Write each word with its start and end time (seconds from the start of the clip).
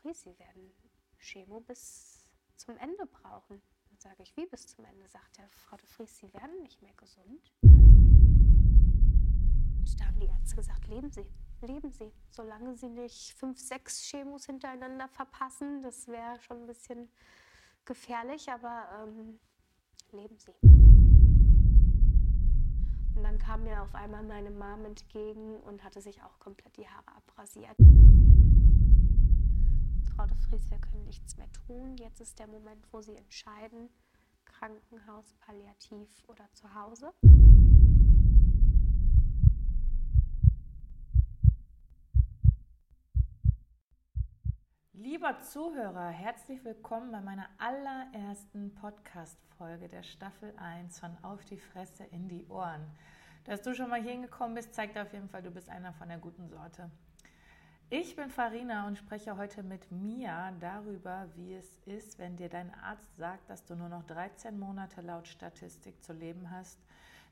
Fries, 0.00 0.22
Sie 0.22 0.38
werden 0.38 0.72
Chemo 1.18 1.60
bis 1.60 2.26
zum 2.56 2.76
Ende 2.78 3.04
brauchen. 3.06 3.60
Dann 3.88 3.98
sage 3.98 4.22
ich, 4.22 4.34
wie 4.36 4.46
bis 4.46 4.66
zum 4.68 4.84
Ende? 4.84 5.06
Sagt 5.08 5.38
er, 5.38 5.48
Frau 5.50 5.76
de 5.76 5.86
Vries, 5.86 6.16
Sie 6.16 6.32
werden 6.32 6.62
nicht 6.62 6.80
mehr 6.80 6.94
gesund. 6.94 7.52
Und 9.78 10.00
da 10.00 10.06
haben 10.06 10.18
die 10.18 10.26
Ärzte 10.26 10.56
gesagt, 10.56 10.88
leben 10.88 11.10
Sie, 11.10 11.26
leben 11.60 11.92
Sie. 11.92 12.10
Solange 12.30 12.76
Sie 12.76 12.88
nicht 12.88 13.34
fünf, 13.34 13.58
sechs 13.58 14.00
Chemos 14.02 14.46
hintereinander 14.46 15.08
verpassen, 15.08 15.82
das 15.82 16.08
wäre 16.08 16.40
schon 16.40 16.62
ein 16.62 16.66
bisschen 16.66 17.10
gefährlich, 17.84 18.50
aber 18.50 19.04
ähm, 19.06 19.38
leben 20.12 20.38
Sie. 20.38 20.54
Und 23.16 23.22
dann 23.22 23.38
kam 23.38 23.64
mir 23.64 23.82
auf 23.82 23.94
einmal 23.94 24.22
meine 24.22 24.50
Mom 24.50 24.86
entgegen 24.86 25.60
und 25.60 25.84
hatte 25.84 26.00
sich 26.00 26.22
auch 26.22 26.38
komplett 26.38 26.74
die 26.78 26.88
Haare 26.88 27.16
abrasiert. 27.16 27.76
Frau 30.16 30.26
de 30.26 30.36
Vries, 30.36 30.70
wir 30.70 30.78
können 30.78 31.04
nichts 31.04 31.36
mehr 31.36 31.50
tun. 31.52 31.96
Jetzt 31.96 32.20
ist 32.20 32.38
der 32.38 32.46
Moment, 32.46 32.86
wo 32.92 33.00
Sie 33.00 33.16
entscheiden, 33.16 33.88
Krankenhaus, 34.44 35.34
Palliativ 35.40 36.08
oder 36.28 36.44
zu 36.52 36.74
Hause. 36.74 37.12
Lieber 44.92 45.40
Zuhörer, 45.40 46.08
herzlich 46.08 46.62
willkommen 46.64 47.10
bei 47.10 47.20
meiner 47.20 47.48
allerersten 47.58 48.74
Podcast-Folge 48.74 49.88
der 49.88 50.02
Staffel 50.02 50.52
1 50.58 50.98
von 50.98 51.16
Auf 51.22 51.44
die 51.44 51.58
Fresse 51.58 52.04
in 52.04 52.28
die 52.28 52.46
Ohren. 52.48 52.86
Dass 53.44 53.62
du 53.62 53.74
schon 53.74 53.88
mal 53.88 54.02
hier 54.02 54.12
hingekommen 54.12 54.54
bist, 54.54 54.74
zeigt 54.74 54.98
auf 54.98 55.12
jeden 55.12 55.28
Fall, 55.28 55.42
du 55.42 55.50
bist 55.50 55.70
einer 55.70 55.94
von 55.94 56.08
der 56.08 56.18
guten 56.18 56.48
Sorte. 56.48 56.90
Ich 57.92 58.14
bin 58.14 58.30
Farina 58.30 58.86
und 58.86 58.98
spreche 58.98 59.36
heute 59.36 59.64
mit 59.64 59.90
Mia 59.90 60.52
darüber, 60.60 61.26
wie 61.34 61.54
es 61.54 61.76
ist, 61.86 62.20
wenn 62.20 62.36
dir 62.36 62.48
dein 62.48 62.72
Arzt 62.72 63.16
sagt, 63.16 63.50
dass 63.50 63.64
du 63.64 63.74
nur 63.74 63.88
noch 63.88 64.04
13 64.04 64.56
Monate 64.56 65.00
laut 65.00 65.26
Statistik 65.26 66.00
zu 66.04 66.12
leben 66.12 66.52
hast, 66.52 66.78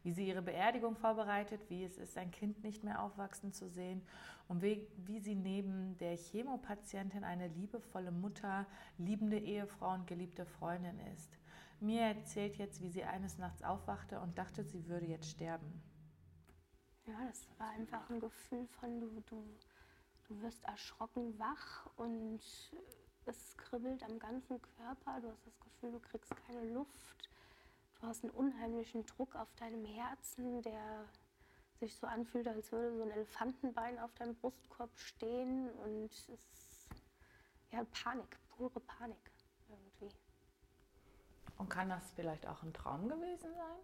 wie 0.03 0.11
sie 0.11 0.27
ihre 0.27 0.43
Beerdigung 0.43 0.97
vorbereitet, 0.97 1.61
wie 1.69 1.85
es 1.85 1.97
ist, 1.97 2.15
sein 2.15 2.33
Kind 2.33 2.65
nicht 2.65 2.83
mehr 2.83 3.01
aufwachsen 3.01 3.53
zu 3.53 3.69
sehen 3.69 4.03
und 4.49 4.61
wie, 4.61 4.85
wie 4.97 5.21
sie 5.21 5.37
neben 5.37 5.97
der 5.99 6.17
Chemopatientin 6.17 7.23
eine 7.23 7.47
liebevolle 7.47 8.11
Mutter, 8.11 8.67
liebende 8.99 9.39
Ehefrau 9.39 9.95
und 9.95 10.09
geliebte 10.09 10.45
Freundin 10.45 10.99
ist. 11.15 11.39
Mia 11.79 12.09
erzählt 12.09 12.57
jetzt, 12.57 12.83
wie 12.83 12.91
sie 12.91 13.05
eines 13.05 13.39
Nachts 13.39 13.63
aufwachte 13.63 14.19
und 14.19 14.37
dachte, 14.37 14.65
sie 14.65 14.89
würde 14.89 15.07
jetzt 15.07 15.31
sterben. 15.31 15.81
Ja, 17.07 17.15
das 17.29 17.47
war 17.59 17.71
einfach 17.71 18.11
ein 18.11 18.19
Gefühl 18.19 18.67
von, 18.67 19.01
du, 19.01 19.21
du, 19.21 19.45
du 20.29 20.41
wirst 20.43 20.63
erschrocken 20.65 21.39
wach 21.39 21.87
und 21.97 22.41
es 23.25 23.57
kribbelt 23.57 24.03
am 24.03 24.19
ganzen 24.19 24.61
Körper. 24.77 25.21
Du 25.21 25.31
hast 25.31 25.47
das 25.47 25.61
Gefühl, 25.61 25.93
du 25.93 26.01
kriegst 26.01 26.33
keine 26.47 26.65
Luft. 26.73 27.29
Du 28.01 28.07
hast 28.07 28.25
einen 28.25 28.33
unheimlichen 28.33 29.05
Druck 29.07 29.35
auf 29.35 29.53
deinem 29.57 29.85
Herzen, 29.85 30.63
der 30.63 31.05
sich 31.81 31.97
so 31.97 32.07
anfühlt, 32.07 32.47
als 32.47 32.71
würde 32.73 32.97
so 32.97 33.03
ein 33.03 33.11
Elefantenbein 33.11 33.99
auf 33.99 34.13
deinem 34.15 34.35
Brustkorb 34.37 34.91
stehen 34.99 35.71
und 35.71 36.13
es 36.13 36.29
ist 36.29 36.89
ja 37.71 37.85
Panik, 37.85 38.37
pure 38.57 38.81
Panik 38.81 39.31
irgendwie. 39.69 40.15
Und 41.57 41.69
kann 41.69 41.89
das 41.89 42.13
vielleicht 42.13 42.47
auch 42.47 42.63
ein 42.63 42.73
Traum 42.73 43.09
gewesen 43.09 43.55
sein? 43.55 43.79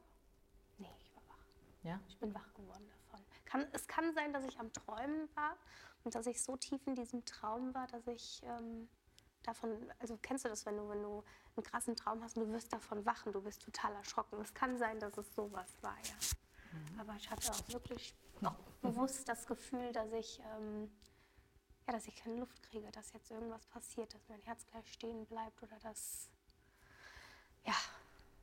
Nee, 0.79 0.91
ich 0.99 1.15
war 1.15 1.23
wach. 1.29 1.45
Ja? 1.83 2.01
Ich 2.09 2.19
bin 2.19 2.35
wach 2.35 2.53
geworden 2.55 2.89
davon. 2.89 3.25
Kann, 3.45 3.67
es 3.73 3.87
kann 3.87 4.13
sein, 4.15 4.33
dass 4.33 4.45
ich 4.45 4.59
am 4.59 4.73
Träumen 4.73 5.29
war 5.35 5.57
und 6.05 6.15
dass 6.15 6.27
ich 6.27 6.43
so 6.43 6.57
tief 6.57 6.87
in 6.87 6.95
diesem 6.95 7.25
Traum 7.25 7.75
war, 7.75 7.87
dass 7.87 8.07
ich 8.07 8.43
ähm, 8.45 8.89
davon, 9.43 9.71
also 9.99 10.19
kennst 10.21 10.45
du 10.45 10.49
das, 10.49 10.67
wenn 10.67 10.77
du, 10.77 10.89
wenn 10.89 11.03
du 11.03 11.25
einen 11.57 11.65
krassen 11.65 11.97
Traum 11.97 12.23
hast 12.23 12.37
und 12.37 12.47
du 12.47 12.53
wirst 12.53 12.73
davon 12.73 13.05
wachen, 13.07 13.33
du 13.33 13.41
bist 13.41 13.63
total 13.63 13.95
erschrocken. 13.95 14.41
Es 14.41 14.53
kann 14.53 14.79
sein, 14.79 14.99
dass 15.01 15.17
es 15.17 15.35
sowas 15.35 15.69
war, 15.81 15.97
ja. 16.05 16.15
Mhm. 16.73 17.01
Aber 17.01 17.15
ich 17.17 17.31
hatte 17.31 17.51
auch 17.51 17.69
wirklich 17.69 18.15
auch 18.43 18.55
bewusst 18.83 19.29
das 19.29 19.47
Gefühl, 19.47 19.93
dass 19.93 20.13
ich, 20.13 20.41
ähm, 20.41 20.91
ja, 21.87 21.93
dass 21.95 22.07
ich 22.07 22.17
keine 22.17 22.37
Luft 22.37 22.63
kriege, 22.63 22.91
dass 22.93 23.13
jetzt 23.13 23.31
irgendwas 23.31 23.65
passiert, 23.67 24.13
dass 24.13 24.29
mein 24.29 24.43
Herz 24.43 24.67
gleich 24.67 24.93
stehen 24.93 25.25
bleibt 25.27 25.63
oder 25.63 25.79
das, 25.83 26.29
ja, 27.65 27.75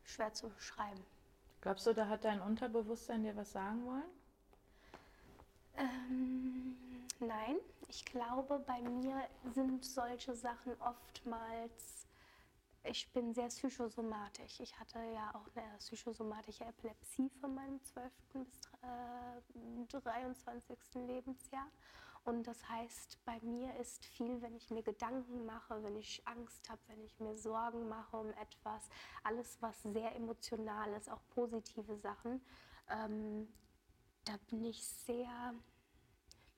schwer 0.04 0.34
zu 0.34 0.50
beschreiben. 0.50 1.04
Glaubst 1.62 1.86
du, 1.86 1.94
da 1.94 2.08
hat 2.08 2.24
dein 2.24 2.42
Unterbewusstsein 2.42 3.22
dir 3.22 3.36
was 3.36 3.52
sagen 3.52 3.86
wollen? 3.86 4.10
Ähm, 5.78 6.91
nein, 7.22 7.58
ich 7.88 8.04
glaube, 8.06 8.60
bei 8.60 8.82
mir 8.82 9.28
sind 9.54 9.86
solche 9.86 10.36
Sachen 10.36 10.74
oftmals, 10.82 12.08
ich 12.84 13.12
bin 13.14 13.34
sehr 13.34 13.48
psychosomatisch. 13.48 14.60
Ich 14.60 14.78
hatte 14.80 14.98
ja 15.14 15.30
auch 15.36 15.48
eine 15.56 15.78
psychosomatische 15.78 16.66
Epilepsie 16.66 17.30
von 17.40 17.54
meinem 17.54 17.82
12. 17.84 18.12
bis 18.34 18.48
äh, 18.82 20.00
23. 20.00 20.78
Lebensjahr. 20.96 21.68
Und 22.24 22.46
das 22.46 22.68
heißt, 22.70 23.20
bei 23.26 23.40
mir 23.42 23.76
ist 23.78 24.06
viel, 24.06 24.42
wenn 24.42 24.56
ich 24.56 24.70
mir 24.70 24.84
Gedanken 24.84 25.46
mache, 25.46 25.82
wenn 25.84 25.96
ich 25.96 26.22
Angst 26.28 26.70
habe, 26.70 26.82
wenn 26.88 27.04
ich 27.04 27.20
mir 27.20 27.36
Sorgen 27.36 27.88
mache 27.88 28.18
um 28.18 28.30
etwas, 28.32 28.90
alles, 29.24 29.58
was 29.62 29.82
sehr 29.84 30.16
emotional 30.16 30.94
ist, 30.94 31.10
auch 31.10 31.22
positive 31.30 31.98
Sachen, 31.98 32.42
ähm, 32.90 33.48
da 34.26 34.34
bin 34.50 34.66
ich 34.66 34.84
sehr, 34.86 35.56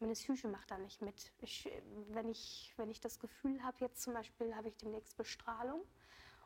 meine 0.03 0.13
Psyche 0.15 0.49
macht 0.49 0.69
da 0.69 0.77
nicht 0.77 1.01
mit. 1.01 1.31
Ich, 1.39 1.69
wenn, 2.09 2.29
ich, 2.29 2.73
wenn 2.75 2.91
ich 2.91 2.99
das 2.99 3.19
Gefühl 3.19 3.63
habe, 3.63 3.77
jetzt 3.79 4.01
zum 4.01 4.13
Beispiel 4.13 4.53
habe 4.53 4.67
ich 4.67 4.75
demnächst 4.75 5.15
Bestrahlung 5.15 5.81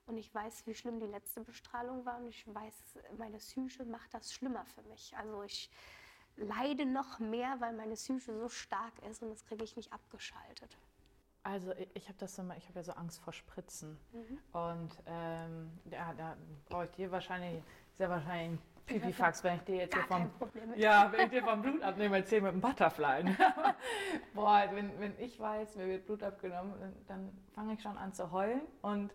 und 0.05 0.17
ich 0.17 0.33
weiß, 0.33 0.67
wie 0.67 0.75
schlimm 0.75 0.99
die 0.99 1.07
letzte 1.07 1.41
Bestrahlung 1.41 2.05
war 2.05 2.17
und 2.19 2.27
ich 2.27 2.45
weiß, 2.47 2.99
meine 3.17 3.37
Psyche 3.37 3.83
macht 3.85 4.13
das 4.13 4.31
schlimmer 4.31 4.63
für 4.65 4.83
mich. 4.83 5.17
Also 5.17 5.41
ich 5.41 5.71
leide 6.35 6.85
noch 6.85 7.17
mehr, 7.17 7.55
weil 7.59 7.73
meine 7.73 7.95
Psyche 7.95 8.37
so 8.37 8.47
stark 8.47 8.93
ist 9.09 9.23
und 9.23 9.29
das 9.31 9.43
kriege 9.43 9.63
ich 9.63 9.75
nicht 9.75 9.91
abgeschaltet. 9.91 10.77
Also 11.41 11.73
ich, 11.95 12.07
habe 12.09 12.17
das 12.19 12.37
immer, 12.37 12.55
ich 12.57 12.67
habe 12.67 12.79
ja 12.79 12.83
so 12.83 12.91
Angst 12.91 13.19
vor 13.21 13.33
Spritzen. 13.33 13.97
Mhm. 14.11 14.39
Und 14.51 14.91
ähm, 15.07 15.71
ja, 15.85 16.13
da 16.13 16.37
brauche 16.69 16.85
ich 16.85 16.91
dir 16.91 17.09
wahrscheinlich, 17.09 17.63
sehr 17.95 18.09
wahrscheinlich 18.09 18.61
Pipifax, 18.87 19.43
wenn 19.43 19.55
ich 19.57 19.61
dir 19.63 19.75
jetzt 19.75 19.93
hier 19.93 20.03
vom, 20.03 20.31
ja, 20.75 21.11
wenn 21.11 21.25
ich 21.25 21.29
dir 21.29 21.43
vom 21.43 21.61
Blut 21.61 21.83
abnehme, 21.83 22.17
erzähl 22.17 22.41
mit 22.41 22.53
dem 22.53 22.61
Butterfly. 22.61 23.23
Boah, 24.33 24.63
wenn, 24.71 24.99
wenn 24.99 25.13
ich 25.19 25.39
weiß, 25.39 25.75
mir 25.75 25.87
wird 25.87 26.05
Blut 26.05 26.23
abgenommen, 26.23 26.73
dann 27.07 27.29
fange 27.53 27.73
ich 27.73 27.81
schon 27.81 27.97
an 27.97 28.13
zu 28.13 28.31
heulen 28.31 28.61
und 28.81 29.13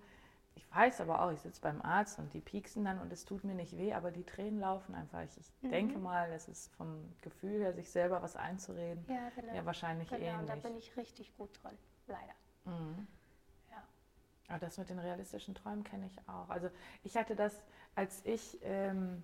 ich 0.54 0.70
weiß 0.74 1.00
aber 1.00 1.22
auch, 1.22 1.32
ich 1.32 1.40
sitze 1.40 1.60
beim 1.62 1.80
Arzt 1.80 2.18
und 2.18 2.32
die 2.34 2.40
pieksen 2.40 2.84
dann 2.84 2.98
und 3.00 3.10
es 3.12 3.24
tut 3.24 3.44
mir 3.44 3.54
nicht 3.54 3.76
weh, 3.78 3.94
aber 3.94 4.10
die 4.10 4.24
Tränen 4.24 4.60
laufen 4.60 4.94
einfach. 4.94 5.22
Ich, 5.22 5.30
mhm. 5.62 5.70
denke 5.70 5.98
mal, 5.98 6.30
es 6.32 6.48
ist 6.48 6.74
vom 6.74 7.14
Gefühl 7.22 7.60
her, 7.60 7.72
sich 7.72 7.90
selber 7.90 8.22
was 8.22 8.36
einzureden, 8.36 9.04
ja, 9.08 9.30
genau. 9.34 9.54
ja 9.54 9.64
wahrscheinlich 9.64 10.10
genau, 10.10 10.22
ähnlich. 10.22 10.50
da 10.50 10.56
bin 10.56 10.76
ich 10.76 10.94
richtig 10.96 11.34
gut 11.36 11.50
drin, 11.62 11.78
leider. 12.06 12.34
Mhm. 12.66 13.06
Ja. 13.70 13.82
Aber 14.48 14.58
das 14.58 14.76
mit 14.76 14.90
den 14.90 14.98
realistischen 14.98 15.54
Träumen 15.54 15.84
kenne 15.84 16.06
ich 16.06 16.28
auch. 16.28 16.50
Also 16.50 16.68
ich 17.02 17.16
hatte 17.16 17.34
das, 17.34 17.64
als 17.94 18.24
ich 18.26 18.58
ähm, 18.62 19.22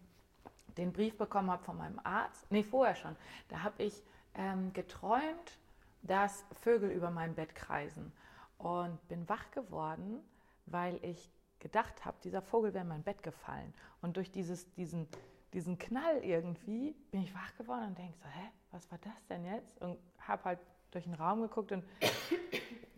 den 0.77 0.93
Brief 0.93 1.17
bekommen 1.17 1.51
habe 1.51 1.65
von 1.65 1.77
meinem 1.77 2.01
Arzt, 2.05 2.51
nee, 2.51 2.63
vorher 2.63 2.95
schon, 2.95 3.17
da 3.49 3.63
habe 3.63 3.83
ich 3.83 4.03
ähm, 4.35 4.73
geträumt, 4.73 5.59
dass 6.03 6.45
Vögel 6.61 6.91
über 6.91 7.11
mein 7.11 7.35
Bett 7.35 7.55
kreisen 7.55 8.13
und 8.59 9.07
bin 9.09 9.29
wach 9.29 9.51
geworden, 9.51 10.21
weil 10.67 10.99
ich 11.03 11.31
gedacht 11.59 12.05
habe, 12.05 12.17
dieser 12.23 12.43
Vogel 12.43 12.73
wäre 12.75 12.83
in 12.83 12.89
mein 12.89 13.03
Bett 13.03 13.23
gefallen. 13.23 13.75
Und 14.01 14.17
durch 14.17 14.31
dieses, 14.31 14.73
diesen, 14.75 15.09
diesen 15.53 15.79
Knall 15.79 16.19
irgendwie 16.25 16.93
bin 17.11 17.23
ich 17.23 17.35
wach 17.35 17.57
geworden 17.57 17.89
und 17.89 17.99
denke 17.99 18.17
so, 18.19 18.29
hä, 18.29 18.49
was 18.71 18.91
war 18.91 18.99
das 18.99 19.27
denn 19.27 19.45
jetzt? 19.45 19.81
Und 19.81 19.99
habe 20.21 20.45
halt 20.45 20.59
durch 20.91 21.05
den 21.05 21.15
Raum 21.15 21.43
geguckt 21.43 21.73
und 21.73 21.85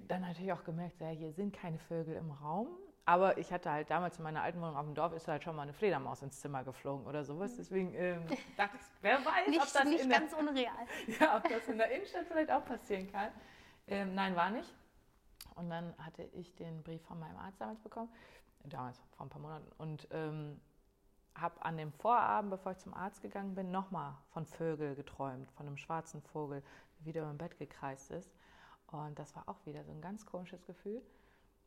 dann 0.08 0.22
natürlich 0.22 0.52
auch 0.52 0.64
gemerkt, 0.64 1.00
ja, 1.00 1.08
hier 1.08 1.32
sind 1.32 1.54
keine 1.54 1.78
Vögel 1.78 2.16
im 2.16 2.30
Raum. 2.30 2.68
Aber 3.10 3.38
ich 3.38 3.52
hatte 3.52 3.72
halt 3.72 3.90
damals 3.90 4.18
in 4.18 4.22
meiner 4.22 4.40
alten 4.40 4.60
Wohnung 4.60 4.76
auf 4.76 4.84
dem 4.84 4.94
Dorf 4.94 5.12
ist 5.14 5.26
halt 5.26 5.42
schon 5.42 5.56
mal 5.56 5.62
eine 5.62 5.72
Fledermaus 5.72 6.22
ins 6.22 6.38
Zimmer 6.38 6.62
geflogen 6.62 7.04
oder 7.08 7.24
sowas. 7.24 7.56
Deswegen 7.56 7.92
ähm, 7.94 8.22
dachte 8.56 8.76
ich, 8.76 8.86
wer 9.00 9.18
weiß, 9.18 9.48
nicht, 9.48 9.60
ob 9.60 9.72
das 9.72 9.84
nicht 9.84 10.04
in 10.04 10.10
ganz 10.10 10.30
der, 10.30 10.38
unreal. 10.38 10.86
Ja, 11.18 11.36
ob 11.36 11.42
das 11.42 11.66
in 11.66 11.78
der 11.78 11.90
Innenstadt 11.90 12.26
vielleicht 12.28 12.52
auch 12.52 12.64
passieren 12.64 13.10
kann. 13.10 13.30
Ähm, 13.88 14.14
nein, 14.14 14.36
war 14.36 14.50
nicht. 14.50 14.72
Und 15.56 15.70
dann 15.70 15.92
hatte 15.98 16.22
ich 16.22 16.54
den 16.54 16.84
Brief 16.84 17.02
von 17.02 17.18
meinem 17.18 17.36
Arzt 17.36 17.60
damals 17.60 17.80
bekommen, 17.80 18.12
damals 18.62 19.00
vor 19.16 19.26
ein 19.26 19.28
paar 19.28 19.42
Monaten, 19.42 19.72
und 19.78 20.06
ähm, 20.12 20.60
habe 21.34 21.64
an 21.64 21.78
dem 21.78 21.90
Vorabend, 21.90 22.52
bevor 22.52 22.70
ich 22.70 22.78
zum 22.78 22.94
Arzt 22.94 23.22
gegangen 23.22 23.56
bin, 23.56 23.72
nochmal 23.72 24.14
von 24.32 24.46
Vögel 24.46 24.94
geträumt, 24.94 25.50
von 25.50 25.66
einem 25.66 25.78
schwarzen 25.78 26.22
Vogel, 26.22 26.62
der 27.00 27.06
wieder 27.06 27.28
im 27.28 27.38
Bett 27.38 27.58
gekreist 27.58 28.12
ist. 28.12 28.30
Und 28.86 29.18
das 29.18 29.34
war 29.34 29.48
auch 29.48 29.66
wieder 29.66 29.82
so 29.82 29.90
ein 29.90 30.00
ganz 30.00 30.24
komisches 30.24 30.64
Gefühl. 30.64 31.02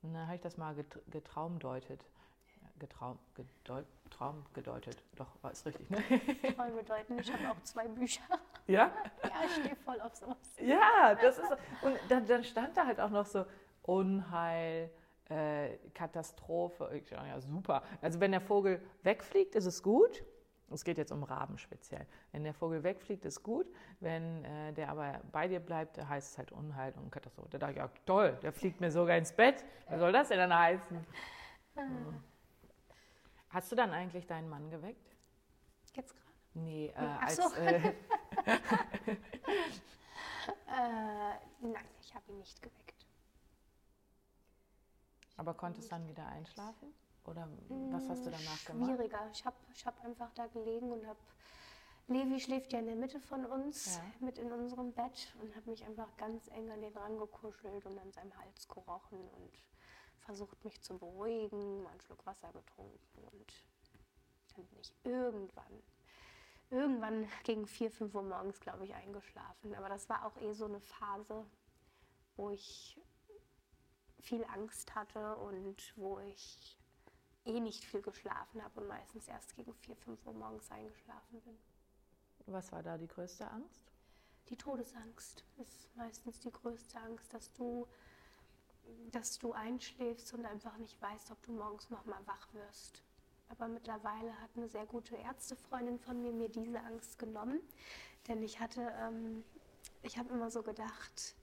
Und 0.04 0.14
dann 0.14 0.28
habe 0.28 0.36
ich 0.36 0.42
das 0.42 0.58
mal 0.58 0.76
getraumdeutet. 1.10 2.06
Getraum, 2.78 3.18
gedeut, 3.34 3.86
Traum 4.10 4.46
gedeutet. 4.54 5.02
Doch, 5.16 5.28
war 5.42 5.52
es 5.52 5.66
richtig, 5.66 5.90
ne? 5.90 5.98
Träume 6.56 6.84
deuten. 6.84 7.18
Ich 7.18 7.32
habe 7.32 7.50
auch 7.50 7.62
zwei 7.64 7.88
Bücher. 7.88 8.22
Ja? 8.68 8.92
Ja, 9.24 9.32
ich 9.46 9.56
stehe 9.56 9.76
voll 9.78 10.00
auf 10.02 10.14
sowas. 10.16 10.38
Ja, 10.60 11.16
das 11.16 11.38
ist. 11.38 11.52
Und 11.82 11.98
dann, 12.10 12.26
dann 12.28 12.44
stand 12.44 12.76
da 12.76 12.86
halt 12.86 13.00
auch 13.00 13.10
noch 13.10 13.26
so, 13.26 13.46
Unheil, 13.84 14.92
äh, 15.30 15.78
Katastrophe. 15.94 16.90
Ich, 16.94 17.10
ja, 17.10 17.40
super. 17.40 17.84
Also 18.02 18.20
wenn 18.20 18.32
der 18.32 18.42
Vogel 18.42 18.82
wegfliegt, 19.04 19.56
ist 19.56 19.66
es 19.66 19.82
gut. 19.82 20.24
Es 20.74 20.84
geht 20.84 20.98
jetzt 20.98 21.12
um 21.12 21.24
Raben 21.24 21.58
speziell. 21.58 22.06
Wenn 22.32 22.44
der 22.44 22.54
Vogel 22.54 22.84
wegfliegt, 22.84 23.26
ist 23.26 23.44
gut. 23.44 23.68
Wenn 24.00 24.44
äh, 24.44 24.74
der 24.74 24.90
aber 24.90 25.22
bei 25.32 25.48
dir 25.48 25.60
bleibt, 25.60 25.98
heißt 25.98 26.32
es 26.32 26.38
halt 26.38 26.52
Unheil 26.52 26.94
und 26.94 27.12
Katastrophe. 27.12 27.50
Da 27.52 27.58
dachte 27.60 27.74
ich, 27.74 27.78
ja 27.78 27.90
toll, 28.06 28.38
der 28.42 28.52
fliegt 28.52 28.82
mir 28.82 28.92
sogar 28.92 29.18
ins 29.18 29.32
Bett. 29.32 29.64
Was 29.88 30.00
soll 30.00 30.12
das 30.12 30.30
denn 30.30 30.40
dann 30.40 30.58
heißen? 30.58 31.06
Mhm. 31.76 32.24
Hast 33.50 33.72
du 33.72 33.76
dann 33.76 33.92
eigentlich 33.92 34.26
deinen 34.26 34.50
Mann 34.50 34.70
geweckt? 34.70 35.16
Jetzt 35.94 36.14
gerade? 36.16 36.34
Nee, 36.56 36.88
äh, 36.96 37.00
als. 37.00 37.36
So. 37.36 37.54
Äh, 37.56 37.80
äh, 40.68 41.36
nein, 41.62 41.86
ich 42.02 42.14
habe 42.16 42.32
ihn 42.32 42.40
nicht 42.40 42.62
geweckt. 42.62 43.06
Aber 45.38 45.54
konntest 45.54 45.92
dann 45.92 46.08
wieder 46.08 46.28
einschlafen? 46.28 46.94
Oder 47.26 47.48
was 47.70 48.10
hast 48.10 48.26
du 48.26 48.32
danach 48.32 48.66
gemacht? 48.66 48.90
Schwieriger. 48.90 49.30
Ich 49.32 49.46
habe 49.46 49.56
ich 49.74 49.86
hab 49.86 50.04
einfach 50.04 50.32
da 50.34 50.48
gelegen 50.48 50.92
und 50.92 51.06
habe. 51.08 51.20
Levi 52.08 52.38
schläft 52.40 52.74
ja 52.74 52.80
in 52.80 52.86
der 52.86 52.98
Mitte 52.98 53.22
von 53.22 53.46
uns, 53.46 53.96
ja. 53.96 54.26
mit 54.26 54.38
in 54.38 54.52
unserem 54.52 54.92
Bett 54.92 55.34
und 55.42 55.56
habe 55.56 55.70
mich 55.70 55.86
einfach 55.86 56.18
ganz 56.18 56.50
eng 56.50 56.70
an 56.70 56.82
den 56.82 56.92
rangekuschelt 56.98 57.86
und 57.86 57.98
an 57.98 58.12
seinem 58.12 58.38
Hals 58.38 58.68
gerochen 58.68 59.20
und 59.20 59.52
versucht, 60.20 60.64
mich 60.66 60.82
zu 60.82 60.98
beruhigen, 60.98 61.84
mal 61.84 61.92
einen 61.92 62.02
Schluck 62.02 62.26
Wasser 62.26 62.52
getrunken 62.52 63.24
und 63.32 63.54
dann 64.56 64.66
bin 64.66 64.80
ich 64.80 64.94
irgendwann, 65.04 65.84
irgendwann 66.70 67.28
gegen 67.44 67.66
4, 67.66 67.90
5 67.90 68.14
Uhr 68.16 68.24
morgens, 68.24 68.60
glaube 68.60 68.84
ich, 68.84 68.94
eingeschlafen. 68.94 69.74
Aber 69.76 69.90
das 69.90 70.10
war 70.10 70.26
auch 70.26 70.36
eh 70.42 70.54
so 70.54 70.66
eine 70.66 70.82
Phase, 70.82 71.46
wo 72.36 72.50
ich 72.50 73.00
viel 74.20 74.44
Angst 74.46 74.96
hatte 74.96 75.36
und 75.38 75.94
wo 75.98 76.20
ich 76.20 76.78
eh 77.46 77.60
nicht 77.60 77.84
viel 77.84 78.02
geschlafen 78.02 78.64
habe 78.64 78.82
und 78.82 78.88
meistens 78.88 79.28
erst 79.28 79.56
gegen 79.56 79.74
4, 79.74 79.96
5 79.96 80.26
Uhr 80.26 80.34
morgens 80.34 80.70
eingeschlafen 80.72 81.42
bin. 81.42 81.58
Was 82.46 82.72
war 82.72 82.84
da 82.84 82.98
die 82.98 83.08
größte 83.08 83.50
Angst? 83.50 83.92
Die 84.50 84.58
Todesangst 84.58 85.44
ist 85.58 85.96
meistens 85.96 86.40
die 86.40 86.52
größte 86.52 87.00
Angst, 87.00 87.34
dass 87.34 87.54
du, 87.54 87.88
dass 89.12 89.40
du 89.40 89.54
einschläfst 89.54 90.34
und 90.34 90.46
einfach 90.46 90.78
nicht 90.78 91.02
weißt, 91.02 91.32
ob 91.32 91.42
du 91.44 91.54
morgens 91.54 91.90
nochmal 91.90 92.20
wach 92.26 92.54
wirst. 92.54 93.02
Aber 93.50 93.68
mittlerweile 93.68 94.38
hat 94.42 94.50
eine 94.56 94.68
sehr 94.68 94.86
gute 94.86 95.16
Ärztefreundin 95.16 96.00
von 96.00 96.22
mir 96.22 96.32
mir 96.32 96.50
diese 96.50 96.80
Angst 96.82 97.20
genommen, 97.20 97.60
denn 98.28 98.42
ich 98.42 98.60
hatte, 98.60 98.94
ähm, 99.00 99.44
ich 100.02 100.18
habe 100.18 100.34
immer 100.34 100.50
so 100.50 100.64
gedacht, 100.64 101.36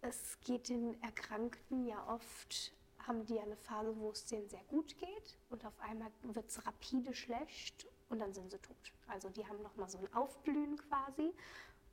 es 0.00 0.38
geht 0.40 0.68
den 0.68 1.00
Erkrankten 1.02 1.84
ja 1.84 2.06
oft 2.08 2.72
haben 3.06 3.24
die 3.26 3.40
eine 3.40 3.56
Phase, 3.56 3.96
wo 3.98 4.10
es 4.10 4.26
denen 4.26 4.48
sehr 4.48 4.64
gut 4.64 4.96
geht 4.98 5.38
und 5.50 5.64
auf 5.64 5.78
einmal 5.80 6.10
wird 6.22 6.48
es 6.48 6.64
rapide 6.66 7.14
schlecht 7.14 7.86
und 8.08 8.18
dann 8.18 8.32
sind 8.32 8.50
sie 8.50 8.58
tot. 8.58 8.92
Also 9.08 9.28
die 9.28 9.46
haben 9.46 9.62
nochmal 9.62 9.88
so 9.88 9.98
ein 9.98 10.12
Aufblühen 10.14 10.76
quasi 10.76 11.32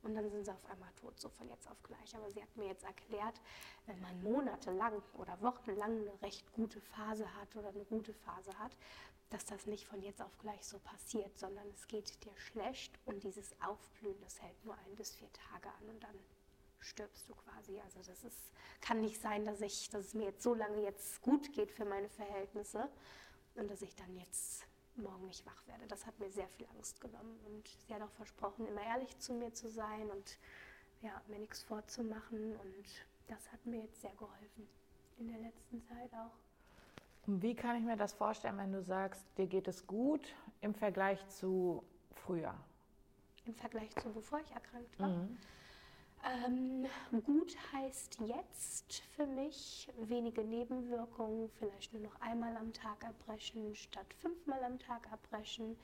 und 0.02 0.14
dann 0.14 0.30
sind 0.30 0.44
sie 0.44 0.52
auf 0.52 0.64
einmal 0.66 0.92
tot, 1.00 1.18
so 1.18 1.28
von 1.28 1.48
jetzt 1.48 1.68
auf 1.70 1.82
gleich. 1.82 2.14
Aber 2.14 2.30
sie 2.30 2.42
hat 2.42 2.56
mir 2.56 2.66
jetzt 2.66 2.84
erklärt, 2.84 3.40
wenn 3.86 4.00
man 4.00 4.22
monatelang 4.22 5.02
oder 5.14 5.40
wochenlang 5.40 6.00
eine 6.00 6.22
recht 6.22 6.52
gute 6.52 6.80
Phase 6.80 7.34
hat 7.34 7.56
oder 7.56 7.68
eine 7.68 7.84
gute 7.84 8.14
Phase 8.14 8.56
hat, 8.58 8.76
dass 9.30 9.44
das 9.44 9.66
nicht 9.66 9.86
von 9.86 10.00
jetzt 10.02 10.22
auf 10.22 10.38
gleich 10.38 10.64
so 10.64 10.78
passiert, 10.78 11.38
sondern 11.38 11.68
es 11.70 11.86
geht 11.86 12.24
dir 12.24 12.36
schlecht 12.36 12.98
und 13.04 13.22
dieses 13.24 13.54
Aufblühen, 13.60 14.18
das 14.20 14.40
hält 14.40 14.64
nur 14.64 14.74
ein 14.74 14.94
bis 14.94 15.14
vier 15.14 15.30
Tage 15.32 15.68
an 15.68 15.88
und 15.90 16.02
dann 16.02 16.18
stirbst 16.80 17.28
du 17.28 17.34
quasi. 17.34 17.80
Also 17.80 18.00
das 18.06 18.24
ist, 18.24 18.52
kann 18.80 19.00
nicht 19.00 19.20
sein, 19.20 19.44
dass, 19.44 19.60
ich, 19.60 19.88
dass 19.90 20.06
es 20.06 20.14
mir 20.14 20.26
jetzt 20.26 20.42
so 20.42 20.54
lange 20.54 20.82
jetzt 20.82 21.20
gut 21.22 21.52
geht 21.52 21.70
für 21.72 21.84
meine 21.84 22.08
Verhältnisse 22.08 22.88
und 23.54 23.70
dass 23.70 23.82
ich 23.82 23.94
dann 23.94 24.16
jetzt 24.16 24.64
morgen 24.96 25.26
nicht 25.26 25.44
wach 25.46 25.66
werde. 25.66 25.86
Das 25.86 26.06
hat 26.06 26.18
mir 26.18 26.30
sehr 26.30 26.48
viel 26.48 26.66
Angst 26.74 27.00
genommen 27.00 27.38
und 27.46 27.68
sie 27.86 27.94
hat 27.94 28.02
auch 28.02 28.10
versprochen, 28.10 28.66
immer 28.66 28.82
ehrlich 28.82 29.16
zu 29.18 29.32
mir 29.32 29.52
zu 29.52 29.68
sein 29.68 30.10
und 30.10 30.38
ja, 31.02 31.20
mir 31.28 31.38
nichts 31.38 31.62
vorzumachen 31.62 32.56
und 32.56 32.84
das 33.28 33.52
hat 33.52 33.64
mir 33.66 33.82
jetzt 33.82 34.00
sehr 34.00 34.14
geholfen 34.16 34.68
in 35.18 35.28
der 35.28 35.38
letzten 35.38 35.82
Zeit 35.82 36.12
auch. 36.14 36.36
Und 37.26 37.42
wie 37.42 37.54
kann 37.54 37.76
ich 37.76 37.82
mir 37.82 37.96
das 37.96 38.14
vorstellen, 38.14 38.56
wenn 38.56 38.72
du 38.72 38.82
sagst, 38.82 39.22
dir 39.36 39.46
geht 39.46 39.68
es 39.68 39.86
gut 39.86 40.34
im 40.60 40.74
Vergleich 40.74 41.24
zu 41.28 41.84
früher? 42.12 42.54
Im 43.44 43.54
Vergleich 43.54 43.94
zu 43.96 44.10
bevor 44.12 44.40
ich 44.40 44.50
erkrankt 44.50 44.98
war? 44.98 45.08
Mhm. 45.08 45.38
Ähm, 46.28 46.86
gut 47.24 47.56
heißt 47.72 48.18
jetzt 48.20 49.02
für 49.16 49.26
mich 49.26 49.88
wenige 49.98 50.42
Nebenwirkungen, 50.42 51.48
vielleicht 51.58 51.92
nur 51.94 52.02
noch 52.02 52.20
einmal 52.20 52.54
am 52.56 52.72
Tag 52.72 53.02
erbrechen 53.02 53.74
statt 53.74 54.06
fünfmal 54.20 54.62
am 54.64 54.78
Tag 54.78 55.08
erbrechen. 55.10 55.76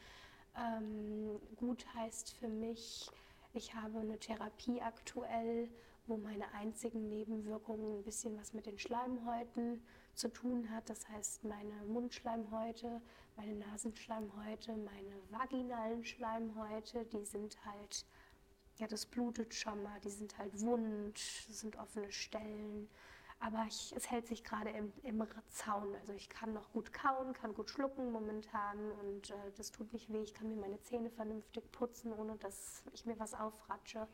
Ähm, 0.57 1.41
gut 1.57 1.87
heißt 1.95 2.35
für 2.35 2.49
mich, 2.49 3.11
ich 3.55 3.75
habe 3.75 4.01
eine 4.01 4.19
Therapie 4.19 4.83
aktuell, 4.83 5.71
wo 6.07 6.19
meine 6.19 6.53
einzigen 6.53 7.09
Nebenwirkungen 7.09 8.01
ein 8.01 8.05
bisschen 8.05 8.37
was 8.39 8.53
mit 8.53 8.67
den 8.67 8.79
Schleimhäuten 8.79 9.83
zu 10.15 10.29
tun 10.29 10.69
hat. 10.71 10.91
Das 10.91 11.09
heißt, 11.09 11.45
meine 11.45 11.75
Mundschleimhäute, 11.87 13.01
meine 13.37 13.55
Nasenschleimhäute, 13.55 14.77
meine 14.77 15.15
vaginalen 15.31 16.05
Schleimhäute, 16.05 17.07
die 17.07 17.25
sind 17.25 17.57
halt 17.65 18.05
ja, 18.79 18.87
das 18.87 19.07
blutet 19.07 19.55
schon 19.55 19.83
mal, 19.83 20.01
die 20.01 20.11
sind 20.11 20.37
halt 20.39 20.61
wund, 20.61 21.19
sind 21.19 21.77
offene 21.77 22.11
Stellen. 22.11 22.89
Aber 23.41 23.65
ich, 23.69 23.93
es 23.95 24.11
hält 24.11 24.27
sich 24.27 24.43
gerade 24.43 24.71
im, 24.71 24.93
im 25.03 25.23
Zaun. 25.51 25.95
Also 25.97 26.13
ich 26.13 26.29
kann 26.29 26.53
noch 26.55 26.73
gut 26.73 26.93
kauen, 26.93 27.35
kann 27.35 27.53
gut 27.55 27.69
schlucken 27.69 28.11
momentan 28.11 28.79
und 29.03 29.31
äh, 29.31 29.35
das 29.57 29.71
tut 29.71 29.93
nicht 29.93 30.11
weh. 30.13 30.23
Ich 30.23 30.35
kann 30.35 30.49
mir 30.49 30.57
meine 30.57 30.81
Zähne 30.81 31.11
vernünftig 31.11 31.71
putzen, 31.73 32.13
ohne 32.13 32.37
dass 32.37 32.83
ich 32.93 33.05
mir 33.05 33.19
was 33.19 33.35
aufratsche. 33.35 34.09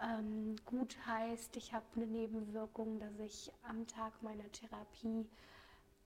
Ähm, 0.00 0.56
gut 0.64 0.96
heißt, 1.06 1.56
ich 1.56 1.72
habe 1.72 1.86
eine 1.94 2.06
Nebenwirkung, 2.06 2.98
dass 2.98 3.18
ich 3.18 3.52
am 3.62 3.86
Tag 3.86 4.22
meiner 4.22 4.50
Therapie 4.52 5.26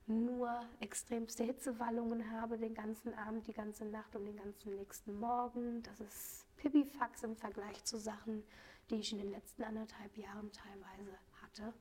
nur 0.06 0.64
extremste 0.80 1.44
Hitzewallungen 1.44 2.30
habe, 2.30 2.58
den 2.58 2.74
ganzen 2.74 3.14
Abend, 3.14 3.46
die 3.46 3.52
ganze 3.52 3.84
Nacht 3.84 4.14
und 4.16 4.26
den 4.26 4.36
ganzen 4.36 4.76
nächsten 4.76 5.18
Morgen. 5.18 5.82
Das 5.82 6.00
ist 6.00 6.46
Pipifax 6.60 7.22
im 7.22 7.36
Vergleich 7.36 7.82
zu 7.84 7.98
Sachen, 7.98 8.44
die 8.90 8.96
ich 8.96 9.12
in 9.12 9.18
den 9.18 9.30
letzten 9.30 9.64
anderthalb 9.64 10.14
Jahren 10.18 10.52
teilweise 10.52 11.18
hatte. 11.42 11.72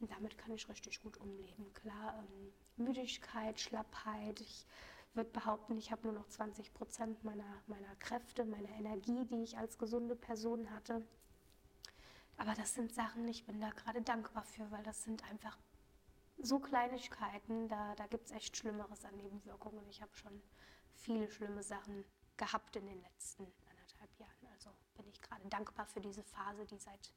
Und 0.00 0.10
damit 0.10 0.36
kann 0.36 0.52
ich 0.52 0.68
richtig 0.68 1.00
gut 1.00 1.16
umleben. 1.18 1.72
Klar, 1.72 2.18
ähm, 2.18 2.52
Müdigkeit, 2.84 3.60
Schlappheit. 3.60 4.40
Ich 4.40 4.66
würde 5.14 5.30
behaupten, 5.30 5.78
ich 5.78 5.92
habe 5.92 6.02
nur 6.02 6.12
noch 6.12 6.26
20 6.26 6.74
Prozent 6.74 7.22
meiner, 7.22 7.62
meiner 7.68 7.94
Kräfte, 8.00 8.44
meiner 8.44 8.70
Energie, 8.70 9.24
die 9.24 9.44
ich 9.44 9.56
als 9.56 9.78
gesunde 9.78 10.16
Person 10.16 10.68
hatte. 10.70 11.06
Aber 12.36 12.54
das 12.54 12.74
sind 12.74 12.92
Sachen, 12.92 13.28
ich 13.28 13.46
bin 13.46 13.60
da 13.60 13.70
gerade 13.70 14.02
dankbar 14.02 14.42
für, 14.42 14.68
weil 14.72 14.82
das 14.82 15.04
sind 15.04 15.22
einfach 15.30 15.56
so 16.38 16.58
Kleinigkeiten, 16.58 17.68
da, 17.68 17.94
da 17.94 18.08
gibt 18.08 18.26
es 18.26 18.32
echt 18.32 18.56
Schlimmeres 18.56 19.04
an 19.04 19.16
Nebenwirkungen. 19.16 19.88
Ich 19.88 20.02
habe 20.02 20.12
schon 20.16 20.42
viele 20.92 21.30
schlimme 21.30 21.62
Sachen 21.62 22.04
gehabt 22.36 22.74
in 22.74 22.86
den 22.86 23.00
letzten 23.00 23.44
Jahren. 23.44 23.63
Bin 24.94 25.08
ich 25.08 25.20
gerade 25.20 25.46
dankbar 25.48 25.86
für 25.86 26.00
diese 26.00 26.22
Phase, 26.22 26.64
die 26.66 26.78
seit 26.78 27.12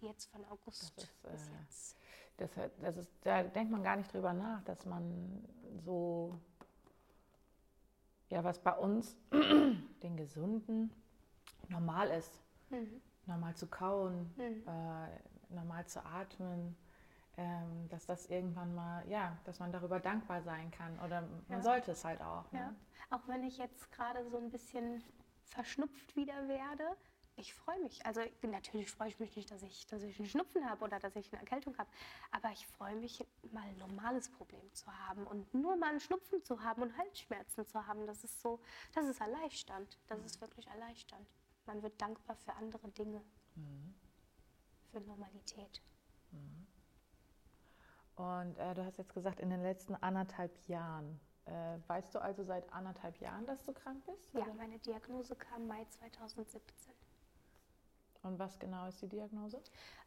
die 0.00 0.06
jetzt 0.06 0.30
von 0.30 0.44
August 0.46 0.98
ist, 0.98 1.22
bis 1.22 1.46
äh, 1.46 1.52
jetzt. 1.60 1.96
Das, 2.36 2.50
das 2.80 2.96
ist, 2.96 3.12
da 3.22 3.42
denkt 3.42 3.70
man 3.70 3.82
gar 3.82 3.96
nicht 3.96 4.12
drüber 4.12 4.32
nach, 4.32 4.62
dass 4.64 4.84
man 4.86 5.44
so, 5.84 6.36
ja, 8.28 8.42
was 8.42 8.58
bei 8.58 8.72
uns, 8.76 9.16
den 10.02 10.16
Gesunden, 10.16 10.90
normal 11.68 12.10
ist. 12.10 12.32
Mhm. 12.70 13.00
Normal 13.26 13.54
zu 13.54 13.66
kauen, 13.68 14.32
mhm. 14.36 14.66
äh, 14.66 15.54
normal 15.54 15.86
zu 15.86 16.04
atmen, 16.04 16.76
ähm, 17.36 17.88
dass 17.88 18.04
das 18.06 18.26
irgendwann 18.26 18.74
mal, 18.74 19.08
ja, 19.08 19.36
dass 19.44 19.58
man 19.60 19.72
darüber 19.72 19.98
dankbar 19.98 20.42
sein 20.42 20.70
kann 20.70 20.98
oder 21.00 21.22
man 21.48 21.58
ja. 21.58 21.62
sollte 21.62 21.92
es 21.92 22.04
halt 22.04 22.20
auch. 22.20 22.50
Ne? 22.52 22.58
Ja. 22.60 23.16
Auch 23.16 23.26
wenn 23.28 23.44
ich 23.44 23.58
jetzt 23.58 23.90
gerade 23.92 24.28
so 24.28 24.36
ein 24.36 24.50
bisschen 24.50 25.02
verschnupft 25.44 26.16
wieder 26.16 26.48
werde, 26.48 26.96
ich 27.36 27.54
freue 27.54 27.80
mich. 27.80 28.04
Also 28.06 28.20
natürlich 28.42 28.90
freue 28.90 29.08
ich 29.08 29.18
mich 29.18 29.34
nicht, 29.36 29.50
dass 29.50 29.62
ich, 29.62 29.86
dass 29.86 30.02
ich 30.02 30.18
einen 30.18 30.28
Schnupfen 30.28 30.68
habe 30.68 30.84
oder 30.84 30.98
dass 30.98 31.16
ich 31.16 31.32
eine 31.32 31.40
Erkältung 31.40 31.76
habe, 31.78 31.90
aber 32.30 32.50
ich 32.52 32.66
freue 32.66 32.96
mich, 32.96 33.26
mal 33.52 33.62
ein 33.62 33.78
normales 33.78 34.30
Problem 34.30 34.72
zu 34.72 34.86
haben 35.06 35.26
und 35.26 35.52
nur 35.52 35.76
mal 35.76 35.90
einen 35.90 36.00
Schnupfen 36.00 36.42
zu 36.44 36.62
haben 36.62 36.82
und 36.82 36.96
Halsschmerzen 36.96 37.66
zu 37.66 37.86
haben. 37.86 38.06
Das 38.06 38.22
ist 38.24 38.40
so, 38.40 38.60
das 38.94 39.06
ist 39.06 39.20
Erleichternd. 39.20 39.98
Das 40.06 40.20
ist 40.20 40.40
wirklich 40.40 40.66
erleichternd. 40.68 41.28
Man 41.66 41.82
wird 41.82 42.00
dankbar 42.00 42.36
für 42.36 42.52
andere 42.54 42.88
Dinge, 42.88 43.22
mhm. 43.54 43.94
für 44.90 45.00
Normalität. 45.00 45.82
Mhm. 46.30 46.66
Und 48.16 48.58
äh, 48.58 48.74
du 48.74 48.84
hast 48.84 48.98
jetzt 48.98 49.12
gesagt, 49.12 49.40
in 49.40 49.50
den 49.50 49.62
letzten 49.62 49.94
anderthalb 49.96 50.56
Jahren. 50.68 51.20
Äh, 51.46 51.78
weißt 51.88 52.14
du 52.14 52.22
also 52.22 52.42
seit 52.42 52.72
anderthalb 52.72 53.18
Jahren, 53.18 53.44
dass 53.44 53.62
du 53.64 53.72
krank 53.72 54.02
bist? 54.06 54.32
Ja, 54.32 54.42
oder? 54.42 54.54
meine 54.54 54.78
Diagnose 54.78 55.34
kam 55.34 55.66
Mai 55.66 55.84
2017. 55.84 56.94
Und 58.24 58.38
was 58.38 58.58
genau 58.58 58.86
ist 58.88 59.00
die 59.02 59.08
Diagnose? 59.08 59.60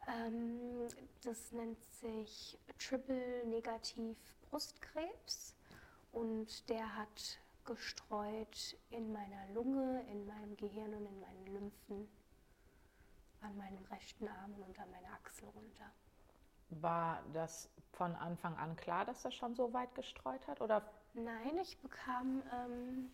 Ähm, 0.08 0.88
das 1.22 1.52
nennt 1.52 1.82
sich 1.84 2.58
Triple 2.78 3.46
Negativ 3.46 4.16
Brustkrebs 4.50 5.54
und 6.12 6.68
der 6.68 6.96
hat 6.96 7.38
gestreut 7.64 8.76
in 8.90 9.12
meiner 9.12 9.48
Lunge, 9.54 10.02
in 10.10 10.26
meinem 10.26 10.56
Gehirn 10.56 10.94
und 10.94 11.06
in 11.06 11.20
meinen 11.20 11.46
Lymphen, 11.46 12.08
an 13.40 13.56
meinem 13.56 13.84
rechten 13.84 14.26
Arm 14.26 14.54
und 14.54 14.62
unter 14.62 14.86
meiner 14.86 15.12
Achsel 15.12 15.48
runter. 15.48 15.92
War 16.70 17.22
das 17.32 17.70
von 17.92 18.14
Anfang 18.16 18.56
an 18.56 18.74
klar, 18.76 19.04
dass 19.04 19.22
das 19.22 19.34
schon 19.34 19.54
so 19.54 19.72
weit 19.72 19.94
gestreut 19.94 20.46
hat? 20.48 20.60
Oder? 20.60 20.82
Nein, 21.14 21.56
ich 21.62 21.78
bekam 21.78 22.42
ähm, 22.52 23.10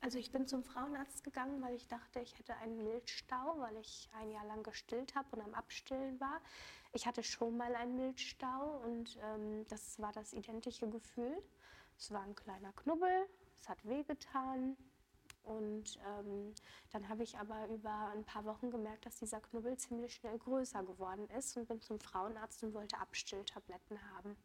also 0.00 0.18
ich 0.18 0.30
bin 0.30 0.46
zum 0.46 0.62
Frauenarzt 0.62 1.24
gegangen, 1.24 1.60
weil 1.62 1.74
ich 1.74 1.88
dachte, 1.88 2.20
ich 2.20 2.38
hätte 2.38 2.54
einen 2.56 2.82
Milchstau, 2.84 3.56
weil 3.58 3.76
ich 3.76 4.08
ein 4.12 4.30
Jahr 4.30 4.46
lang 4.46 4.62
gestillt 4.62 5.14
habe 5.14 5.28
und 5.32 5.42
am 5.42 5.54
Abstillen 5.54 6.20
war. 6.20 6.40
Ich 6.92 7.06
hatte 7.06 7.22
schon 7.22 7.56
mal 7.56 7.74
einen 7.74 7.96
Milchstau 7.96 8.80
und 8.84 9.18
ähm, 9.22 9.66
das 9.68 9.98
war 10.00 10.12
das 10.12 10.32
identische 10.32 10.88
Gefühl. 10.88 11.42
Es 11.98 12.12
war 12.12 12.22
ein 12.22 12.34
kleiner 12.34 12.72
Knubbel, 12.72 13.28
es 13.60 13.68
hat 13.68 13.84
wehgetan. 13.84 14.76
Und 15.42 15.98
ähm, 16.06 16.54
dann 16.92 17.08
habe 17.08 17.22
ich 17.22 17.38
aber 17.38 17.68
über 17.68 18.10
ein 18.14 18.24
paar 18.24 18.44
Wochen 18.44 18.70
gemerkt, 18.70 19.06
dass 19.06 19.16
dieser 19.16 19.40
Knubbel 19.40 19.76
ziemlich 19.78 20.14
schnell 20.14 20.38
größer 20.38 20.82
geworden 20.84 21.26
ist 21.38 21.56
und 21.56 21.66
bin 21.66 21.80
zum 21.80 21.98
Frauenarzt 21.98 22.62
und 22.62 22.74
wollte 22.74 22.98
Abstilltabletten 22.98 23.98
haben. 24.12 24.36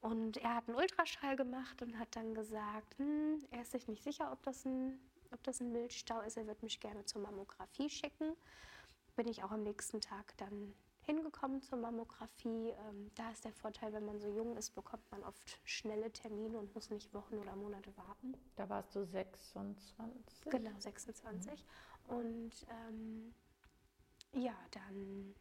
Und 0.00 0.38
er 0.38 0.56
hat 0.56 0.68
einen 0.68 0.78
Ultraschall 0.78 1.36
gemacht 1.36 1.82
und 1.82 1.98
hat 1.98 2.16
dann 2.16 2.34
gesagt, 2.34 2.98
hm, 2.98 3.38
er 3.50 3.62
ist 3.62 3.72
sich 3.72 3.86
nicht 3.86 4.02
sicher, 4.02 4.32
ob 4.32 4.42
das, 4.42 4.64
ein, 4.64 4.98
ob 5.30 5.42
das 5.42 5.60
ein 5.60 5.72
Milchstau 5.72 6.20
ist. 6.20 6.36
Er 6.36 6.46
wird 6.46 6.62
mich 6.62 6.80
gerne 6.80 7.04
zur 7.04 7.20
Mammographie 7.20 7.90
schicken. 7.90 8.34
Bin 9.16 9.28
ich 9.28 9.42
auch 9.42 9.50
am 9.50 9.62
nächsten 9.62 10.00
Tag 10.00 10.34
dann 10.38 10.74
hingekommen 11.02 11.60
zur 11.60 11.78
Mammographie. 11.78 12.70
Ähm, 12.88 13.10
da 13.14 13.30
ist 13.30 13.44
der 13.44 13.52
Vorteil, 13.52 13.92
wenn 13.92 14.06
man 14.06 14.20
so 14.20 14.28
jung 14.28 14.56
ist, 14.56 14.74
bekommt 14.74 15.02
man 15.10 15.22
oft 15.24 15.58
schnelle 15.64 16.10
Termine 16.10 16.58
und 16.58 16.74
muss 16.74 16.90
nicht 16.90 17.12
Wochen 17.12 17.36
oder 17.36 17.54
Monate 17.56 17.94
warten. 17.96 18.34
Da 18.56 18.68
warst 18.68 18.94
du 18.94 19.04
26? 19.04 19.96
Genau, 20.46 20.78
26. 20.78 21.64
Mhm. 22.08 22.16
Und 22.16 22.66
ähm, 22.68 23.34
ja, 24.32 24.54
dann 24.70 25.34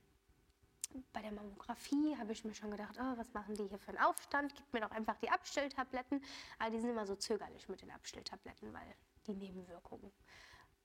bei 1.13 1.21
der 1.21 1.31
Mammographie 1.31 2.15
habe 2.17 2.31
ich 2.31 2.43
mir 2.45 2.53
schon 2.53 2.71
gedacht, 2.71 2.95
oh, 2.99 3.17
was 3.17 3.33
machen 3.33 3.55
die 3.55 3.67
hier 3.67 3.79
für 3.79 3.89
einen 3.89 3.99
Aufstand? 3.99 4.53
Gib 4.55 4.73
mir 4.73 4.81
doch 4.81 4.91
einfach 4.91 5.17
die 5.17 5.29
Abstilltabletten. 5.29 6.23
Aber 6.59 6.69
die 6.69 6.79
sind 6.79 6.89
immer 6.89 7.05
so 7.05 7.15
zögerlich 7.15 7.67
mit 7.69 7.81
den 7.81 7.91
Abstilltabletten, 7.91 8.73
weil 8.73 8.95
die 9.27 9.33
Nebenwirkungen, 9.33 10.11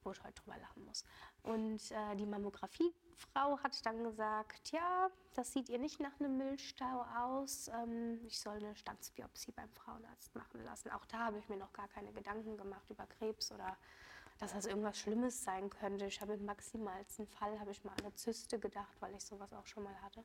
wo 0.03 0.13
ich 0.13 0.23
heute 0.23 0.41
drüber 0.43 0.59
lachen 0.59 0.85
muss. 0.85 1.05
Und 1.43 1.91
äh, 1.91 2.17
die 2.17 2.27
Mammografiefrau 2.27 3.59
hat 3.63 3.85
dann 3.85 4.03
gesagt, 4.05 4.73
ja, 4.73 5.09
das 5.35 5.53
sieht 5.53 5.69
ihr 5.69 5.79
nicht 5.79 6.01
nach 6.01 6.19
einem 6.21 6.37
Milchstau 6.37 7.05
aus. 7.17 7.69
Ähm, 7.69 8.21
ich 8.25 8.39
soll 8.39 8.57
eine 8.57 8.75
Stanzbiopsie 8.77 9.53
beim 9.53 9.71
Frauenarzt 9.73 10.35
machen 10.35 10.65
lassen. 10.65 10.91
Auch 10.91 11.05
da 11.07 11.19
habe 11.19 11.39
ich 11.39 11.49
mir 11.49 11.57
noch 11.57 11.73
gar 11.73 11.89
keine 11.89 12.13
Gedanken 12.13 12.57
gemacht 12.57 12.89
über 12.91 13.07
Krebs 13.07 13.53
oder 13.53 13.77
dass 14.39 14.53
das 14.53 14.67
irgendwas 14.67 14.99
Schlimmes 14.99 15.45
sein 15.45 15.71
könnte. 15.71 16.07
Ich 16.07 16.21
habe 16.21 16.35
im 16.35 16.45
maximalsten 16.45 17.27
Fall, 17.27 17.59
habe 17.61 17.71
ich 17.71 17.85
mal 17.85 17.93
an 17.93 18.01
eine 18.01 18.15
Zyste 18.15 18.59
gedacht, 18.59 18.97
weil 19.01 19.15
ich 19.15 19.25
sowas 19.25 19.53
auch 19.53 19.67
schon 19.67 19.85
mal 19.85 19.95
hatte. 20.03 20.25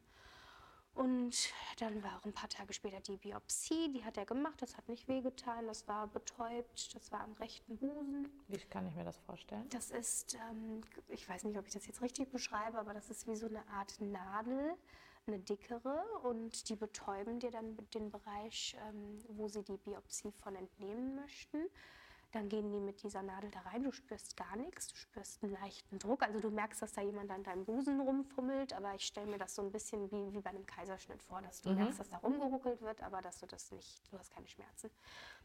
Und 0.95 1.53
dann 1.77 2.03
war 2.03 2.17
auch 2.17 2.25
ein 2.25 2.33
paar 2.33 2.49
Tage 2.49 2.73
später 2.73 2.99
die 2.99 3.15
Biopsie, 3.15 3.91
die 3.93 4.03
hat 4.03 4.17
er 4.17 4.25
gemacht, 4.25 4.61
das 4.61 4.75
hat 4.75 4.89
nicht 4.89 5.07
wehgetan, 5.07 5.67
das 5.67 5.87
war 5.87 6.07
betäubt, 6.07 6.93
das 6.93 7.11
war 7.11 7.21
am 7.21 7.33
rechten 7.33 7.77
Busen. 7.77 8.27
Wie 8.47 8.57
kann 8.57 8.85
ich 8.87 8.95
mir 8.95 9.05
das 9.05 9.17
vorstellen? 9.19 9.65
Das 9.69 9.91
ist, 9.91 10.35
ähm, 10.35 10.81
ich 11.07 11.29
weiß 11.29 11.45
nicht, 11.45 11.57
ob 11.57 11.67
ich 11.67 11.73
das 11.73 11.87
jetzt 11.87 12.01
richtig 12.01 12.31
beschreibe, 12.31 12.77
aber 12.79 12.93
das 12.93 13.09
ist 13.09 13.27
wie 13.27 13.35
so 13.35 13.47
eine 13.47 13.65
Art 13.69 14.01
Nadel, 14.01 14.75
eine 15.25 15.39
dickere 15.39 16.03
und 16.23 16.67
die 16.67 16.75
betäuben 16.75 17.39
dir 17.39 17.51
dann 17.51 17.77
den 17.93 18.09
Bereich, 18.09 18.75
ähm, 18.89 19.23
wo 19.29 19.47
sie 19.47 19.63
die 19.63 19.77
Biopsie 19.77 20.31
von 20.31 20.55
entnehmen 20.55 21.15
möchten. 21.15 21.59
Dann 22.31 22.47
gehen 22.47 22.71
die 22.71 22.79
mit 22.79 23.01
dieser 23.01 23.23
Nadel 23.23 23.49
da 23.49 23.61
rein, 23.61 23.83
du 23.83 23.91
spürst 23.91 24.37
gar 24.37 24.55
nichts, 24.55 24.87
du 24.87 24.95
spürst 24.95 25.43
einen 25.43 25.53
leichten 25.53 25.97
Druck. 25.97 26.23
Also 26.23 26.39
du 26.39 26.51
merkst, 26.51 26.81
dass 26.81 26.93
da 26.93 27.01
jemand 27.01 27.31
an 27.31 27.43
deinem 27.43 27.65
Busen 27.65 27.99
rumfummelt, 27.99 28.73
aber 28.73 28.93
ich 28.93 29.05
stelle 29.05 29.27
mir 29.27 29.39
das 29.39 29.55
so 29.55 29.63
ein 29.63 29.71
bisschen 29.71 30.11
wie, 30.11 30.33
wie 30.33 30.41
bei 30.41 30.51
einem 30.51 30.65
Kaiserschnitt 30.65 31.23
vor, 31.23 31.41
dass 31.41 31.61
du 31.61 31.69
mhm. 31.69 31.77
merkst, 31.77 31.99
dass 31.99 32.09
da 32.09 32.17
rumgeruckelt 32.17 32.81
wird, 32.81 33.01
aber 33.01 33.21
dass 33.21 33.39
du 33.39 33.47
das 33.47 33.71
nicht, 33.71 34.01
du 34.11 34.19
hast 34.19 34.31
keine 34.31 34.47
Schmerzen. 34.47 34.91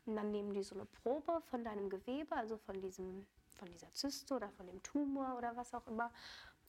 Und 0.04 0.16
dann 0.16 0.30
nehmen 0.30 0.52
die 0.52 0.62
so 0.62 0.74
eine 0.74 0.84
Probe 0.84 1.40
von 1.50 1.64
deinem 1.64 1.88
Gewebe, 1.88 2.36
also 2.36 2.58
von 2.58 2.80
diesem 2.80 3.26
von 3.54 3.70
dieser 3.70 3.90
Zyste 3.92 4.34
oder 4.34 4.50
von 4.50 4.66
dem 4.66 4.82
Tumor 4.82 5.36
oder 5.38 5.56
was 5.56 5.74
auch 5.74 5.86
immer. 5.86 6.10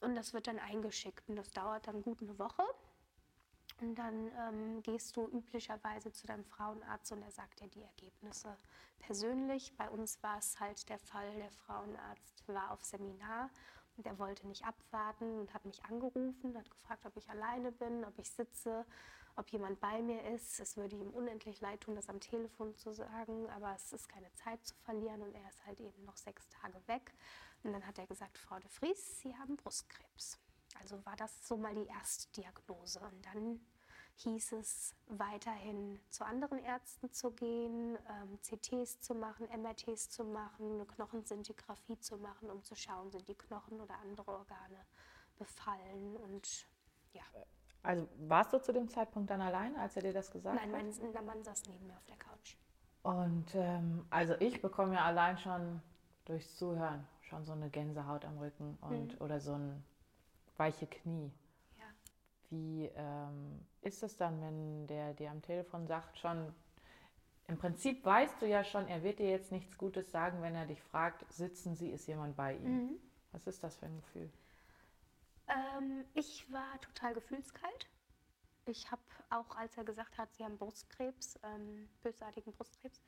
Und 0.00 0.14
das 0.14 0.32
wird 0.32 0.46
dann 0.46 0.58
eingeschickt 0.58 1.28
und 1.28 1.36
das 1.36 1.50
dauert 1.50 1.86
dann 1.86 2.02
gut 2.02 2.22
eine 2.22 2.38
Woche. 2.38 2.62
Und 3.80 3.94
dann 3.96 4.30
ähm, 4.38 4.82
gehst 4.82 5.16
du 5.16 5.28
üblicherweise 5.28 6.10
zu 6.10 6.26
deinem 6.26 6.44
Frauenarzt 6.44 7.12
und 7.12 7.22
er 7.22 7.30
sagt 7.30 7.60
dir 7.60 7.68
die 7.68 7.82
Ergebnisse 7.82 8.56
persönlich. 8.98 9.76
Bei 9.76 9.90
uns 9.90 10.22
war 10.22 10.38
es 10.38 10.58
halt 10.58 10.88
der 10.88 10.98
Fall, 10.98 11.34
der 11.36 11.50
Frauenarzt 11.50 12.48
war 12.48 12.70
auf 12.70 12.82
Seminar 12.84 13.50
und 13.96 14.06
er 14.06 14.18
wollte 14.18 14.46
nicht 14.46 14.64
abwarten 14.64 15.40
und 15.40 15.52
hat 15.52 15.64
mich 15.64 15.84
angerufen, 15.84 16.56
hat 16.56 16.70
gefragt, 16.70 17.04
ob 17.04 17.16
ich 17.16 17.28
alleine 17.28 17.70
bin, 17.72 18.04
ob 18.04 18.18
ich 18.18 18.30
sitze, 18.30 18.86
ob 19.36 19.50
jemand 19.50 19.80
bei 19.80 20.00
mir 20.00 20.22
ist. 20.34 20.58
Es 20.60 20.76
würde 20.76 20.96
ihm 20.96 21.10
unendlich 21.10 21.60
leid 21.60 21.82
tun, 21.82 21.94
das 21.94 22.08
am 22.08 22.20
Telefon 22.20 22.74
zu 22.76 22.94
sagen, 22.94 23.48
aber 23.50 23.74
es 23.74 23.92
ist 23.92 24.08
keine 24.08 24.32
Zeit 24.32 24.64
zu 24.64 24.74
verlieren 24.76 25.22
und 25.22 25.34
er 25.34 25.48
ist 25.48 25.66
halt 25.66 25.80
eben 25.80 26.04
noch 26.04 26.16
sechs 26.16 26.48
Tage 26.48 26.80
weg. 26.86 27.12
Und 27.62 27.72
dann 27.72 27.86
hat 27.86 27.98
er 27.98 28.06
gesagt, 28.06 28.38
Frau 28.38 28.58
de 28.58 28.68
Vries, 28.70 29.20
Sie 29.20 29.36
haben 29.36 29.56
Brustkrebs. 29.56 30.38
Also 30.80 31.04
war 31.04 31.16
das 31.16 31.46
so 31.46 31.56
mal 31.56 31.74
die 31.74 31.86
Erstdiagnose. 31.86 33.00
Und 33.00 33.26
dann 33.26 33.60
hieß 34.16 34.52
es 34.52 34.94
weiterhin 35.08 36.00
zu 36.10 36.24
anderen 36.24 36.58
Ärzten 36.58 37.12
zu 37.12 37.32
gehen, 37.32 37.98
ähm, 38.08 38.38
CTs 38.40 39.00
zu 39.00 39.14
machen, 39.14 39.46
MRTs 39.48 40.10
zu 40.10 40.24
machen, 40.24 40.74
eine 40.74 40.86
Knochensintigraphie 40.86 41.98
zu 41.98 42.16
machen, 42.16 42.50
um 42.50 42.62
zu 42.62 42.74
schauen, 42.74 43.10
sind 43.10 43.28
die 43.28 43.34
Knochen 43.34 43.80
oder 43.80 43.98
andere 43.98 44.30
Organe 44.30 44.86
befallen. 45.36 46.16
Und 46.16 46.66
ja. 47.12 47.22
Also 47.82 48.08
warst 48.16 48.52
du 48.52 48.60
zu 48.60 48.72
dem 48.72 48.88
Zeitpunkt 48.88 49.30
dann 49.30 49.40
allein, 49.40 49.76
als 49.76 49.96
er 49.96 50.02
dir 50.02 50.12
das 50.12 50.30
gesagt 50.30 50.56
Nein, 50.56 50.72
hat? 50.72 50.84
Nein, 50.84 51.12
mein 51.12 51.26
Mann 51.26 51.44
saß 51.44 51.64
neben 51.68 51.86
mir 51.86 51.96
auf 51.96 52.06
der 52.06 52.16
Couch. 52.16 52.56
Und 53.02 53.54
ähm, 53.54 54.04
also 54.10 54.34
ich 54.40 54.60
bekomme 54.60 54.94
ja 54.94 55.04
allein 55.04 55.38
schon 55.38 55.80
durchs 56.24 56.56
Zuhören 56.56 57.06
schon 57.20 57.44
so 57.44 57.52
eine 57.52 57.70
Gänsehaut 57.70 58.24
am 58.24 58.38
Rücken 58.38 58.78
und 58.80 59.12
mhm. 59.12 59.20
oder 59.20 59.40
so 59.40 59.52
ein 59.52 59.84
weiche 60.58 60.86
Knie. 60.86 61.32
Ja. 61.78 61.84
Wie 62.50 62.90
ähm, 62.94 63.66
ist 63.82 64.02
es 64.02 64.16
dann, 64.16 64.40
wenn 64.40 64.86
der 64.86 65.14
dir 65.14 65.30
am 65.30 65.42
Telefon 65.42 65.86
sagt, 65.86 66.18
schon, 66.18 66.54
im 67.48 67.58
Prinzip 67.58 68.04
weißt 68.04 68.42
du 68.42 68.46
ja 68.46 68.64
schon, 68.64 68.88
er 68.88 69.02
wird 69.02 69.18
dir 69.18 69.30
jetzt 69.30 69.52
nichts 69.52 69.76
Gutes 69.78 70.10
sagen, 70.10 70.42
wenn 70.42 70.54
er 70.54 70.66
dich 70.66 70.82
fragt, 70.82 71.24
sitzen 71.32 71.76
Sie, 71.76 71.90
ist 71.90 72.06
jemand 72.08 72.36
bei 72.36 72.56
ihm? 72.56 72.86
Mhm. 72.86 73.00
Was 73.32 73.46
ist 73.46 73.62
das 73.62 73.76
für 73.76 73.86
ein 73.86 73.96
Gefühl? 73.96 74.30
Ähm, 75.48 76.04
ich 76.14 76.50
war 76.52 76.80
total 76.80 77.14
gefühlskalt. 77.14 77.88
Ich 78.64 78.90
habe 78.90 79.02
auch, 79.30 79.56
als 79.56 79.76
er 79.76 79.84
gesagt 79.84 80.18
hat, 80.18 80.32
Sie 80.34 80.44
haben 80.44 80.58
Brustkrebs, 80.58 81.38
ähm, 81.44 81.88
bösartigen 82.02 82.52
Brustkrebs, 82.52 83.00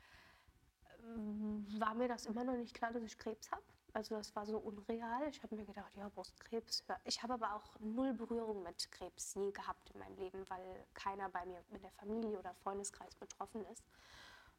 ähm, 1.03 1.67
war 1.79 1.95
mir 1.95 2.07
das 2.09 2.27
immer 2.27 2.45
noch 2.45 2.57
nicht 2.57 2.75
klar, 2.75 2.93
dass 2.93 3.03
ich 3.03 3.19
Krebs 3.19 3.51
habe. 3.51 3.63
Also 3.95 4.17
das 4.17 4.35
war 4.37 4.47
so 4.47 4.59
unreal. 4.59 5.29
Ich 5.29 5.43
habe 5.43 5.57
mir 5.57 5.65
gedacht, 5.65 5.97
ja, 5.97 6.09
Brustkrebs. 6.09 6.85
Ich 7.05 7.23
habe 7.23 7.35
aber 7.35 7.55
auch 7.55 7.79
null 7.81 8.13
Berührung 8.13 8.63
mit 8.63 8.91
Krebs 8.93 9.35
je 9.35 9.51
gehabt 9.51 9.91
in 9.91 9.99
meinem 10.01 10.17
Leben, 10.17 10.49
weil 10.49 10.87
keiner 10.95 11.29
bei 11.31 11.45
mir 11.47 11.63
in 11.71 11.83
der 11.83 11.91
Familie 11.93 12.39
oder 12.39 12.55
Freundeskreis 12.55 13.15
betroffen 13.15 13.65
ist. 13.67 13.85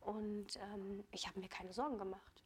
Und 0.02 0.58
ähm, 0.58 1.04
ich 1.12 1.28
habe 1.28 1.40
mir 1.40 1.50
keine 1.50 1.74
Sorgen 1.74 1.98
gemacht. 1.98 2.44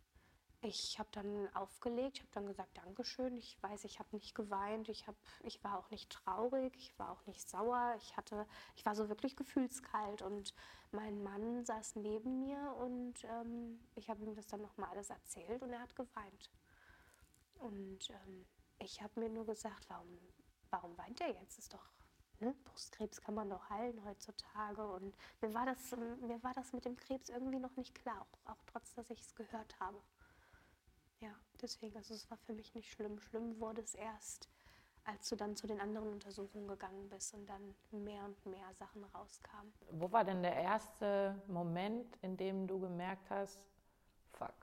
Ich 0.66 0.98
habe 0.98 1.10
dann 1.12 1.54
aufgelegt, 1.56 2.18
ich 2.18 2.22
habe 2.22 2.32
dann 2.34 2.48
gesagt, 2.48 2.78
Dankeschön. 2.78 3.36
Ich 3.36 3.62
weiß, 3.62 3.84
ich 3.84 4.00
habe 4.00 4.10
nicht 4.14 4.34
geweint, 4.34 4.88
ich, 4.88 5.08
hab, 5.08 5.16
ich 5.42 5.62
war 5.62 5.78
auch 5.78 5.90
nicht 5.90 6.10
traurig, 6.10 6.74
ich 6.78 6.98
war 6.98 7.12
auch 7.12 7.26
nicht 7.26 7.50
sauer. 7.50 7.96
Ich, 7.98 8.16
hatte, 8.16 8.48
ich 8.76 8.86
war 8.86 8.96
so 8.96 9.10
wirklich 9.10 9.36
gefühlskalt 9.36 10.22
und 10.22 10.54
mein 10.92 11.22
Mann 11.22 11.66
saß 11.66 11.98
neben 11.98 12.40
mir 12.40 12.76
und 12.80 13.24
ähm, 13.26 13.80
ich 13.96 14.10
habe 14.10 14.24
ihm 14.24 14.36
das 14.36 14.48
dann 14.48 14.62
nochmal 14.62 14.90
alles 14.92 15.10
erzählt 15.10 15.62
und 15.64 15.72
er 15.72 15.82
hat 15.82 15.96
geweint. 15.96 16.50
Und 17.64 18.10
ähm, 18.10 18.46
ich 18.80 19.02
habe 19.02 19.22
mir 19.22 19.30
nur 19.30 19.46
gesagt, 19.46 19.90
warum, 19.90 20.20
warum 20.70 20.98
weint 20.98 21.22
er 21.22 21.30
jetzt? 21.30 21.58
Ist 21.58 21.74
doch, 21.74 21.90
ne? 22.40 22.54
Brustkrebs 22.66 23.22
kann 23.22 23.36
man 23.36 23.50
doch 23.50 23.70
heilen 23.70 24.04
heutzutage. 24.04 24.86
Und 24.86 25.16
mir 25.40 25.54
war 25.54 25.66
das, 25.66 25.96
mir 25.96 26.44
war 26.44 26.54
das 26.54 26.74
mit 26.74 26.84
dem 26.84 26.98
Krebs 26.98 27.30
irgendwie 27.30 27.60
noch 27.60 27.74
nicht 27.78 27.96
klar, 27.96 28.20
auch, 28.20 28.52
auch 28.52 28.64
trotz, 28.66 28.94
dass 28.96 29.10
ich 29.10 29.22
es 29.22 29.34
gehört 29.34 29.80
habe. 29.80 29.98
Ja, 31.22 31.34
deswegen, 31.62 31.96
also 31.96 32.14
es 32.14 32.30
war 32.30 32.38
für 32.40 32.54
mich 32.54 32.76
nicht 32.76 32.92
schlimm. 32.92 33.18
Schlimm 33.22 33.58
wurde 33.62 33.82
es 33.82 33.96
erst, 33.96 34.50
als 35.06 35.30
du 35.30 35.38
dann 35.38 35.56
zu 35.56 35.66
den 35.66 35.80
anderen 35.80 36.10
Untersuchungen 36.10 36.68
gegangen 36.68 37.08
bist 37.08 37.34
und 37.34 37.46
dann 37.46 37.76
mehr 37.92 38.26
und 38.26 38.46
mehr 38.46 38.74
Sachen 38.74 39.06
rauskamen. 39.06 39.74
Wo 39.90 40.12
war 40.12 40.26
denn 40.26 40.44
der 40.44 40.58
erste 40.58 41.42
Moment, 41.48 42.18
in 42.18 42.36
dem 42.36 42.68
du 42.68 42.78
gemerkt 42.78 43.30
hast, 43.30 43.58
fuck? 44.34 44.54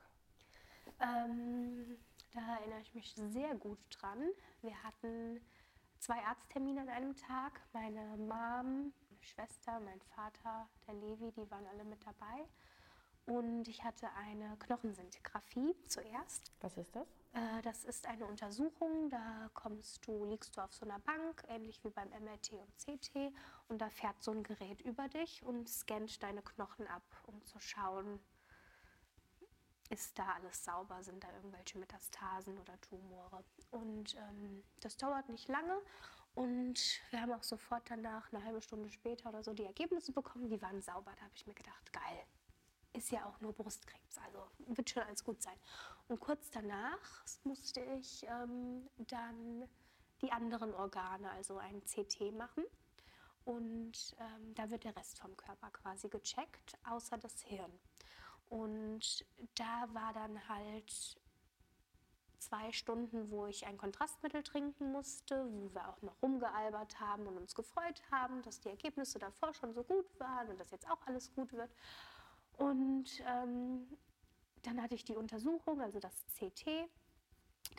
Ähm, 1.00 1.96
da 2.32 2.56
erinnere 2.56 2.80
ich 2.80 2.94
mich 2.94 3.14
sehr 3.14 3.54
gut 3.54 3.78
dran. 3.90 4.30
Wir 4.62 4.82
hatten 4.82 5.40
zwei 5.98 6.22
Arzttermine 6.24 6.82
an 6.82 6.88
einem 6.88 7.16
Tag. 7.16 7.60
Meine 7.72 8.16
Mom, 8.16 8.92
meine 9.08 9.22
Schwester, 9.22 9.80
mein 9.80 10.00
Vater, 10.14 10.68
der 10.86 10.94
Levi, 10.94 11.32
die 11.32 11.50
waren 11.50 11.66
alle 11.66 11.84
mit 11.84 12.04
dabei. 12.06 12.48
Und 13.26 13.68
ich 13.68 13.84
hatte 13.84 14.08
eine 14.14 14.56
Knochensintigraphie 14.58 15.76
zuerst. 15.86 16.52
Was 16.60 16.76
ist 16.76 16.96
das? 16.96 17.06
Äh, 17.32 17.62
das 17.62 17.84
ist 17.84 18.06
eine 18.06 18.26
Untersuchung, 18.26 19.08
da 19.10 19.50
kommst 19.54 20.06
du, 20.06 20.24
liegst 20.24 20.56
du 20.56 20.62
auf 20.62 20.72
so 20.72 20.84
einer 20.84 20.98
Bank, 21.00 21.44
ähnlich 21.48 21.84
wie 21.84 21.90
beim 21.90 22.08
MRT 22.08 22.52
und 22.54 22.76
CT, 22.78 23.32
und 23.68 23.80
da 23.80 23.88
fährt 23.88 24.20
so 24.22 24.32
ein 24.32 24.42
Gerät 24.42 24.80
über 24.82 25.08
dich 25.08 25.44
und 25.44 25.68
scannt 25.68 26.22
deine 26.22 26.42
Knochen 26.42 26.88
ab, 26.88 27.04
um 27.26 27.44
zu 27.44 27.60
schauen, 27.60 28.18
ist 29.90 30.18
da 30.18 30.34
alles 30.34 30.64
sauber, 30.64 31.02
sind 31.02 31.22
da 31.22 31.32
irgendwelche 31.34 31.78
Metastasen 31.78 32.58
oder 32.58 32.80
Tumore. 32.80 33.44
Und 33.70 34.16
ähm, 34.16 34.64
das 34.80 34.96
dauert 34.96 35.28
nicht 35.28 35.48
lange 35.48 35.80
und 36.34 37.00
wir 37.10 37.20
haben 37.20 37.32
auch 37.32 37.42
sofort 37.42 37.82
danach, 37.90 38.32
eine 38.32 38.44
halbe 38.44 38.62
Stunde 38.62 38.90
später 38.90 39.28
oder 39.28 39.42
so, 39.42 39.52
die 39.52 39.64
Ergebnisse 39.64 40.12
bekommen, 40.12 40.48
die 40.48 40.62
waren 40.62 40.80
sauber. 40.80 41.12
Da 41.16 41.22
habe 41.22 41.34
ich 41.34 41.46
mir 41.46 41.54
gedacht, 41.54 41.92
geil, 41.92 42.24
ist 42.92 43.10
ja 43.10 43.26
auch 43.26 43.40
nur 43.40 43.52
Brustkrebs, 43.52 44.18
also 44.18 44.46
wird 44.68 44.90
schon 44.90 45.02
alles 45.02 45.24
gut 45.24 45.42
sein. 45.42 45.56
Und 46.08 46.20
kurz 46.20 46.50
danach 46.50 47.24
musste 47.44 47.80
ich 47.98 48.24
ähm, 48.24 48.88
dann 48.96 49.68
die 50.22 50.30
anderen 50.32 50.72
Organe, 50.74 51.30
also 51.30 51.58
ein 51.58 51.82
CT 51.84 52.32
machen. 52.32 52.64
Und 53.44 54.14
ähm, 54.20 54.54
da 54.54 54.70
wird 54.70 54.84
der 54.84 54.94
Rest 54.94 55.18
vom 55.18 55.36
Körper 55.36 55.70
quasi 55.70 56.08
gecheckt, 56.08 56.78
außer 56.88 57.18
das 57.18 57.42
Hirn. 57.42 57.72
Und 58.50 59.24
da 59.54 59.88
war 59.94 60.12
dann 60.12 60.48
halt 60.48 61.16
zwei 62.40 62.72
Stunden, 62.72 63.30
wo 63.30 63.46
ich 63.46 63.66
ein 63.66 63.78
Kontrastmittel 63.78 64.42
trinken 64.42 64.90
musste, 64.90 65.46
wo 65.52 65.72
wir 65.72 65.88
auch 65.88 66.02
noch 66.02 66.20
rumgealbert 66.20 66.98
haben 66.98 67.26
und 67.26 67.36
uns 67.36 67.54
gefreut 67.54 68.02
haben, 68.10 68.42
dass 68.42 68.60
die 68.60 68.68
Ergebnisse 68.68 69.20
davor 69.20 69.54
schon 69.54 69.72
so 69.72 69.84
gut 69.84 70.06
waren 70.18 70.48
und 70.48 70.58
dass 70.58 70.70
jetzt 70.72 70.90
auch 70.90 71.00
alles 71.06 71.32
gut 71.32 71.52
wird. 71.52 71.70
Und 72.58 73.22
ähm, 73.24 73.86
dann 74.62 74.82
hatte 74.82 74.96
ich 74.96 75.04
die 75.04 75.16
Untersuchung, 75.16 75.80
also 75.80 76.00
das 76.00 76.26
CT. 76.36 76.88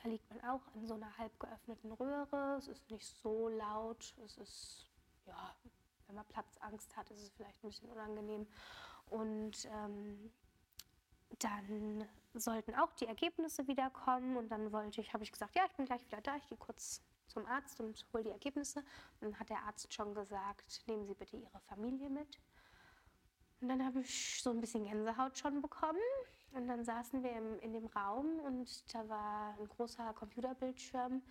Da 0.01 0.09
liegt 0.09 0.29
man 0.29 0.41
auch 0.49 0.61
in 0.73 0.87
so 0.87 0.93
einer 0.93 1.17
halb 1.17 1.37
geöffneten 1.37 1.91
Röhre. 1.91 2.55
Es 2.57 2.69
ist 2.69 2.89
nicht 2.89 3.05
so 3.05 3.49
laut. 3.49 4.15
Es 4.23 4.37
ist, 4.37 4.89
ja, 5.27 5.53
wenn 6.07 6.15
man 6.15 6.25
Platzangst 6.27 6.95
hat, 6.95 7.11
ist 7.11 7.21
es 7.21 7.29
vielleicht 7.31 7.61
ein 7.63 7.67
bisschen 7.67 7.89
unangenehm. 7.89 8.47
Und 9.09 9.65
ähm, 9.65 10.31
dann 11.39 12.07
sollten 12.33 12.75
auch 12.75 12.93
die 12.93 13.05
Ergebnisse 13.05 13.67
wiederkommen. 13.67 14.37
Und 14.37 14.49
dann 14.49 14.71
wollte 14.71 15.01
ich, 15.01 15.13
habe 15.13 15.23
ich 15.23 15.31
gesagt, 15.31 15.55
ja, 15.55 15.63
ich 15.65 15.75
bin 15.75 15.85
gleich 15.85 16.05
wieder 16.05 16.21
da. 16.21 16.35
Ich 16.37 16.47
gehe 16.47 16.57
kurz 16.57 17.01
zum 17.27 17.45
Arzt 17.45 17.79
und 17.79 18.05
hole 18.13 18.23
die 18.23 18.29
Ergebnisse. 18.29 18.79
Und 19.19 19.31
dann 19.31 19.39
hat 19.39 19.49
der 19.49 19.63
Arzt 19.63 19.93
schon 19.93 20.13
gesagt, 20.13 20.83
nehmen 20.87 21.05
Sie 21.05 21.13
bitte 21.13 21.37
Ihre 21.37 21.59
Familie 21.61 22.09
mit. 22.09 22.39
Und 23.61 23.69
dann 23.69 23.85
habe 23.85 24.01
ich 24.01 24.41
so 24.41 24.49
ein 24.49 24.59
bisschen 24.59 24.85
Gänsehaut 24.85 25.37
schon 25.37 25.61
bekommen. 25.61 25.99
Und 26.53 26.67
dann 26.67 26.83
saßen 26.83 27.23
wir 27.23 27.31
im, 27.31 27.59
in 27.59 27.73
dem 27.73 27.85
Raum 27.87 28.39
und 28.39 28.93
da 28.93 29.07
war 29.07 29.55
ein 29.57 29.69
großer 29.69 30.13
Computerbildschirm 30.13 31.21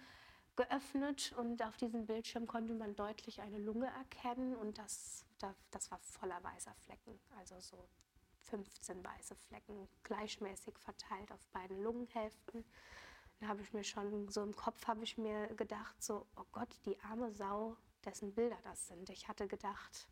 geöffnet 0.57 1.33
und 1.37 1.62
auf 1.62 1.76
diesem 1.76 2.07
Bildschirm 2.07 2.47
konnte 2.47 2.75
man 2.75 2.95
deutlich 2.97 3.40
eine 3.40 3.59
Lunge 3.59 3.87
erkennen 3.87 4.57
und 4.57 4.78
das, 4.78 5.25
das, 5.38 5.54
das 5.71 5.90
war 5.90 5.99
voller 6.00 6.42
weißer 6.42 6.75
Flecken, 6.75 7.19
also 7.38 7.59
so 7.61 7.88
15 8.50 9.04
weiße 9.04 9.37
Flecken, 9.37 9.88
gleichmäßig 10.02 10.78
verteilt 10.78 11.33
auf 11.33 11.47
beiden 11.49 11.83
Lungenhälften. 11.83 12.64
Da 13.40 13.49
habe 13.49 13.62
ich 13.62 13.73
mir 13.73 13.85
schon 13.85 14.28
so 14.28 14.42
im 14.42 14.54
Kopf 14.54 14.87
habe 14.87 15.02
ich 15.04 15.16
mir 15.16 15.47
gedacht, 15.54 16.02
so, 16.02 16.26
oh 16.37 16.45
Gott, 16.52 16.75
die 16.85 16.99
arme 17.00 17.33
Sau, 17.33 17.76
dessen 18.04 18.35
Bilder 18.35 18.59
das 18.62 18.88
sind. 18.88 19.09
Ich 19.11 19.28
hatte 19.28 19.47
gedacht, 19.47 20.09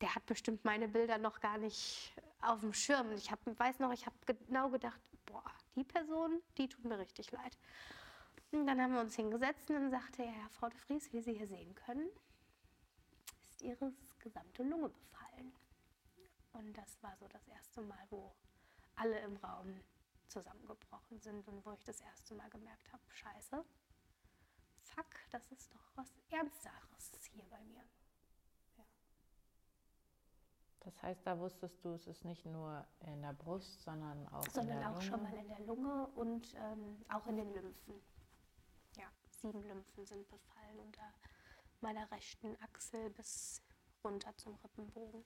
der 0.00 0.14
hat 0.14 0.26
bestimmt 0.26 0.64
meine 0.64 0.88
Bilder 0.88 1.18
noch 1.18 1.40
gar 1.40 1.58
nicht 1.58 2.14
auf 2.40 2.60
dem 2.60 2.72
Schirm. 2.72 3.12
Ich 3.12 3.30
hab, 3.30 3.40
weiß 3.44 3.80
noch, 3.80 3.92
ich 3.92 4.06
habe 4.06 4.16
genau 4.46 4.70
gedacht, 4.70 5.00
boah, 5.26 5.44
die 5.74 5.84
Person, 5.84 6.40
die 6.56 6.68
tut 6.68 6.84
mir 6.84 6.98
richtig 6.98 7.30
leid. 7.32 7.58
Und 8.52 8.66
dann 8.66 8.80
haben 8.80 8.94
wir 8.94 9.00
uns 9.00 9.14
hingesetzt 9.14 9.68
und 9.70 9.76
dann 9.76 9.90
sagte 9.90 10.22
er, 10.22 10.32
ja, 10.32 10.48
Frau 10.50 10.68
de 10.68 10.78
Vries, 10.78 11.12
wie 11.12 11.20
Sie 11.20 11.34
hier 11.34 11.46
sehen 11.46 11.74
können, 11.74 12.08
ist 13.48 13.62
Ihre 13.62 13.92
gesamte 14.18 14.62
Lunge 14.62 14.88
befallen. 14.88 15.29
Und 16.52 16.72
das 16.74 17.02
war 17.02 17.16
so 17.16 17.28
das 17.28 17.46
erste 17.48 17.80
Mal, 17.82 18.06
wo 18.10 18.34
alle 18.96 19.18
im 19.20 19.36
Raum 19.36 19.82
zusammengebrochen 20.28 21.20
sind 21.20 21.46
und 21.48 21.64
wo 21.64 21.72
ich 21.72 21.84
das 21.84 22.00
erste 22.00 22.34
Mal 22.34 22.48
gemerkt 22.50 22.92
habe, 22.92 23.02
scheiße, 23.08 23.64
fuck, 24.82 25.10
das 25.30 25.50
ist 25.52 25.74
doch 25.74 25.90
was 25.96 26.12
Ernsteres 26.30 27.12
hier 27.32 27.44
bei 27.46 27.62
mir. 27.64 27.84
Das 30.80 31.02
heißt, 31.02 31.26
da 31.26 31.38
wusstest 31.38 31.84
du, 31.84 31.92
es 31.92 32.06
ist 32.06 32.24
nicht 32.24 32.46
nur 32.46 32.86
in 33.00 33.20
der 33.20 33.34
Brust, 33.34 33.82
sondern 33.82 34.26
auch 34.28 34.46
sondern 34.48 34.76
in 34.76 34.80
der 34.80 34.90
auch 34.90 34.94
Lunge. 34.94 35.06
schon 35.06 35.22
mal 35.22 35.34
in 35.34 35.48
der 35.48 35.60
Lunge 35.60 36.06
und 36.14 36.54
ähm, 36.54 37.04
auch 37.10 37.26
in 37.26 37.36
den 37.36 37.52
Lymphen. 37.52 38.00
Ja, 38.96 39.04
sieben 39.28 39.62
Lymphen 39.62 40.06
sind 40.06 40.26
befallen 40.28 40.80
unter 40.80 41.12
meiner 41.82 42.10
rechten 42.10 42.56
Achsel 42.62 43.10
bis 43.10 43.62
runter 44.02 44.34
zum 44.38 44.54
Rippenbogen. 44.56 45.22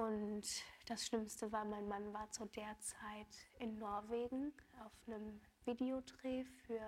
Und 0.00 0.46
das 0.86 1.04
Schlimmste 1.04 1.52
war, 1.52 1.66
mein 1.66 1.86
Mann 1.86 2.10
war 2.14 2.30
zu 2.30 2.46
der 2.46 2.74
Zeit 2.80 3.36
in 3.58 3.78
Norwegen 3.78 4.54
auf 4.82 4.92
einem 5.06 5.42
Videodreh 5.66 6.42
für, 6.44 6.80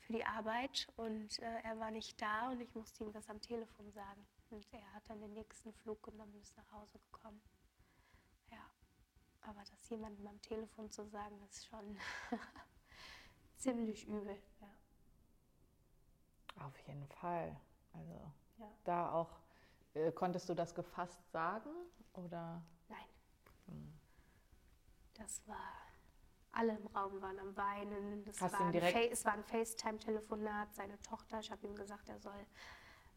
für 0.00 0.12
die 0.12 0.24
Arbeit 0.24 0.88
und 0.96 1.38
äh, 1.38 1.60
er 1.62 1.78
war 1.78 1.92
nicht 1.92 2.20
da 2.20 2.50
und 2.50 2.60
ich 2.60 2.74
musste 2.74 3.04
ihm 3.04 3.12
das 3.12 3.30
am 3.30 3.40
Telefon 3.40 3.92
sagen. 3.92 4.26
Und 4.50 4.66
er 4.72 4.92
hat 4.92 5.08
dann 5.08 5.20
den 5.20 5.34
nächsten 5.34 5.72
Flug 5.72 6.02
genommen 6.02 6.34
und 6.34 6.42
ist 6.42 6.56
nach 6.56 6.72
Hause 6.72 6.98
gekommen. 6.98 7.40
Ja, 8.50 8.68
aber 9.42 9.62
das 9.70 9.88
jemandem 9.88 10.26
am 10.26 10.42
Telefon 10.42 10.90
zu 10.90 11.06
sagen, 11.06 11.40
ist 11.48 11.64
schon 11.64 11.96
ziemlich 13.56 14.08
übel. 14.08 14.42
Ja. 14.60 14.74
Auf 16.66 16.76
jeden 16.88 17.06
Fall. 17.06 17.56
Also 17.92 18.32
Ja. 18.58 18.68
da 18.82 19.12
auch, 19.12 19.30
äh, 19.94 20.12
konntest 20.12 20.48
du 20.48 20.54
das 20.54 20.74
gefasst 20.74 21.30
sagen? 21.30 21.70
Oder? 22.14 22.62
Nein. 22.88 23.06
Das 25.14 25.46
war, 25.46 25.72
alle 26.52 26.76
im 26.76 26.86
Raum 26.88 27.20
waren 27.20 27.38
am 27.38 27.56
Weinen. 27.56 28.24
Das 28.24 28.40
Hast 28.40 28.52
war 28.58 28.70
direkt- 28.72 29.12
es 29.12 29.24
war 29.24 29.32
ein 29.32 29.44
FaceTime-Telefonat. 29.44 30.74
Seine 30.74 31.00
Tochter, 31.02 31.40
ich 31.40 31.50
habe 31.50 31.66
ihm 31.66 31.74
gesagt, 31.74 32.08
er 32.08 32.18
soll 32.18 32.46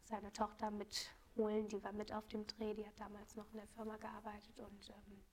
seine 0.04 0.32
Tochter 0.32 0.70
mitholen. 0.70 1.68
Die 1.68 1.82
war 1.82 1.92
mit 1.92 2.12
auf 2.12 2.26
dem 2.28 2.46
Dreh. 2.46 2.74
Die 2.74 2.86
hat 2.86 2.98
damals 2.98 3.34
noch 3.36 3.46
in 3.50 3.58
der 3.58 3.66
Firma 3.68 3.96
gearbeitet. 3.96 4.58
Und 4.60 4.88
ähm, 4.90 5.24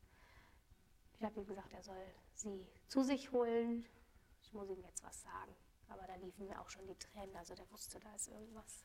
ich 1.18 1.24
habe 1.24 1.40
ihm 1.40 1.46
gesagt, 1.46 1.72
er 1.74 1.84
soll 1.84 2.04
sie 2.34 2.68
zu 2.88 3.04
sich 3.04 3.32
holen. 3.32 3.86
Ich 4.42 4.54
muss 4.54 4.70
ihm 4.70 4.82
jetzt 4.84 5.04
was 5.04 5.22
sagen. 5.22 5.56
Aber 5.88 6.06
da 6.08 6.16
liefen 6.16 6.48
mir 6.48 6.60
auch 6.60 6.70
schon 6.70 6.86
die 6.88 6.96
Tränen. 6.98 7.36
Also 7.38 7.54
der 7.56 7.70
wusste, 7.72 8.00
da 8.00 8.14
ist 8.16 8.28
irgendwas 8.28 8.84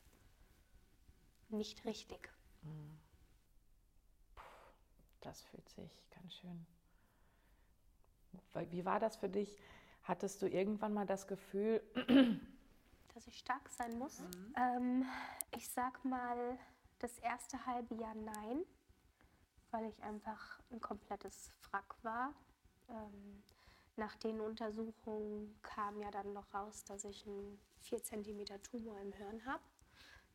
nicht 1.49 1.83
richtig. 1.85 2.31
Das 5.21 5.41
fühlt 5.43 5.69
sich 5.69 6.09
ganz 6.09 6.33
schön. 6.33 6.65
Wie 8.71 8.85
war 8.85 8.99
das 8.99 9.15
für 9.15 9.29
dich? 9.29 9.57
Hattest 10.03 10.41
du 10.41 10.47
irgendwann 10.47 10.93
mal 10.93 11.05
das 11.05 11.27
Gefühl, 11.27 11.81
dass 13.13 13.27
ich 13.27 13.37
stark 13.37 13.69
sein 13.69 13.97
muss. 13.99 14.21
Ähm, 14.57 15.05
ich 15.55 15.69
sag 15.69 16.03
mal, 16.03 16.57
das 16.99 17.17
erste 17.19 17.65
halbe 17.65 17.95
Jahr 17.95 18.15
nein, 18.15 18.65
weil 19.69 19.85
ich 19.85 20.03
einfach 20.03 20.59
ein 20.71 20.81
komplettes 20.81 21.51
Wrack 21.69 21.95
war. 22.03 22.33
Ähm, 22.89 23.43
nach 23.95 24.15
den 24.17 24.41
Untersuchungen 24.41 25.55
kam 25.61 25.99
ja 25.99 26.09
dann 26.11 26.33
noch 26.33 26.53
raus, 26.53 26.83
dass 26.85 27.03
ich 27.05 27.25
einen 27.27 27.59
4 27.81 28.03
cm 28.03 28.45
Tumor 28.63 28.99
im 28.99 29.13
Hirn 29.13 29.45
habe, 29.45 29.63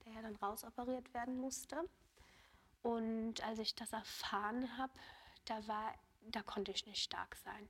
der 0.05 0.13
ja 0.13 0.23
dann 0.23 0.37
rausoperiert 0.37 1.13
werden 1.13 1.39
musste. 1.39 1.89
Und 2.87 3.43
als 3.43 3.59
ich 3.59 3.75
das 3.75 3.93
erfahren 3.93 4.79
habe, 4.79 4.93
da, 5.45 5.67
war, 5.67 5.93
da 6.31 6.41
konnte 6.43 6.71
ich 6.71 6.87
nicht 6.87 7.03
stark 7.03 7.35
sein. 7.35 7.69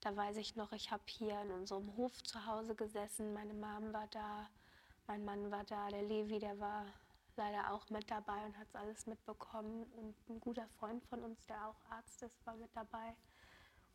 Da 0.00 0.16
weiß 0.16 0.38
ich 0.38 0.56
noch, 0.56 0.72
ich 0.72 0.90
habe 0.90 1.02
hier 1.06 1.38
in 1.42 1.50
unserem 1.50 1.94
Hof 1.98 2.22
zu 2.22 2.46
Hause 2.46 2.74
gesessen, 2.74 3.34
meine 3.34 3.52
Mom 3.52 3.92
war 3.92 4.06
da, 4.06 4.48
mein 5.06 5.22
Mann 5.22 5.50
war 5.50 5.64
da, 5.64 5.88
der 5.88 6.00
Levi, 6.00 6.38
der 6.38 6.58
war 6.58 6.86
leider 7.36 7.72
auch 7.72 7.90
mit 7.90 8.10
dabei 8.10 8.42
und 8.46 8.56
hat 8.56 8.66
es 8.68 8.74
alles 8.74 9.06
mitbekommen. 9.06 9.84
Und 9.98 10.30
ein 10.30 10.40
guter 10.40 10.66
Freund 10.78 11.04
von 11.04 11.22
uns, 11.22 11.44
der 11.44 11.68
auch 11.68 11.90
Arzt 11.90 12.22
ist, 12.22 12.46
war 12.46 12.56
mit 12.56 12.74
dabei. 12.74 13.14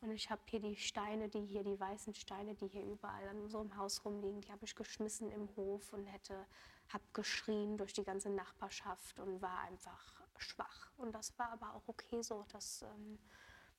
Und 0.02 0.12
ich 0.12 0.30
habe 0.30 0.42
hier 0.46 0.60
die 0.60 0.76
Steine, 0.76 1.28
die 1.28 1.44
hier, 1.46 1.64
die 1.64 1.80
weißen 1.80 2.14
Steine, 2.14 2.54
die 2.54 2.68
hier 2.68 2.84
überall 2.84 3.26
an 3.26 3.40
unserem 3.40 3.76
Haus 3.76 4.04
rumliegen, 4.04 4.40
die 4.40 4.52
habe 4.52 4.64
ich 4.64 4.76
geschmissen 4.76 5.32
im 5.32 5.48
Hof 5.56 5.92
und 5.92 6.06
hätte, 6.06 6.46
habe 6.90 7.04
geschrien 7.12 7.76
durch 7.76 7.92
die 7.92 8.04
ganze 8.04 8.30
Nachbarschaft 8.30 9.18
und 9.18 9.42
war 9.42 9.58
einfach 9.62 10.19
schwach. 10.42 10.90
Und 10.96 11.12
das 11.12 11.38
war 11.38 11.50
aber 11.50 11.74
auch 11.74 11.86
okay 11.86 12.22
so. 12.22 12.44
Das, 12.48 12.82
ähm, 12.82 13.18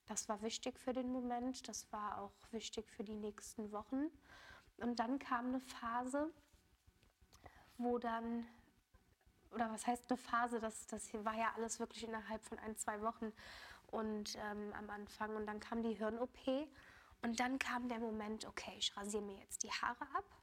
das 0.06 0.28
war 0.28 0.42
wichtig 0.42 0.78
für 0.78 0.92
den 0.92 1.10
Moment, 1.10 1.68
das 1.68 1.90
war 1.92 2.20
auch 2.20 2.32
wichtig 2.50 2.90
für 2.90 3.04
die 3.04 3.14
nächsten 3.14 3.72
Wochen. 3.72 4.10
Und 4.78 4.98
dann 4.98 5.18
kam 5.18 5.48
eine 5.48 5.60
Phase, 5.60 6.32
wo 7.78 7.98
dann, 7.98 8.46
oder 9.52 9.70
was 9.70 9.86
heißt 9.86 10.10
eine 10.10 10.16
Phase, 10.16 10.60
das, 10.60 10.86
das 10.86 11.12
war 11.12 11.34
ja 11.34 11.52
alles 11.56 11.78
wirklich 11.78 12.04
innerhalb 12.04 12.42
von 12.42 12.58
ein, 12.58 12.76
zwei 12.76 13.00
Wochen 13.02 13.32
und 13.88 14.36
ähm, 14.36 14.72
am 14.74 14.90
Anfang. 14.90 15.36
Und 15.36 15.46
dann 15.46 15.60
kam 15.60 15.82
die 15.82 15.94
Hirn-OP 15.94 16.68
und 17.22 17.38
dann 17.38 17.58
kam 17.58 17.88
der 17.88 18.00
Moment, 18.00 18.46
okay, 18.46 18.74
ich 18.78 18.96
rasiere 18.96 19.22
mir 19.22 19.36
jetzt 19.36 19.62
die 19.62 19.70
Haare 19.70 20.02
ab 20.14 20.41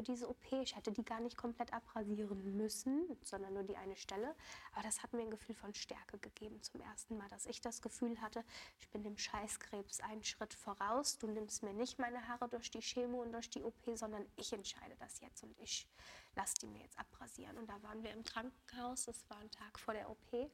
für 0.00 0.12
diese 0.12 0.30
OP. 0.30 0.52
Ich 0.62 0.76
hätte 0.76 0.92
die 0.92 1.04
gar 1.04 1.20
nicht 1.20 1.36
komplett 1.36 1.74
abrasieren 1.74 2.56
müssen, 2.56 3.18
sondern 3.22 3.52
nur 3.52 3.64
die 3.64 3.76
eine 3.76 3.96
Stelle. 3.96 4.34
Aber 4.72 4.82
das 4.82 5.02
hat 5.02 5.12
mir 5.12 5.20
ein 5.20 5.30
Gefühl 5.30 5.54
von 5.54 5.74
Stärke 5.74 6.18
gegeben 6.18 6.62
zum 6.62 6.80
ersten 6.80 7.18
Mal, 7.18 7.28
dass 7.28 7.44
ich 7.44 7.60
das 7.60 7.82
Gefühl 7.82 8.18
hatte, 8.22 8.42
ich 8.78 8.88
bin 8.88 9.02
dem 9.02 9.18
Scheißkrebs 9.18 10.00
einen 10.00 10.24
Schritt 10.24 10.54
voraus. 10.54 11.18
Du 11.18 11.26
nimmst 11.26 11.62
mir 11.62 11.74
nicht 11.74 11.98
meine 11.98 12.26
Haare 12.28 12.48
durch 12.48 12.70
die 12.70 12.80
Chemo 12.80 13.20
und 13.20 13.32
durch 13.32 13.50
die 13.50 13.62
OP, 13.62 13.74
sondern 13.94 14.24
ich 14.36 14.54
entscheide 14.54 14.96
das 14.98 15.20
jetzt 15.20 15.42
und 15.42 15.54
ich 15.60 15.86
lasse 16.34 16.54
die 16.62 16.68
mir 16.68 16.80
jetzt 16.80 16.98
abrasieren. 16.98 17.58
Und 17.58 17.68
da 17.68 17.82
waren 17.82 18.02
wir 18.02 18.12
im 18.12 18.24
Krankenhaus, 18.24 19.04
das 19.04 19.28
war 19.28 19.36
ein 19.36 19.50
Tag 19.50 19.78
vor 19.78 19.92
der 19.92 20.08
OP. 20.08 20.50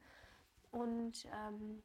Und 0.73 1.25
ähm, 1.33 1.85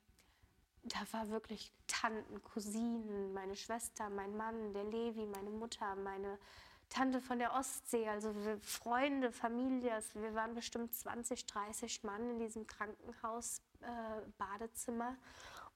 da 0.82 1.00
war 1.12 1.30
wirklich 1.30 1.72
Tanten, 1.86 2.42
Cousinen, 2.42 3.34
meine 3.34 3.56
Schwester, 3.56 4.10
mein 4.10 4.36
Mann, 4.36 4.74
der 4.74 4.86
Levi, 4.86 5.28
meine 5.28 5.52
Mutter, 5.52 5.96
meine 5.96 6.40
Tante 6.92 7.22
von 7.22 7.40
der 7.40 7.54
Ostsee, 7.54 8.08
also 8.10 8.36
Freunde, 8.62 9.32
Familie. 9.32 9.98
Wir 10.14 10.36
waren 10.36 10.54
bestimmt 10.54 10.94
20, 10.94 11.46
30 11.46 12.04
Mann 12.04 12.32
in 12.32 12.40
diesem 12.40 12.68
Krankenhaus, 12.68 13.62
äh, 13.80 14.30
Badezimmer 14.38 15.16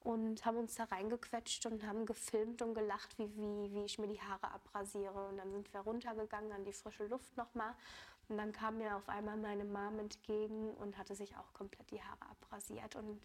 und 0.04 0.44
haben 0.44 0.58
uns 0.58 0.74
da 0.74 0.84
reingequetscht 0.84 1.64
und 1.64 1.84
haben 1.86 2.04
gefilmt 2.04 2.60
und 2.60 2.74
gelacht, 2.74 3.18
wie, 3.18 3.34
wie, 3.34 3.72
wie 3.72 3.84
ich 3.84 3.98
mir 3.98 4.08
die 4.08 4.20
Haare 4.20 4.52
abrasiere. 4.52 5.28
Und 5.28 5.38
dann 5.38 5.50
sind 5.52 5.72
wir 5.72 5.80
runtergegangen 5.80 6.52
an 6.52 6.64
die 6.64 6.74
frische 6.74 7.06
Luft 7.06 7.34
nochmal. 7.38 7.74
Und 8.28 8.36
dann 8.36 8.52
kam 8.52 8.76
mir 8.76 8.94
auf 8.94 9.08
einmal 9.08 9.38
meine 9.38 9.64
Mom 9.64 9.98
entgegen 9.98 10.74
und 10.74 10.98
hatte 10.98 11.14
sich 11.14 11.34
auch 11.38 11.50
komplett 11.54 11.90
die 11.90 12.02
Haare 12.02 12.30
abrasiert. 12.30 12.94
Und 12.94 13.22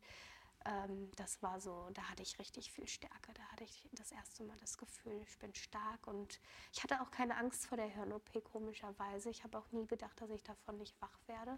ähm, 0.65 1.11
das 1.15 1.41
war 1.41 1.59
so, 1.59 1.89
da 1.93 2.03
hatte 2.09 2.23
ich 2.23 2.37
richtig 2.39 2.71
viel 2.71 2.87
Stärke. 2.87 3.33
Da 3.33 3.43
hatte 3.51 3.63
ich 3.63 3.87
das 3.93 4.11
erste 4.11 4.43
Mal 4.43 4.57
das 4.57 4.77
Gefühl, 4.77 5.19
ich 5.21 5.37
bin 5.39 5.53
stark 5.55 6.07
und 6.07 6.39
ich 6.71 6.83
hatte 6.83 7.01
auch 7.01 7.11
keine 7.11 7.37
Angst 7.37 7.65
vor 7.65 7.77
der 7.77 7.87
Hirn-OP, 7.87 8.43
komischerweise. 8.43 9.29
Ich 9.29 9.43
habe 9.43 9.57
auch 9.57 9.71
nie 9.71 9.87
gedacht, 9.87 10.19
dass 10.21 10.29
ich 10.29 10.43
davon 10.43 10.77
nicht 10.77 10.99
wach 11.01 11.19
werde. 11.27 11.57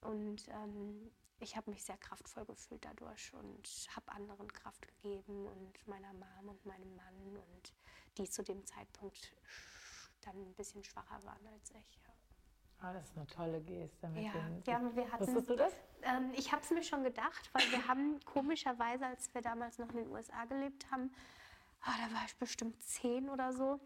Und 0.00 0.48
ähm, 0.48 1.10
ich 1.40 1.56
habe 1.56 1.70
mich 1.70 1.84
sehr 1.84 1.98
kraftvoll 1.98 2.44
gefühlt 2.46 2.84
dadurch 2.84 3.32
und 3.34 3.88
habe 3.94 4.12
anderen 4.12 4.52
Kraft 4.52 4.86
gegeben 4.86 5.46
und 5.46 5.86
meiner 5.86 6.12
Mom 6.14 6.48
und 6.48 6.64
meinem 6.64 6.94
Mann 6.96 7.36
und 7.36 7.74
die 8.16 8.28
zu 8.28 8.42
dem 8.42 8.64
Zeitpunkt 8.64 9.34
dann 10.22 10.36
ein 10.36 10.54
bisschen 10.54 10.84
schwacher 10.84 11.22
waren 11.24 11.46
als 11.48 11.70
ich. 11.70 12.00
Ja. 12.06 12.13
Ah, 12.84 12.92
das 12.92 13.04
ist 13.04 13.16
eine 13.16 13.26
tolle 13.26 13.60
Geste. 13.62 14.08
Mit 14.08 14.24
ja, 14.24 14.32
den, 14.32 14.62
ja, 14.66 14.94
wir 14.94 15.10
hatten, 15.10 15.26
Wusstest 15.26 15.48
du 15.48 15.56
das? 15.56 15.72
Ähm, 16.02 16.32
ich 16.36 16.52
habe 16.52 16.60
es 16.62 16.70
mir 16.70 16.82
schon 16.82 17.02
gedacht, 17.02 17.48
weil 17.54 17.62
wir 17.70 17.88
haben 17.88 18.20
komischerweise, 18.26 19.06
als 19.06 19.32
wir 19.32 19.40
damals 19.40 19.78
noch 19.78 19.88
in 19.88 19.96
den 19.96 20.10
USA 20.10 20.44
gelebt 20.44 20.90
haben, 20.90 21.10
oh, 21.86 21.92
da 21.98 22.14
war 22.14 22.24
ich 22.26 22.36
bestimmt 22.36 22.82
zehn 22.82 23.30
oder 23.30 23.54
so. 23.54 23.80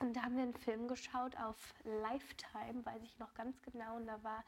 Und 0.00 0.16
da 0.16 0.22
haben 0.22 0.34
wir 0.34 0.42
einen 0.42 0.54
Film 0.54 0.88
geschaut 0.88 1.36
auf 1.36 1.74
Lifetime, 1.84 2.84
weiß 2.84 3.02
ich 3.04 3.16
noch 3.20 3.32
ganz 3.34 3.62
genau. 3.62 3.94
Und 3.94 4.08
da 4.08 4.20
war 4.24 4.42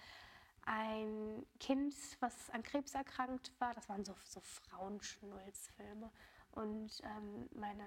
ein 0.67 1.47
Kind, 1.61 1.95
was 2.19 2.51
an 2.51 2.65
Krebs 2.65 2.95
erkrankt 2.95 3.53
war. 3.61 3.73
Das 3.75 3.89
waren 3.89 4.05
so, 4.05 4.17
so 4.25 4.41
Frauenschnulzfilme. 4.41 6.11
Und 6.53 7.01
ähm, 7.05 7.49
meine 7.55 7.87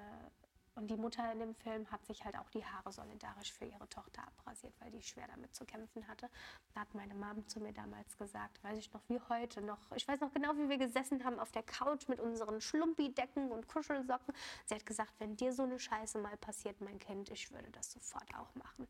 und 0.75 0.89
die 0.89 0.97
Mutter 0.97 1.31
in 1.31 1.39
dem 1.39 1.55
Film 1.55 1.89
hat 1.91 2.05
sich 2.05 2.25
halt 2.25 2.35
auch 2.37 2.49
die 2.49 2.65
Haare 2.65 2.91
solidarisch 2.91 3.53
für 3.53 3.65
ihre 3.65 3.87
Tochter 3.89 4.23
abrasiert, 4.27 4.73
weil 4.79 4.91
die 4.91 5.01
schwer 5.01 5.27
damit 5.27 5.55
zu 5.55 5.65
kämpfen 5.65 6.07
hatte. 6.07 6.29
Da 6.73 6.81
hat 6.81 6.93
meine 6.95 7.13
Mom 7.13 7.47
zu 7.47 7.59
mir 7.59 7.73
damals 7.73 8.17
gesagt, 8.17 8.63
weiß 8.63 8.77
ich 8.77 8.91
noch 8.93 9.01
wie 9.07 9.19
heute 9.29 9.61
noch, 9.61 9.79
ich 9.95 10.07
weiß 10.07 10.19
noch 10.21 10.33
genau, 10.33 10.55
wie 10.57 10.69
wir 10.69 10.77
gesessen 10.77 11.23
haben 11.23 11.39
auf 11.39 11.51
der 11.51 11.63
Couch 11.63 12.07
mit 12.07 12.19
unseren 12.19 12.59
Schlumpi-Decken 12.59 13.51
und 13.51 13.67
Kuschelsocken. 13.67 14.33
Sie 14.65 14.75
hat 14.75 14.85
gesagt, 14.85 15.13
wenn 15.19 15.35
dir 15.35 15.53
so 15.53 15.63
eine 15.63 15.79
Scheiße 15.79 16.17
mal 16.17 16.37
passiert, 16.37 16.81
mein 16.81 16.99
Kind, 16.99 17.29
ich 17.29 17.51
würde 17.51 17.69
das 17.71 17.91
sofort 17.91 18.33
auch 18.35 18.53
machen. 18.55 18.87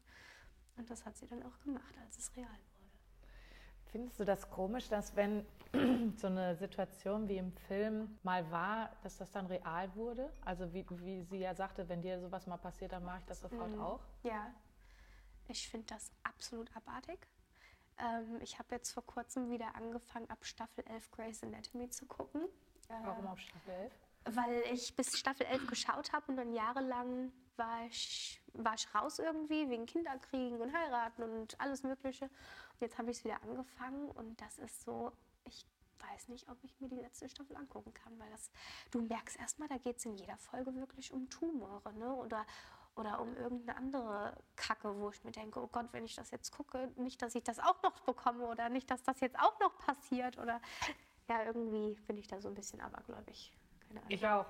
Und 0.78 0.90
das 0.90 1.06
hat 1.06 1.18
sie 1.18 1.28
dann 1.28 1.44
auch 1.44 1.60
gemacht, 1.60 1.96
als 2.02 2.18
es 2.18 2.36
real 2.36 2.48
wurde. 2.48 2.73
Findest 3.94 4.20
du 4.20 4.26
das 4.26 4.50
komisch, 4.50 4.90
dass 4.90 5.16
wenn 5.16 5.46
so 6.18 6.26
eine 6.26 6.56
Situation 6.56 7.30
wie 7.30 7.38
im 7.38 7.52
Film 7.52 8.18
mal 8.24 8.50
war, 8.50 8.90
dass 9.04 9.20
das 9.20 9.30
dann 9.30 9.46
real 9.46 9.94
wurde? 9.94 10.34
Also 10.44 10.74
wie, 10.74 10.84
wie 10.90 11.22
sie 11.22 11.38
ja 11.38 11.54
sagte, 11.54 11.88
wenn 11.88 12.02
dir 12.02 12.20
sowas 12.20 12.48
mal 12.48 12.58
passiert, 12.58 12.92
dann 12.92 13.04
mache 13.04 13.20
ich 13.20 13.26
das 13.26 13.42
sofort 13.42 13.70
mhm. 13.70 13.80
auch? 13.80 14.00
Ja, 14.24 14.52
ich 15.48 15.70
finde 15.70 15.86
das 15.94 16.12
absolut 16.24 16.76
abartig. 16.76 17.20
Ähm, 18.00 18.40
ich 18.42 18.58
habe 18.58 18.74
jetzt 18.74 18.92
vor 18.92 19.06
kurzem 19.06 19.52
wieder 19.52 19.76
angefangen, 19.76 20.28
ab 20.32 20.44
Staffel 20.44 20.84
11 20.88 21.12
Grey's 21.12 21.44
Anatomy 21.44 21.88
zu 21.92 22.08
gucken. 22.08 22.48
Warum 22.88 23.28
ab 23.28 23.40
Staffel 23.40 23.74
11? 23.74 23.94
Weil 24.36 24.64
ich 24.72 24.96
bis 24.96 25.20
Staffel 25.20 25.46
11 25.46 25.68
geschaut 25.68 26.14
habe 26.14 26.32
und 26.32 26.38
dann 26.38 26.52
jahrelang 26.52 27.32
war 27.58 27.86
ich, 27.86 28.42
war 28.54 28.74
ich 28.76 28.94
raus 28.94 29.20
irgendwie 29.20 29.70
wegen 29.70 29.86
Kinderkriegen 29.86 30.60
und 30.62 30.74
heiraten 30.74 31.24
und 31.24 31.60
alles 31.60 31.84
Mögliche. 31.84 32.30
Jetzt 32.80 32.98
habe 32.98 33.12
ich 33.12 33.18
es 33.18 33.24
wieder 33.24 33.42
angefangen 33.44 34.10
und 34.12 34.40
das 34.42 34.58
ist 34.60 34.84
so, 34.84 35.12
ich 35.46 35.66
weiß 36.00 36.28
nicht, 36.30 36.50
ob 36.50 36.58
ich 36.64 36.80
mir 36.80 36.90
die 36.90 36.96
letzte 37.00 37.30
Staffel 37.30 37.56
angucken 37.56 37.94
kann, 37.94 38.18
weil 38.20 38.30
das, 38.32 38.52
du 38.92 39.02
merkst 39.02 39.40
erstmal, 39.40 39.68
da 39.68 39.78
geht 39.78 39.98
es 39.98 40.06
in 40.06 40.16
jeder 40.16 40.38
Folge 40.38 40.76
wirklich 40.76 41.14
um 41.14 41.30
Tumore, 41.30 41.94
ne? 41.94 42.14
Oder, 42.16 42.46
oder 42.96 43.20
um 43.22 43.36
irgendeine 43.36 43.78
andere 43.78 44.38
Kacke, 44.56 45.00
wo 45.00 45.10
ich 45.10 45.24
mir 45.24 45.32
denke, 45.32 45.62
oh 45.62 45.68
Gott, 45.68 45.88
wenn 45.92 46.06
ich 46.06 46.16
das 46.16 46.32
jetzt 46.32 46.52
gucke, 46.52 46.92
nicht, 46.96 47.22
dass 47.22 47.36
ich 47.36 47.44
das 47.44 47.60
auch 47.60 47.82
noch 47.84 48.00
bekomme 48.02 48.46
oder 48.46 48.70
nicht, 48.70 48.90
dass 48.92 49.04
das 49.04 49.20
jetzt 49.20 49.40
auch 49.40 49.60
noch 49.60 49.78
passiert 49.80 50.38
oder 50.38 50.62
ja, 51.30 51.44
irgendwie 51.44 51.96
bin 52.08 52.18
ich 52.18 52.28
da 52.28 52.42
so 52.42 52.50
ein 52.50 52.56
bisschen 52.56 52.82
abergläubig. 52.82 53.54
Keine 53.94 54.06
Ahnung. 54.06 54.18
Ich 54.18 54.28
auch. 54.28 54.46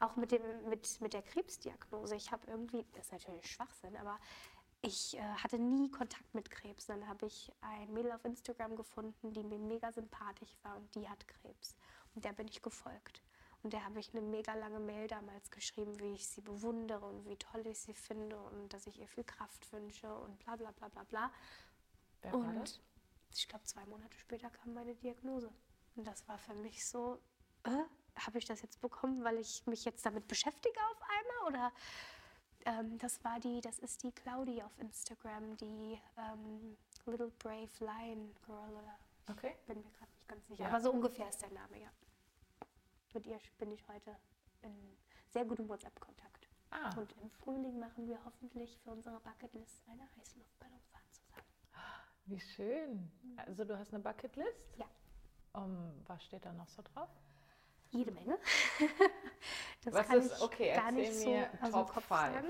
Auch 0.00 0.16
mit, 0.16 0.32
dem, 0.32 0.42
mit, 0.68 1.00
mit 1.00 1.12
der 1.12 1.22
Krebsdiagnose. 1.22 2.16
Ich 2.16 2.32
habe 2.32 2.42
irgendwie, 2.48 2.84
das 2.92 3.06
ist 3.06 3.12
natürlich 3.12 3.50
Schwachsinn, 3.50 3.96
aber 3.96 4.18
ich 4.80 5.16
äh, 5.16 5.20
hatte 5.20 5.58
nie 5.58 5.90
Kontakt 5.90 6.34
mit 6.34 6.50
Krebs. 6.50 6.86
Dann 6.86 7.06
habe 7.06 7.26
ich 7.26 7.52
ein 7.60 7.92
Mädel 7.92 8.10
auf 8.12 8.24
Instagram 8.24 8.74
gefunden, 8.74 9.32
die 9.32 9.44
mir 9.44 9.58
mega 9.58 9.92
sympathisch 9.92 10.56
war 10.62 10.76
und 10.76 10.92
die 10.94 11.08
hat 11.08 11.26
Krebs. 11.28 11.76
Und 12.14 12.24
der 12.24 12.32
bin 12.32 12.48
ich 12.48 12.62
gefolgt. 12.62 13.22
Und 13.62 13.72
der 13.72 13.84
habe 13.84 14.00
ich 14.00 14.12
eine 14.12 14.22
mega 14.22 14.54
lange 14.54 14.80
Mail 14.80 15.06
damals 15.06 15.52
geschrieben, 15.52 15.98
wie 16.00 16.14
ich 16.14 16.26
sie 16.26 16.40
bewundere 16.40 17.06
und 17.06 17.24
wie 17.28 17.36
toll 17.36 17.64
ich 17.64 17.78
sie 17.78 17.94
finde 17.94 18.36
und 18.36 18.72
dass 18.72 18.88
ich 18.88 18.98
ihr 18.98 19.06
viel 19.06 19.22
Kraft 19.22 19.72
wünsche 19.72 20.12
und 20.12 20.36
bla 20.40 20.56
bla 20.56 20.72
bla 20.72 20.88
bla 20.88 21.04
bla. 21.04 21.30
Wer 22.22 22.34
und 22.34 22.56
das? 22.56 22.80
ich 23.32 23.48
glaube, 23.48 23.64
zwei 23.64 23.86
Monate 23.86 24.18
später 24.18 24.50
kam 24.50 24.74
meine 24.74 24.96
Diagnose. 24.96 25.52
Und 25.94 26.06
das 26.06 26.26
war 26.26 26.38
für 26.38 26.54
mich 26.54 26.84
so, 26.84 27.20
äh, 27.62 27.84
habe 28.18 28.38
ich 28.38 28.44
das 28.44 28.62
jetzt 28.62 28.80
bekommen, 28.80 29.24
weil 29.24 29.38
ich 29.38 29.66
mich 29.66 29.84
jetzt 29.84 30.04
damit 30.04 30.26
beschäftige 30.28 30.78
auf 30.90 31.02
einmal? 31.02 31.52
Oder 31.52 31.72
ähm, 32.64 32.98
das 32.98 33.22
war 33.24 33.40
die, 33.40 33.60
das 33.60 33.78
ist 33.78 34.02
die 34.02 34.12
Claudi 34.12 34.62
auf 34.62 34.76
Instagram, 34.78 35.56
die 35.56 35.98
ähm, 36.16 36.76
Little 37.06 37.32
Brave 37.38 37.70
Lion 37.80 38.34
Girl 38.46 38.70
oder 38.70 38.98
okay. 39.30 39.56
bin 39.66 39.82
mir 39.82 39.90
gerade 39.90 40.12
nicht 40.12 40.28
ganz 40.28 40.46
sicher. 40.46 40.64
Ja. 40.64 40.68
Aber 40.68 40.80
so 40.80 40.92
ungefähr 40.92 41.28
ist 41.28 41.42
der 41.42 41.50
Name, 41.50 41.80
ja. 41.80 41.90
Mit 43.14 43.26
ihr 43.26 43.38
bin 43.58 43.72
ich 43.72 43.86
heute 43.88 44.16
in 44.62 44.96
sehr 45.28 45.44
gutem 45.44 45.68
WhatsApp-Kontakt. 45.68 46.48
Ah. 46.70 46.90
Und 46.96 47.12
im 47.20 47.30
Frühling 47.30 47.78
machen 47.78 48.06
wir 48.06 48.18
hoffentlich 48.24 48.78
für 48.78 48.90
unsere 48.90 49.20
Bucketlist 49.20 49.82
eine 49.88 50.08
Heißluftballonfahrt 50.16 51.12
zusammen. 51.12 51.46
Wie 52.24 52.40
schön. 52.40 53.10
Also 53.36 53.64
du 53.64 53.78
hast 53.78 53.92
eine 53.92 54.02
Bucketlist? 54.02 54.78
Ja. 54.78 54.86
Um, 55.52 55.92
was 56.06 56.24
steht 56.24 56.46
da 56.46 56.52
noch 56.52 56.68
so 56.68 56.82
drauf? 56.82 57.10
Jede 57.92 58.10
Menge. 58.10 58.38
das 59.84 59.94
Was 59.94 60.06
kann 60.06 60.18
ist, 60.20 60.32
ich 60.36 60.42
okay, 60.42 60.74
gar 60.74 60.92
nicht 60.92 61.14
so 61.14 61.34
aus 61.60 61.70
Top 61.70 61.86
dem 61.86 61.94
Kopf 61.94 62.06
5. 62.06 62.08
sagen. 62.08 62.48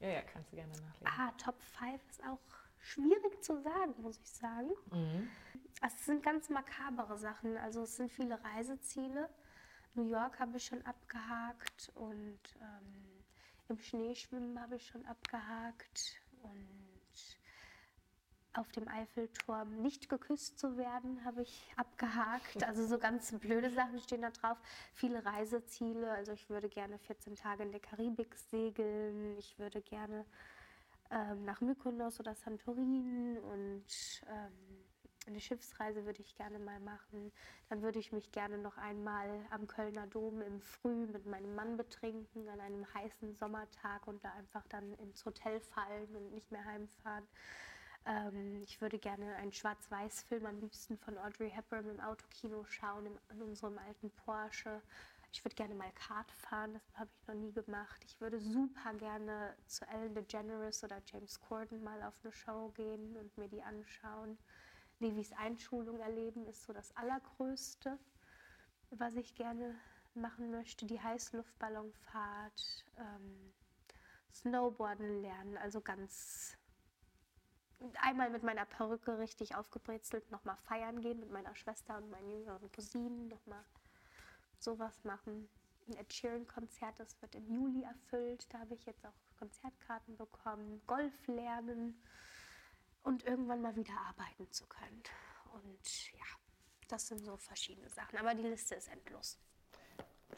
Ja, 0.00 0.08
ja, 0.08 0.22
kannst 0.22 0.52
du 0.52 0.56
gerne 0.56 0.72
nachlesen. 0.72 1.06
Ah, 1.06 1.32
Top 1.38 1.60
5 1.78 2.00
ist 2.10 2.22
auch 2.24 2.38
schwierig 2.78 3.42
zu 3.42 3.60
sagen, 3.60 3.94
muss 3.98 4.18
ich 4.18 4.30
sagen. 4.30 4.70
Mhm. 4.90 5.28
Es 5.86 6.06
sind 6.06 6.22
ganz 6.22 6.48
makabere 6.48 7.18
Sachen. 7.18 7.56
Also 7.58 7.82
es 7.82 7.96
sind 7.96 8.10
viele 8.10 8.42
Reiseziele. 8.42 9.28
New 9.94 10.08
York 10.08 10.38
habe 10.40 10.56
ich 10.56 10.64
schon 10.64 10.84
abgehakt 10.84 11.92
und 11.94 12.40
ähm, 12.60 13.24
im 13.68 13.78
Schneeschwimmen 13.78 14.60
habe 14.60 14.76
ich 14.76 14.86
schon 14.86 15.04
abgehakt 15.06 16.16
und 16.42 16.83
auf 18.54 18.70
dem 18.72 18.88
Eiffelturm 18.88 19.82
nicht 19.82 20.08
geküsst 20.08 20.58
zu 20.58 20.76
werden, 20.76 21.24
habe 21.24 21.42
ich 21.42 21.72
abgehakt. 21.76 22.64
Also 22.64 22.86
so 22.86 22.98
ganz 22.98 23.32
blöde 23.38 23.70
Sachen 23.70 23.98
stehen 24.00 24.22
da 24.22 24.30
drauf. 24.30 24.58
Viele 24.92 25.24
Reiseziele. 25.24 26.10
Also 26.12 26.32
ich 26.32 26.48
würde 26.48 26.68
gerne 26.68 26.98
14 26.98 27.36
Tage 27.36 27.62
in 27.64 27.72
der 27.72 27.80
Karibik 27.80 28.34
segeln. 28.50 29.36
Ich 29.38 29.58
würde 29.58 29.82
gerne 29.82 30.24
ähm, 31.10 31.44
nach 31.44 31.60
Mykonos 31.60 32.20
oder 32.20 32.34
Santorin 32.34 33.38
und 33.38 33.84
ähm, 34.28 34.84
eine 35.26 35.40
Schiffsreise 35.40 36.04
würde 36.04 36.20
ich 36.20 36.34
gerne 36.34 36.58
mal 36.58 36.80
machen. 36.80 37.32
Dann 37.68 37.82
würde 37.82 37.98
ich 37.98 38.12
mich 38.12 38.30
gerne 38.32 38.58
noch 38.58 38.76
einmal 38.76 39.46
am 39.50 39.66
Kölner 39.66 40.06
Dom 40.06 40.42
im 40.42 40.60
Früh 40.60 41.06
mit 41.06 41.26
meinem 41.26 41.54
Mann 41.54 41.76
betrinken 41.76 42.48
an 42.48 42.60
einem 42.60 42.86
heißen 42.92 43.34
Sommertag 43.34 44.06
und 44.06 44.22
da 44.24 44.32
einfach 44.32 44.66
dann 44.68 44.92
ins 44.94 45.24
Hotel 45.24 45.60
fallen 45.60 46.14
und 46.14 46.30
nicht 46.32 46.50
mehr 46.50 46.64
heimfahren. 46.64 47.26
Ähm, 48.06 48.60
ich 48.62 48.80
würde 48.80 48.98
gerne 48.98 49.34
einen 49.36 49.52
Schwarz-Weiß-Film 49.52 50.44
am 50.46 50.60
liebsten 50.60 50.98
von 50.98 51.16
Audrey 51.18 51.50
Hepburn 51.50 51.88
im 51.88 52.00
Autokino 52.00 52.64
schauen, 52.64 53.06
im, 53.06 53.18
in 53.30 53.42
unserem 53.42 53.78
alten 53.78 54.10
Porsche. 54.10 54.82
Ich 55.32 55.44
würde 55.44 55.56
gerne 55.56 55.74
mal 55.74 55.90
Kart 55.92 56.30
fahren, 56.30 56.74
das 56.74 56.96
habe 56.96 57.10
ich 57.12 57.26
noch 57.26 57.34
nie 57.34 57.52
gemacht. 57.52 58.04
Ich 58.04 58.20
würde 58.20 58.38
super 58.38 58.94
gerne 58.94 59.56
zu 59.66 59.84
Ellen 59.88 60.14
DeGeneres 60.14 60.84
oder 60.84 61.02
James 61.06 61.40
Corden 61.40 61.82
mal 61.82 62.02
auf 62.04 62.14
eine 62.22 62.32
Show 62.32 62.68
gehen 62.76 63.16
und 63.16 63.36
mir 63.36 63.48
die 63.48 63.62
anschauen. 63.62 64.38
Levis 65.00 65.32
Einschulung 65.32 65.98
erleben 65.98 66.46
ist 66.46 66.62
so 66.62 66.72
das 66.72 66.94
Allergrößte, 66.96 67.98
was 68.90 69.16
ich 69.16 69.34
gerne 69.34 69.74
machen 70.14 70.52
möchte. 70.52 70.86
Die 70.86 71.00
Heißluftballonfahrt, 71.00 72.84
ähm, 72.96 73.52
Snowboarden 74.32 75.20
lernen, 75.20 75.56
also 75.56 75.80
ganz 75.80 76.56
einmal 78.02 78.30
mit 78.30 78.42
meiner 78.42 78.64
Perücke 78.64 79.18
richtig 79.18 79.54
aufgebrezelt 79.54 80.30
nochmal 80.30 80.56
feiern 80.56 81.00
gehen 81.00 81.20
mit 81.20 81.30
meiner 81.30 81.54
Schwester 81.54 81.96
und 81.96 82.10
meinen 82.10 82.30
jüngeren 82.30 82.70
Cousinen, 82.72 83.28
nochmal 83.28 83.64
sowas 84.58 85.04
machen. 85.04 85.48
Ein 85.88 85.96
Ed 85.96 86.12
Sheeran-Konzert, 86.12 86.98
das 86.98 87.20
wird 87.20 87.34
im 87.34 87.46
Juli 87.46 87.82
erfüllt. 87.82 88.46
Da 88.52 88.60
habe 88.60 88.74
ich 88.74 88.86
jetzt 88.86 89.04
auch 89.06 89.12
Konzertkarten 89.38 90.16
bekommen. 90.16 90.80
Golf 90.86 91.26
lernen 91.26 92.00
und 93.02 93.24
irgendwann 93.24 93.60
mal 93.60 93.76
wieder 93.76 93.94
arbeiten 94.08 94.50
zu 94.50 94.66
können. 94.66 95.02
Und 95.52 96.12
ja, 96.12 96.24
das 96.88 97.08
sind 97.08 97.24
so 97.24 97.36
verschiedene 97.36 97.90
Sachen. 97.90 98.18
Aber 98.18 98.34
die 98.34 98.42
Liste 98.42 98.74
ist 98.74 98.88
endlos. 98.88 99.38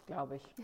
Glaube 0.06 0.36
ich. 0.36 0.54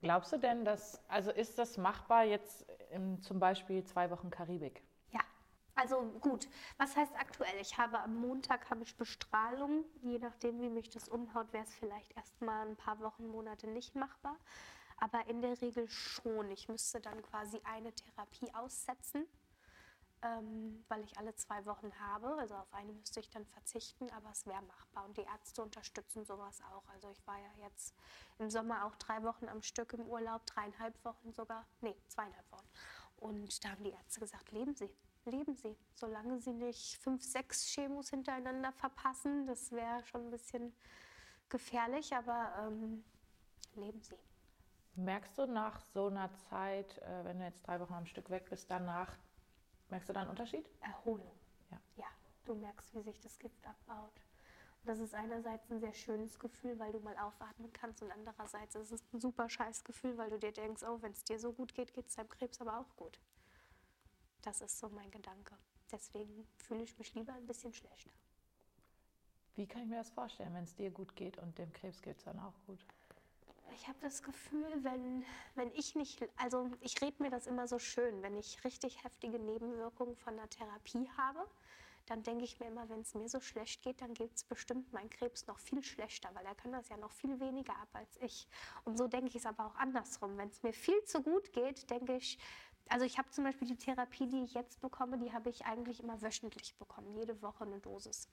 Glaubst 0.00 0.32
du 0.32 0.38
denn, 0.38 0.64
dass, 0.64 1.00
also 1.08 1.32
ist 1.32 1.58
das 1.58 1.76
machbar 1.76 2.24
jetzt 2.24 2.64
im, 2.90 3.20
zum 3.22 3.40
Beispiel 3.40 3.82
zwei 3.84 4.10
Wochen 4.10 4.30
Karibik? 4.30 4.82
Also 5.74 6.02
gut, 6.20 6.48
was 6.78 6.96
heißt 6.96 7.14
aktuell? 7.16 7.58
Ich 7.60 7.78
habe 7.78 8.00
am 8.00 8.16
Montag 8.16 8.70
habe 8.70 8.82
ich 8.82 8.96
Bestrahlung. 8.96 9.84
Je 10.02 10.18
nachdem, 10.18 10.60
wie 10.60 10.68
mich 10.68 10.90
das 10.90 11.08
umhaut, 11.08 11.52
wäre 11.52 11.64
es 11.64 11.74
vielleicht 11.74 12.16
erst 12.16 12.40
mal 12.42 12.66
ein 12.66 12.76
paar 12.76 13.00
Wochen, 13.00 13.28
Monate 13.28 13.66
nicht 13.66 13.94
machbar. 13.94 14.36
Aber 14.98 15.26
in 15.28 15.40
der 15.40 15.60
Regel 15.62 15.88
schon. 15.88 16.50
Ich 16.50 16.68
müsste 16.68 17.00
dann 17.00 17.22
quasi 17.22 17.60
eine 17.64 17.92
Therapie 17.94 18.52
aussetzen, 18.52 19.26
ähm, 20.20 20.84
weil 20.88 21.02
ich 21.04 21.16
alle 21.16 21.34
zwei 21.36 21.64
Wochen 21.64 21.90
habe. 21.98 22.34
Also 22.36 22.56
auf 22.56 22.72
eine 22.74 22.92
müsste 22.92 23.20
ich 23.20 23.30
dann 23.30 23.46
verzichten, 23.46 24.10
aber 24.10 24.30
es 24.30 24.46
wäre 24.46 24.60
machbar. 24.62 25.06
Und 25.06 25.16
die 25.16 25.22
Ärzte 25.22 25.62
unterstützen 25.62 26.24
sowas 26.26 26.60
auch. 26.72 26.86
Also 26.88 27.08
ich 27.10 27.26
war 27.26 27.38
ja 27.38 27.64
jetzt 27.64 27.94
im 28.38 28.50
Sommer 28.50 28.84
auch 28.84 28.96
drei 28.96 29.22
Wochen 29.22 29.48
am 29.48 29.62
Stück 29.62 29.94
im 29.94 30.06
Urlaub, 30.06 30.44
dreieinhalb 30.44 31.02
Wochen 31.04 31.32
sogar, 31.32 31.66
nee, 31.80 31.96
zweieinhalb 32.08 32.52
Wochen. 32.52 32.68
Und 33.16 33.64
da 33.64 33.70
haben 33.70 33.84
die 33.84 33.92
Ärzte 33.92 34.20
gesagt, 34.20 34.52
leben 34.52 34.74
Sie 34.74 34.90
leben 35.30 35.54
sie. 35.54 35.76
Solange 35.94 36.38
sie 36.38 36.52
nicht 36.52 36.96
fünf, 36.98 37.22
sechs 37.22 37.66
Chemos 37.66 38.10
hintereinander 38.10 38.72
verpassen, 38.72 39.46
das 39.46 39.72
wäre 39.72 40.04
schon 40.04 40.26
ein 40.26 40.30
bisschen 40.30 40.72
gefährlich, 41.48 42.14
aber 42.14 42.52
ähm, 42.60 43.04
leben 43.74 44.02
sie. 44.02 44.18
Merkst 44.96 45.38
du 45.38 45.46
nach 45.46 45.80
so 45.94 46.08
einer 46.08 46.30
Zeit, 46.50 46.98
äh, 46.98 47.24
wenn 47.24 47.38
du 47.38 47.44
jetzt 47.44 47.66
drei 47.66 47.80
Wochen 47.80 47.94
am 47.94 48.06
Stück 48.06 48.28
weg 48.30 48.48
bist, 48.50 48.70
danach, 48.70 49.16
merkst 49.88 50.08
du 50.08 50.12
da 50.12 50.20
einen 50.20 50.30
Unterschied? 50.30 50.68
Erholung. 50.80 51.32
Ja. 51.70 51.80
ja, 51.96 52.06
du 52.44 52.54
merkst, 52.54 52.94
wie 52.94 53.02
sich 53.02 53.20
das 53.20 53.38
Gift 53.38 53.64
abbaut. 53.66 54.20
Und 54.82 54.88
das 54.88 54.98
ist 54.98 55.14
einerseits 55.14 55.70
ein 55.70 55.80
sehr 55.80 55.92
schönes 55.92 56.38
Gefühl, 56.38 56.78
weil 56.78 56.92
du 56.92 57.00
mal 57.00 57.16
aufatmen 57.18 57.72
kannst 57.72 58.02
und 58.02 58.10
andererseits 58.10 58.74
ist 58.74 58.92
es 58.92 59.04
ein 59.12 59.20
super 59.20 59.48
scheiß 59.48 59.84
Gefühl, 59.84 60.16
weil 60.16 60.30
du 60.30 60.38
dir 60.38 60.52
denkst, 60.52 60.82
oh, 60.82 61.00
wenn 61.02 61.12
es 61.12 61.22
dir 61.22 61.38
so 61.38 61.52
gut 61.52 61.74
geht, 61.74 61.92
geht 61.92 62.06
es 62.06 62.16
deinem 62.16 62.30
Krebs 62.30 62.60
aber 62.60 62.80
auch 62.80 62.96
gut. 62.96 63.20
Das 64.42 64.60
ist 64.60 64.78
so 64.78 64.88
mein 64.88 65.10
Gedanke. 65.10 65.56
Deswegen 65.92 66.46
fühle 66.56 66.82
ich 66.82 66.98
mich 66.98 67.14
lieber 67.14 67.32
ein 67.32 67.46
bisschen 67.46 67.72
schlechter. 67.72 68.10
Wie 69.56 69.66
kann 69.66 69.82
ich 69.82 69.88
mir 69.88 69.96
das 69.96 70.10
vorstellen, 70.10 70.54
wenn 70.54 70.64
es 70.64 70.74
dir 70.74 70.90
gut 70.90 71.14
geht 71.16 71.36
und 71.38 71.58
dem 71.58 71.72
Krebs 71.72 72.00
geht 72.00 72.16
es 72.18 72.24
dann 72.24 72.38
auch 72.38 72.54
gut? 72.66 72.78
Ich 73.74 73.86
habe 73.86 73.98
das 74.00 74.22
Gefühl, 74.22 74.82
wenn, 74.82 75.24
wenn 75.54 75.70
ich 75.72 75.94
nicht, 75.94 76.26
also 76.36 76.70
ich 76.80 77.00
rede 77.00 77.22
mir 77.22 77.30
das 77.30 77.46
immer 77.46 77.68
so 77.68 77.78
schön, 77.78 78.22
wenn 78.22 78.36
ich 78.36 78.64
richtig 78.64 79.04
heftige 79.04 79.38
Nebenwirkungen 79.38 80.16
von 80.16 80.36
der 80.36 80.48
Therapie 80.48 81.08
habe, 81.16 81.46
dann 82.06 82.22
denke 82.24 82.44
ich 82.44 82.58
mir 82.58 82.66
immer, 82.66 82.88
wenn 82.88 83.02
es 83.02 83.14
mir 83.14 83.28
so 83.28 83.40
schlecht 83.40 83.82
geht, 83.82 84.00
dann 84.00 84.14
geht 84.14 84.34
es 84.34 84.42
bestimmt 84.42 84.92
mein 84.92 85.08
Krebs 85.10 85.46
noch 85.46 85.58
viel 85.58 85.82
schlechter, 85.82 86.28
weil 86.34 86.44
er 86.44 86.56
kann 86.56 86.72
das 86.72 86.88
ja 86.88 86.96
noch 86.96 87.12
viel 87.12 87.38
weniger 87.38 87.76
ab 87.76 87.88
als 87.92 88.16
ich. 88.20 88.48
Und 88.84 88.98
so 88.98 89.06
denke 89.06 89.28
ich 89.28 89.36
es 89.36 89.46
aber 89.46 89.66
auch 89.66 89.76
andersrum. 89.76 90.36
Wenn 90.36 90.48
es 90.48 90.62
mir 90.62 90.72
viel 90.72 91.04
zu 91.04 91.22
gut 91.22 91.52
geht, 91.52 91.88
denke 91.88 92.16
ich, 92.16 92.38
also 92.90 93.06
ich 93.06 93.18
habe 93.18 93.30
zum 93.30 93.44
Beispiel 93.44 93.68
die 93.68 93.76
Therapie, 93.76 94.26
die 94.26 94.44
ich 94.44 94.54
jetzt 94.54 94.80
bekomme, 94.80 95.18
die 95.18 95.32
habe 95.32 95.48
ich 95.48 95.64
eigentlich 95.64 96.02
immer 96.02 96.20
wöchentlich 96.20 96.74
bekommen, 96.76 97.14
jede 97.14 97.40
Woche 97.42 97.64
eine 97.64 97.80
Dosis. 97.80 98.28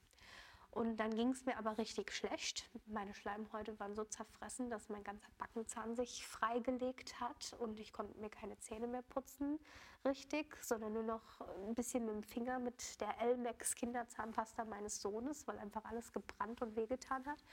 Und 0.72 0.98
dann 0.98 1.16
ging 1.16 1.30
es 1.30 1.46
mir 1.46 1.58
aber 1.58 1.78
richtig 1.78 2.12
schlecht. 2.12 2.70
Meine 2.86 3.14
Schleimhäute 3.14 3.80
waren 3.80 3.96
so 3.96 4.04
zerfressen, 4.04 4.70
dass 4.70 4.90
mein 4.90 5.04
ganzer 5.04 5.30
Backenzahn 5.38 5.96
sich 5.96 6.28
freigelegt 6.28 7.20
hat 7.20 7.56
und 7.60 7.80
ich 7.80 7.94
konnte 7.94 8.20
mir 8.20 8.30
keine 8.30 8.60
Zähne 8.60 8.88
mehr 8.88 9.02
putzen 9.02 9.60
richtig, 10.06 10.58
sondern 10.62 10.94
nur 10.94 11.04
noch 11.04 11.42
ein 11.68 11.76
bisschen 11.76 12.06
mit 12.06 12.16
dem 12.16 12.24
Finger 12.24 12.60
mit 12.60 13.00
der 13.02 13.20
Elmex 13.22 13.76
Kinderzahnpasta 13.76 14.66
meines 14.66 15.02
Sohnes, 15.02 15.48
weil 15.48 15.60
einfach 15.60 15.86
alles 15.86 16.12
gebrannt 16.12 16.62
und 16.62 16.76
wehgetan 16.76 17.26
hat. 17.26 17.44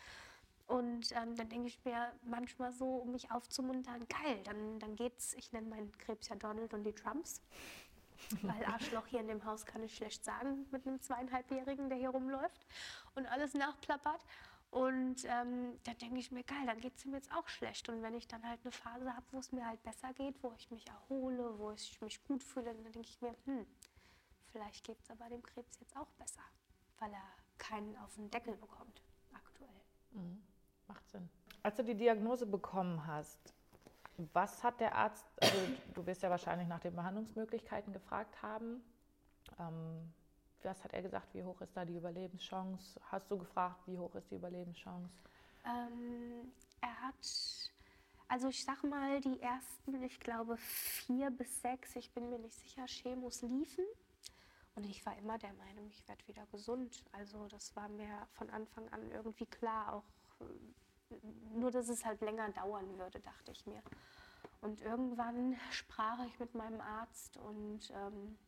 Und 0.66 1.12
ähm, 1.12 1.36
dann 1.36 1.48
denke 1.48 1.68
ich 1.68 1.84
mir 1.84 2.12
manchmal 2.22 2.72
so, 2.72 2.96
um 2.96 3.12
mich 3.12 3.30
aufzumuntern, 3.30 4.06
geil, 4.08 4.40
dann, 4.44 4.78
dann 4.78 4.96
geht's, 4.96 5.34
ich 5.34 5.52
nenne 5.52 5.68
meinen 5.68 5.92
Krebs 5.98 6.28
ja 6.28 6.36
Donald 6.36 6.72
und 6.72 6.84
die 6.84 6.94
Trumps. 6.94 7.42
Weil 8.42 8.64
Arschloch 8.66 9.06
hier 9.06 9.20
in 9.20 9.28
dem 9.28 9.44
Haus 9.44 9.66
kann 9.66 9.82
ich 9.82 9.94
schlecht 9.94 10.24
sagen 10.24 10.66
mit 10.70 10.86
einem 10.86 11.00
zweieinhalbjährigen, 11.00 11.88
der 11.90 11.98
hier 11.98 12.10
rumläuft 12.10 12.66
und 13.14 13.26
alles 13.26 13.54
nachplappert. 13.54 14.24
Und 14.70 15.24
ähm, 15.26 15.78
dann 15.84 15.98
denke 15.98 16.18
ich 16.18 16.32
mir, 16.32 16.42
geil, 16.42 16.66
dann 16.66 16.80
geht 16.80 16.96
es 16.96 17.04
ihm 17.04 17.14
jetzt 17.14 17.30
auch 17.32 17.46
schlecht. 17.46 17.88
Und 17.88 18.02
wenn 18.02 18.14
ich 18.14 18.26
dann 18.26 18.42
halt 18.48 18.58
eine 18.64 18.72
Phase 18.72 19.14
habe, 19.14 19.24
wo 19.30 19.38
es 19.38 19.52
mir 19.52 19.64
halt 19.64 19.80
besser 19.84 20.12
geht, 20.14 20.42
wo 20.42 20.52
ich 20.56 20.68
mich 20.70 20.84
erhole, 20.88 21.58
wo 21.58 21.70
ich 21.70 22.00
mich 22.00 22.24
gut 22.24 22.42
fühle, 22.42 22.74
dann 22.74 22.82
denke 22.92 23.08
ich 23.08 23.20
mir, 23.20 23.36
hm, 23.44 23.66
vielleicht 24.50 24.84
geht 24.84 25.00
es 25.00 25.10
aber 25.10 25.28
dem 25.28 25.42
Krebs 25.42 25.78
jetzt 25.78 25.96
auch 25.96 26.10
besser, 26.18 26.42
weil 26.98 27.12
er 27.12 27.30
keinen 27.58 27.96
auf 27.98 28.14
den 28.16 28.30
Deckel 28.30 28.56
bekommt 28.56 29.00
aktuell. 29.32 29.80
Mhm. 30.10 30.42
Macht 30.88 31.08
Sinn. 31.10 31.28
Als 31.62 31.76
du 31.76 31.84
die 31.84 31.94
Diagnose 31.94 32.46
bekommen 32.46 33.06
hast, 33.06 33.54
was 34.32 34.62
hat 34.62 34.80
der 34.80 34.94
Arzt, 34.94 35.24
also 35.40 35.56
du 35.94 36.06
wirst 36.06 36.22
ja 36.22 36.30
wahrscheinlich 36.30 36.68
nach 36.68 36.80
den 36.80 36.94
Behandlungsmöglichkeiten 36.94 37.92
gefragt 37.92 38.42
haben. 38.42 38.82
Ähm, 39.58 40.12
was 40.62 40.82
hat 40.82 40.92
er 40.92 41.02
gesagt, 41.02 41.34
wie 41.34 41.44
hoch 41.44 41.60
ist 41.60 41.76
da 41.76 41.84
die 41.84 41.96
Überlebenschance? 41.96 43.00
Hast 43.10 43.30
du 43.30 43.38
gefragt, 43.38 43.80
wie 43.86 43.98
hoch 43.98 44.14
ist 44.14 44.30
die 44.30 44.36
Überlebenschance? 44.36 45.12
Ähm, 45.66 46.52
er 46.80 47.00
hat, 47.02 47.70
also 48.28 48.48
ich 48.48 48.64
sag 48.64 48.82
mal, 48.84 49.20
die 49.20 49.40
ersten, 49.40 50.02
ich 50.02 50.20
glaube 50.20 50.56
vier 50.56 51.30
bis 51.30 51.60
sechs, 51.60 51.96
ich 51.96 52.10
bin 52.12 52.30
mir 52.30 52.38
nicht 52.38 52.54
sicher, 52.54 52.86
Chemos 52.86 53.42
liefen. 53.42 53.84
Und 54.76 54.86
ich 54.86 55.04
war 55.06 55.16
immer 55.18 55.38
der 55.38 55.52
Meinung, 55.54 55.86
ich 55.88 56.06
werde 56.08 56.26
wieder 56.26 56.46
gesund. 56.46 57.04
Also 57.12 57.46
das 57.48 57.76
war 57.76 57.88
mir 57.88 58.26
von 58.32 58.50
Anfang 58.50 58.88
an 58.88 59.10
irgendwie 59.12 59.46
klar, 59.46 59.92
auch 59.92 60.04
nur, 61.54 61.70
dass 61.70 61.88
es 61.88 62.04
halt 62.04 62.20
länger 62.20 62.50
dauern 62.50 62.98
würde, 62.98 63.20
dachte 63.20 63.52
ich 63.52 63.66
mir. 63.66 63.82
Und 64.60 64.80
irgendwann 64.80 65.58
sprach 65.70 66.24
ich 66.26 66.38
mit 66.38 66.54
meinem 66.54 66.80
Arzt 66.80 67.36
und, 67.36 67.90
ähm, 67.90 68.38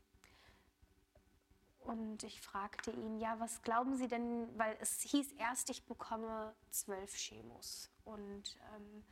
und 1.80 2.22
ich 2.22 2.40
fragte 2.40 2.90
ihn, 2.90 3.18
ja, 3.18 3.38
was 3.38 3.62
glauben 3.62 3.96
Sie 3.96 4.08
denn, 4.08 4.48
weil 4.58 4.76
es 4.80 5.02
hieß 5.02 5.32
erst, 5.32 5.70
ich 5.70 5.84
bekomme 5.84 6.54
zwölf 6.70 7.14
Chemos. 7.14 7.90
Und 8.04 8.56
ähm, 8.74 9.04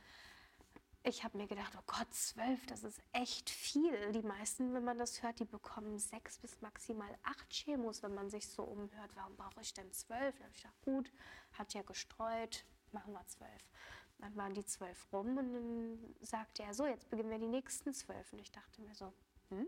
ich 1.07 1.23
habe 1.23 1.37
mir 1.37 1.47
gedacht, 1.47 1.73
oh 1.77 1.83
Gott, 1.85 2.11
zwölf, 2.13 2.65
das 2.65 2.83
ist 2.83 2.99
echt 3.13 3.51
viel. 3.51 4.11
Die 4.11 4.23
meisten, 4.23 4.73
wenn 4.73 4.83
man 4.83 4.97
das 4.97 5.21
hört, 5.21 5.39
die 5.39 5.45
bekommen 5.45 5.99
sechs 5.99 6.39
bis 6.39 6.61
maximal 6.61 7.15
acht 7.23 7.47
Chemos, 7.49 8.01
wenn 8.01 8.15
man 8.15 8.29
sich 8.31 8.49
so 8.49 8.63
umhört. 8.63 9.11
Warum 9.13 9.35
brauche 9.35 9.61
ich 9.61 9.73
denn 9.73 9.91
zwölf? 9.91 10.35
Da 10.37 10.43
habe 10.43 10.53
ich 10.53 10.63
gedacht, 10.63 10.81
gut, 10.81 11.11
hat 11.53 11.75
ja 11.75 11.83
gestreut, 11.83 12.65
machen 12.91 13.13
wir 13.13 13.25
zwölf. 13.27 13.69
Dann 14.17 14.35
waren 14.35 14.55
die 14.55 14.65
zwölf 14.65 15.07
rum 15.13 15.37
und 15.37 15.53
dann 15.53 16.15
sagte 16.21 16.63
er, 16.63 16.73
so, 16.73 16.87
jetzt 16.87 17.09
beginnen 17.09 17.29
wir 17.29 17.39
die 17.39 17.47
nächsten 17.47 17.93
zwölf. 17.93 18.33
Und 18.33 18.39
ich 18.39 18.51
dachte 18.51 18.81
mir 18.81 18.95
so, 18.95 19.13
hm, 19.49 19.67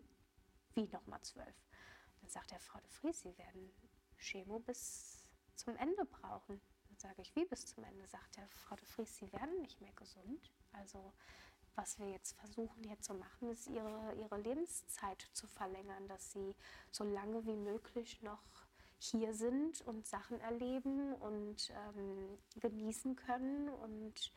wie 0.73 0.87
nochmal 0.87 1.21
zwölf? 1.21 1.55
Dann 2.21 2.29
sagt 2.31 2.51
er, 2.51 2.59
Frau 2.59 2.79
de 2.79 2.89
Vries, 2.89 3.21
Sie 3.21 3.37
werden 3.37 3.71
Chemo 4.17 4.57
bis 4.57 5.23
zum 5.55 5.75
Ende 5.75 6.03
brauchen. 6.05 6.59
Sage 6.97 7.21
ich, 7.21 7.35
wie 7.35 7.45
bis 7.45 7.65
zum 7.65 7.83
Ende? 7.83 8.07
Sagt 8.07 8.37
er, 8.37 8.47
Frau 8.49 8.75
de 8.75 8.85
Vries, 8.85 9.17
Sie 9.17 9.31
werden 9.31 9.61
nicht 9.61 9.79
mehr 9.81 9.93
gesund. 9.93 10.51
Also 10.73 11.13
was 11.77 11.99
wir 11.99 12.09
jetzt 12.09 12.35
versuchen 12.39 12.83
hier 12.83 12.99
zu 13.01 13.13
machen, 13.13 13.51
ist 13.51 13.67
ihre, 13.67 14.15
ihre 14.15 14.41
Lebenszeit 14.41 15.21
zu 15.33 15.45
verlängern, 15.45 16.07
dass 16.07 16.31
sie 16.31 16.55
so 16.91 17.03
lange 17.03 17.45
wie 17.45 17.55
möglich 17.55 18.19
noch 18.23 18.41
hier 18.97 19.35
sind 19.35 19.81
und 19.81 20.07
Sachen 20.07 20.39
erleben 20.41 21.13
und 21.13 21.69
ähm, 21.69 22.39
genießen 22.59 23.15
können. 23.15 23.69
Und, 23.69 24.33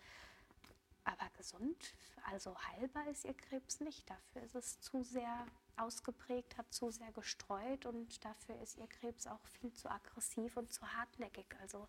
aber 1.05 1.31
gesund, 1.39 1.95
also 2.31 2.55
heilbar 2.69 3.09
ist 3.09 3.25
ihr 3.25 3.35
Krebs 3.35 3.81
nicht. 3.81 4.09
Dafür 4.11 4.43
ist 4.43 4.55
es 4.55 4.81
zu 4.81 5.03
sehr 5.03 5.47
ausgeprägt, 5.79 6.59
hat 6.59 6.71
zu 6.75 6.91
sehr 6.91 7.11
gestreut 7.13 7.87
und 7.87 8.23
dafür 8.23 8.61
ist 8.61 8.77
ihr 8.77 8.87
Krebs 8.87 9.27
auch 9.27 9.47
viel 9.47 9.73
zu 9.73 9.91
aggressiv 9.91 10.59
und 10.59 10.71
zu 10.75 10.87
hartnäckig. 10.93 11.47
Also 11.63 11.89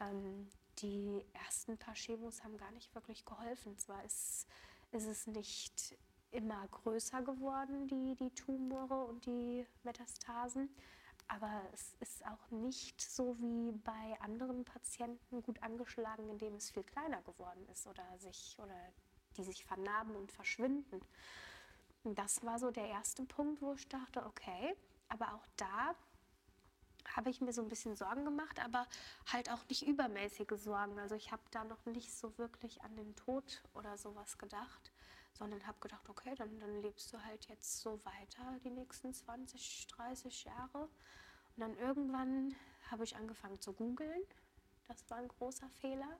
ähm, 0.00 0.48
die 0.78 1.24
ersten 1.32 1.78
paar 1.78 1.94
Chemos 1.94 2.42
haben 2.42 2.56
gar 2.56 2.70
nicht 2.72 2.94
wirklich 2.94 3.24
geholfen. 3.24 3.76
Zwar 3.78 4.04
ist, 4.04 4.46
ist 4.92 5.06
es 5.06 5.26
nicht 5.26 5.96
immer 6.30 6.66
größer 6.68 7.22
geworden, 7.22 7.86
die, 7.88 8.16
die 8.16 8.30
Tumore 8.30 9.04
und 9.04 9.24
die 9.24 9.66
Metastasen, 9.84 10.68
aber 11.28 11.62
es 11.72 11.94
ist 12.00 12.26
auch 12.26 12.50
nicht 12.50 13.00
so 13.00 13.38
wie 13.38 13.72
bei 13.72 14.20
anderen 14.20 14.64
Patienten 14.64 15.42
gut 15.42 15.62
angeschlagen, 15.62 16.28
indem 16.28 16.54
es 16.56 16.70
viel 16.70 16.82
kleiner 16.82 17.22
geworden 17.22 17.66
ist 17.72 17.86
oder 17.86 18.04
sich 18.18 18.56
oder 18.58 18.76
die 19.36 19.44
sich 19.44 19.64
vernarben 19.64 20.14
und 20.16 20.32
verschwinden. 20.32 21.00
Das 22.04 22.44
war 22.44 22.58
so 22.58 22.70
der 22.70 22.88
erste 22.88 23.24
Punkt, 23.24 23.62
wo 23.62 23.72
ich 23.74 23.88
dachte, 23.88 24.26
okay, 24.26 24.76
aber 25.08 25.34
auch 25.34 25.46
da 25.56 25.94
habe 27.16 27.30
ich 27.30 27.40
mir 27.40 27.52
so 27.52 27.62
ein 27.62 27.68
bisschen 27.68 27.96
Sorgen 27.96 28.24
gemacht, 28.24 28.58
aber 28.64 28.86
halt 29.32 29.50
auch 29.50 29.66
nicht 29.68 29.86
übermäßige 29.86 30.56
Sorgen. 30.56 30.98
Also 30.98 31.14
ich 31.14 31.32
habe 31.32 31.42
da 31.50 31.64
noch 31.64 31.84
nicht 31.86 32.12
so 32.12 32.36
wirklich 32.38 32.82
an 32.82 32.96
den 32.96 33.14
Tod 33.16 33.62
oder 33.74 33.96
sowas 33.98 34.38
gedacht, 34.38 34.92
sondern 35.32 35.66
habe 35.66 35.78
gedacht, 35.80 36.08
okay, 36.08 36.34
dann, 36.36 36.58
dann 36.60 36.82
lebst 36.82 37.12
du 37.12 37.22
halt 37.24 37.46
jetzt 37.48 37.80
so 37.80 38.00
weiter 38.04 38.58
die 38.64 38.70
nächsten 38.70 39.12
20, 39.12 39.86
30 39.88 40.44
Jahre. 40.44 40.88
Und 41.56 41.60
dann 41.60 41.76
irgendwann 41.78 42.54
habe 42.90 43.04
ich 43.04 43.16
angefangen 43.16 43.60
zu 43.60 43.72
googeln. 43.72 44.22
Das 44.88 45.08
war 45.08 45.18
ein 45.18 45.28
großer 45.28 45.68
Fehler. 45.80 46.18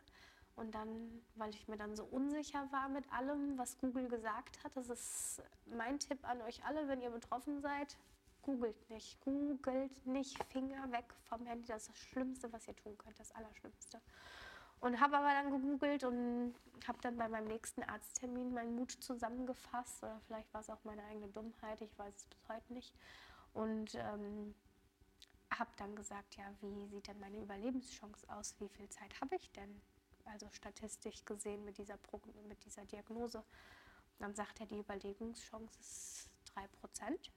Und 0.56 0.72
dann, 0.74 1.22
weil 1.34 1.50
ich 1.50 1.66
mir 1.66 1.76
dann 1.76 1.96
so 1.96 2.04
unsicher 2.04 2.70
war 2.70 2.88
mit 2.88 3.12
allem, 3.12 3.58
was 3.58 3.76
Google 3.78 4.08
gesagt 4.08 4.62
hat, 4.62 4.76
das 4.76 4.88
ist 4.88 5.42
mein 5.66 5.98
Tipp 5.98 6.26
an 6.28 6.40
euch 6.42 6.64
alle, 6.64 6.86
wenn 6.86 7.00
ihr 7.00 7.10
betroffen 7.10 7.60
seid, 7.60 7.96
googelt 8.44 8.90
nicht. 8.90 9.20
Googelt 9.22 10.06
nicht, 10.06 10.42
Finger 10.44 10.90
weg 10.92 11.12
vom 11.28 11.44
Handy, 11.46 11.66
das 11.66 11.82
ist 11.82 11.90
das 11.90 11.98
Schlimmste, 11.98 12.52
was 12.52 12.68
ihr 12.68 12.76
tun 12.76 12.96
könnt, 12.98 13.18
das 13.18 13.32
Allerschlimmste. 13.32 14.00
Und 14.80 15.00
habe 15.00 15.16
aber 15.16 15.28
dann 15.28 15.50
gegoogelt 15.50 16.04
und 16.04 16.54
habe 16.86 16.98
dann 17.00 17.16
bei 17.16 17.28
meinem 17.28 17.48
nächsten 17.48 17.82
Arzttermin 17.82 18.52
meinen 18.52 18.76
Mut 18.76 18.90
zusammengefasst. 18.92 20.02
Oder 20.02 20.20
vielleicht 20.26 20.52
war 20.52 20.60
es 20.60 20.68
auch 20.68 20.84
meine 20.84 21.02
eigene 21.04 21.28
Dummheit, 21.28 21.80
ich 21.80 21.98
weiß 21.98 22.14
es 22.14 22.24
bis 22.26 22.48
heute 22.48 22.72
nicht. 22.72 22.94
Und 23.54 23.94
ähm, 23.94 24.54
habe 25.58 25.70
dann 25.76 25.96
gesagt, 25.96 26.36
ja, 26.36 26.44
wie 26.60 26.86
sieht 26.88 27.06
denn 27.06 27.18
meine 27.20 27.40
Überlebenschance 27.40 28.28
aus? 28.28 28.54
Wie 28.58 28.68
viel 28.68 28.88
Zeit 28.90 29.18
habe 29.20 29.36
ich 29.36 29.50
denn? 29.52 29.80
Also 30.26 30.48
statistisch 30.50 31.24
gesehen 31.24 31.64
mit 31.64 31.78
dieser, 31.78 31.96
Pro 31.96 32.20
mit 32.48 32.64
dieser 32.64 32.84
Diagnose. 32.84 33.42
Dann 34.18 34.34
sagt 34.34 34.60
er, 34.60 34.66
die 34.66 34.78
Überlebenschance 34.78 35.78
ist 35.80 36.30
3%. 36.54 37.30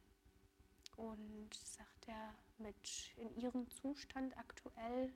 Und 0.98 1.54
sagt 1.54 2.08
er, 2.08 2.36
mit 2.58 3.16
in 3.16 3.34
ihrem 3.38 3.70
Zustand 3.70 4.38
aktuell 4.38 5.14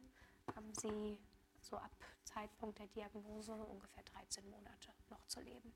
haben 0.56 0.74
sie 0.76 1.20
so 1.60 1.76
ab 1.76 1.92
Zeitpunkt 2.24 2.80
der 2.80 2.88
Diagnose 2.88 3.54
ungefähr 3.54 4.04
13 4.04 4.50
Monate 4.50 4.94
noch 5.10 5.26
zu 5.28 5.42
leben. 5.42 5.74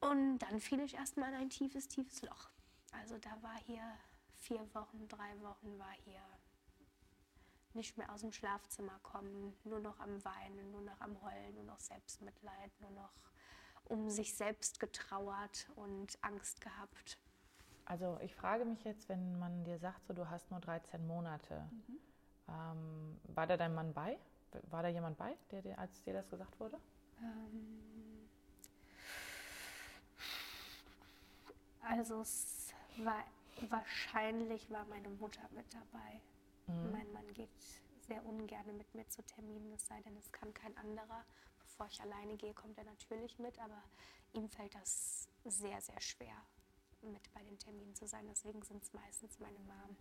Und 0.00 0.38
dann 0.38 0.60
fiel 0.60 0.80
ich 0.80 0.94
erstmal 0.94 1.30
in 1.30 1.40
ein 1.40 1.50
tiefes, 1.50 1.88
tiefes 1.88 2.22
Loch. 2.22 2.50
Also 2.92 3.18
da 3.18 3.42
war 3.42 3.56
hier 3.66 3.82
vier 4.36 4.62
Wochen, 4.74 5.08
drei 5.08 5.40
Wochen 5.40 5.78
war 5.78 5.92
hier 6.04 6.22
nicht 7.74 7.96
mehr 7.96 8.10
aus 8.12 8.20
dem 8.20 8.32
Schlafzimmer 8.32 8.98
kommen, 9.02 9.56
nur 9.64 9.80
noch 9.80 9.98
am 10.00 10.24
Weinen, 10.24 10.70
nur 10.70 10.82
noch 10.82 11.00
am 11.00 11.20
Heulen, 11.22 11.54
nur 11.54 11.64
noch 11.64 11.80
Selbstmitleid, 11.80 12.80
nur 12.80 12.90
noch 12.90 13.12
um 13.84 14.10
sich 14.10 14.34
selbst 14.34 14.80
getrauert 14.80 15.68
und 15.76 16.18
Angst 16.22 16.60
gehabt. 16.60 17.18
Also 17.88 18.18
ich 18.20 18.34
frage 18.34 18.66
mich 18.66 18.84
jetzt, 18.84 19.08
wenn 19.08 19.38
man 19.38 19.64
dir 19.64 19.78
sagt, 19.78 20.06
so 20.06 20.12
du 20.12 20.28
hast 20.28 20.50
nur 20.50 20.60
13 20.60 21.06
Monate, 21.06 21.66
mhm. 21.70 21.98
Ähm, 22.48 23.20
war 23.34 23.46
da 23.46 23.56
dein 23.56 23.74
Mann 23.74 23.92
bei? 23.92 24.18
War 24.70 24.82
da 24.82 24.88
jemand 24.88 25.18
bei, 25.18 25.36
der, 25.50 25.62
der, 25.62 25.78
als 25.78 26.02
dir 26.02 26.14
das 26.14 26.28
gesagt 26.30 26.58
wurde? 26.58 26.78
Ähm, 27.20 28.28
also 31.82 32.22
es 32.22 32.72
war 32.98 33.24
wahrscheinlich 33.68 34.70
war 34.70 34.84
meine 34.86 35.10
Mutter 35.10 35.42
mit 35.54 35.66
dabei. 35.74 36.20
Mhm. 36.66 36.92
Mein 36.92 37.12
Mann 37.12 37.34
geht 37.34 37.50
sehr 38.06 38.24
ungern 38.24 38.76
mit 38.78 38.94
mir 38.94 39.06
zu 39.08 39.22
Terminen, 39.22 39.72
es 39.74 39.86
sei 39.86 40.00
denn, 40.02 40.16
es 40.16 40.32
kann 40.32 40.54
kein 40.54 40.76
anderer. 40.78 41.24
Bevor 41.60 41.86
ich 41.86 42.00
alleine 42.00 42.36
gehe, 42.36 42.54
kommt 42.54 42.78
er 42.78 42.84
natürlich 42.84 43.38
mit, 43.38 43.58
aber 43.58 43.82
ihm 44.32 44.48
fällt 44.48 44.74
das 44.74 45.28
sehr, 45.44 45.80
sehr 45.82 46.00
schwer, 46.00 46.36
mit 47.02 47.32
bei 47.34 47.42
den 47.42 47.58
Terminen 47.58 47.94
zu 47.94 48.06
sein. 48.06 48.26
Deswegen 48.28 48.62
sind 48.62 48.82
es 48.82 48.92
meistens 48.92 49.38
meine 49.38 49.58
Mom. 49.60 49.96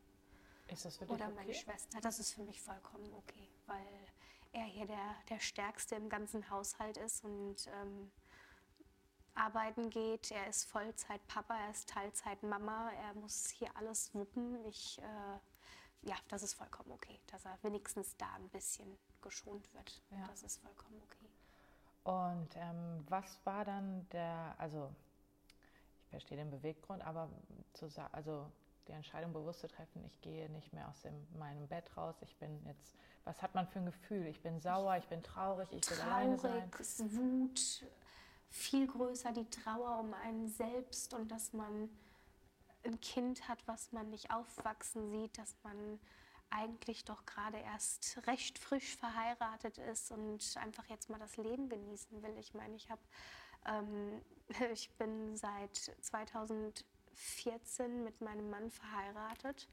Ist 0.68 0.86
das 0.86 0.98
für 0.98 1.06
dich 1.06 1.16
Oder 1.16 1.26
okay? 1.26 1.36
meine 1.36 1.54
Schwester. 1.54 2.00
Das 2.02 2.20
ist 2.20 2.34
für 2.34 2.44
mich 2.44 2.62
vollkommen 2.62 3.14
okay, 3.14 3.50
weil 3.66 4.08
er 4.52 4.66
hier 4.66 4.86
der, 4.86 5.16
der 5.30 5.40
Stärkste 5.40 5.96
im 5.96 6.10
ganzen 6.10 6.50
Haushalt 6.50 6.98
ist 6.98 7.24
und 7.24 7.68
ähm, 7.68 8.12
arbeiten 9.36 9.90
geht. 9.90 10.32
Er 10.32 10.48
ist 10.48 10.66
Vollzeit-Papa, 10.66 11.56
er 11.56 11.72
ist 11.72 11.90
Teilzeit-Mama. 11.90 12.92
Er 12.92 13.14
muss 13.14 13.50
hier 13.50 13.76
alles 13.78 14.14
wuppen. 14.14 14.64
Ich, 14.66 15.00
äh, 15.00 16.10
ja, 16.10 16.16
das 16.28 16.44
ist 16.44 16.56
vollkommen 16.56 16.92
okay, 16.92 17.20
dass 17.28 17.46
er 17.46 17.58
wenigstens 17.62 18.18
da 18.18 18.34
ein 18.36 18.50
bisschen 18.50 18.98
geschont 19.22 19.74
wird. 19.74 20.02
Ja. 20.12 20.28
Das 20.28 20.44
ist 20.44 20.58
vollkommen 20.58 21.02
okay. 21.04 21.30
Und 22.04 22.56
ähm, 22.56 23.06
was 23.10 23.40
war 23.46 23.66
dann 23.66 24.08
der, 24.10 24.56
also 24.58 24.90
verstehe 26.18 26.38
den 26.38 26.50
Beweggrund, 26.50 27.06
aber 27.06 27.30
zu 27.74 27.88
also 28.12 28.52
die 28.88 28.92
Entscheidung 28.92 29.34
bewusst 29.34 29.60
zu 29.60 29.68
treffen, 29.68 30.04
ich 30.06 30.20
gehe 30.22 30.50
nicht 30.50 30.74
mehr 30.74 30.88
aus 30.90 31.02
dem, 31.02 31.14
meinem 31.38 31.68
Bett 31.68 31.96
raus, 31.96 32.16
ich 32.22 32.36
bin 32.38 32.66
jetzt, 32.66 32.96
was 33.24 33.44
hat 33.44 33.54
man 33.54 33.68
für 33.68 33.80
ein 33.80 33.86
Gefühl? 33.86 34.26
Ich 34.26 34.42
bin 34.42 34.60
sauer, 34.60 34.98
ich 34.98 35.08
bin 35.08 35.22
traurig, 35.22 35.72
ich 35.72 35.88
will 35.92 36.02
alleine 36.02 36.40
sein. 36.40 36.72
Wut, 37.12 37.86
viel 38.50 38.88
größer 38.88 39.32
die 39.32 39.48
Trauer 39.48 40.00
um 40.00 40.14
einen 40.16 40.48
selbst 40.48 41.14
und 41.14 41.32
dass 41.32 41.54
man 41.54 41.90
ein 42.84 43.00
Kind 43.00 43.48
hat, 43.48 43.60
was 43.68 43.92
man 43.92 44.10
nicht 44.10 44.32
aufwachsen 44.32 45.12
sieht, 45.12 45.38
dass 45.38 45.56
man 45.62 46.00
eigentlich 46.50 47.06
doch 47.06 47.28
gerade 47.28 47.58
erst 47.58 48.26
recht 48.26 48.58
frisch 48.58 48.96
verheiratet 48.96 49.78
ist 49.78 50.12
und 50.12 50.56
einfach 50.58 50.86
jetzt 50.88 51.10
mal 51.10 51.20
das 51.20 51.38
Leben 51.38 51.70
genießen 51.70 52.24
will. 52.24 52.36
Ich 52.40 52.56
meine, 52.56 52.76
ich 52.76 52.90
habe, 52.90 53.02
ähm, 53.66 54.22
ich 54.74 54.90
bin 54.92 55.36
seit 55.36 55.76
2000 55.76 56.86
14 57.18 58.04
mit 58.04 58.22
meinem 58.22 58.50
Mann 58.50 58.70
verheiratet 58.70 59.68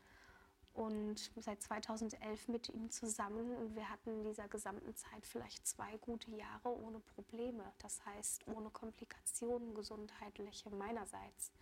und 0.73 1.31
seit 1.37 1.63
2011 1.63 2.49
mit 2.49 2.69
ihm 2.71 2.91
zusammen. 2.91 3.55
Und 3.57 3.77
wir 3.77 3.89
hatten 3.89 4.11
in 4.11 4.25
dieser 4.25 4.49
gesamten 4.49 4.95
Zeit 4.97 5.27
vielleicht 5.27 5.67
zwei 5.67 5.97
gute 5.99 6.31
Jahre 6.33 6.77
ohne 6.77 7.01
Probleme, 7.01 7.63
das 7.79 8.05
heißt 8.07 8.49
ohne 8.49 8.71
Komplikationen 8.71 9.75
gesundheitliche 9.75 10.71
meinerseits. 10.71 11.53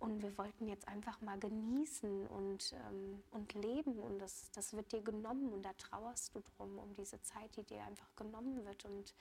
Und 0.00 0.22
wir 0.22 0.36
wollten 0.38 0.66
jetzt 0.66 0.88
einfach 0.88 1.20
mal 1.20 1.38
genießen 1.38 2.26
und, 2.28 2.72
ähm, 2.72 3.22
und 3.32 3.52
leben. 3.52 3.98
Und 3.98 4.18
das, 4.18 4.50
das 4.52 4.72
wird 4.72 4.90
dir 4.92 5.02
genommen 5.02 5.52
und 5.52 5.62
da 5.62 5.74
trauerst 5.74 6.34
du 6.34 6.40
drum, 6.40 6.78
um 6.78 6.94
diese 6.94 7.20
Zeit, 7.20 7.54
die 7.56 7.64
dir 7.64 7.84
einfach 7.84 8.08
genommen 8.16 8.64
wird. 8.64 8.86
Und 8.86 9.14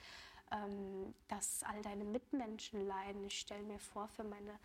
ähm, 0.51 1.13
dass 1.27 1.63
all 1.63 1.81
deine 1.81 2.03
Mitmenschen 2.03 2.87
leiden. 2.87 3.25
Ich 3.25 3.39
stelle 3.39 3.63
mir 3.63 3.79
vor, 3.79 4.07
für 4.07 4.23
meine 4.23 4.59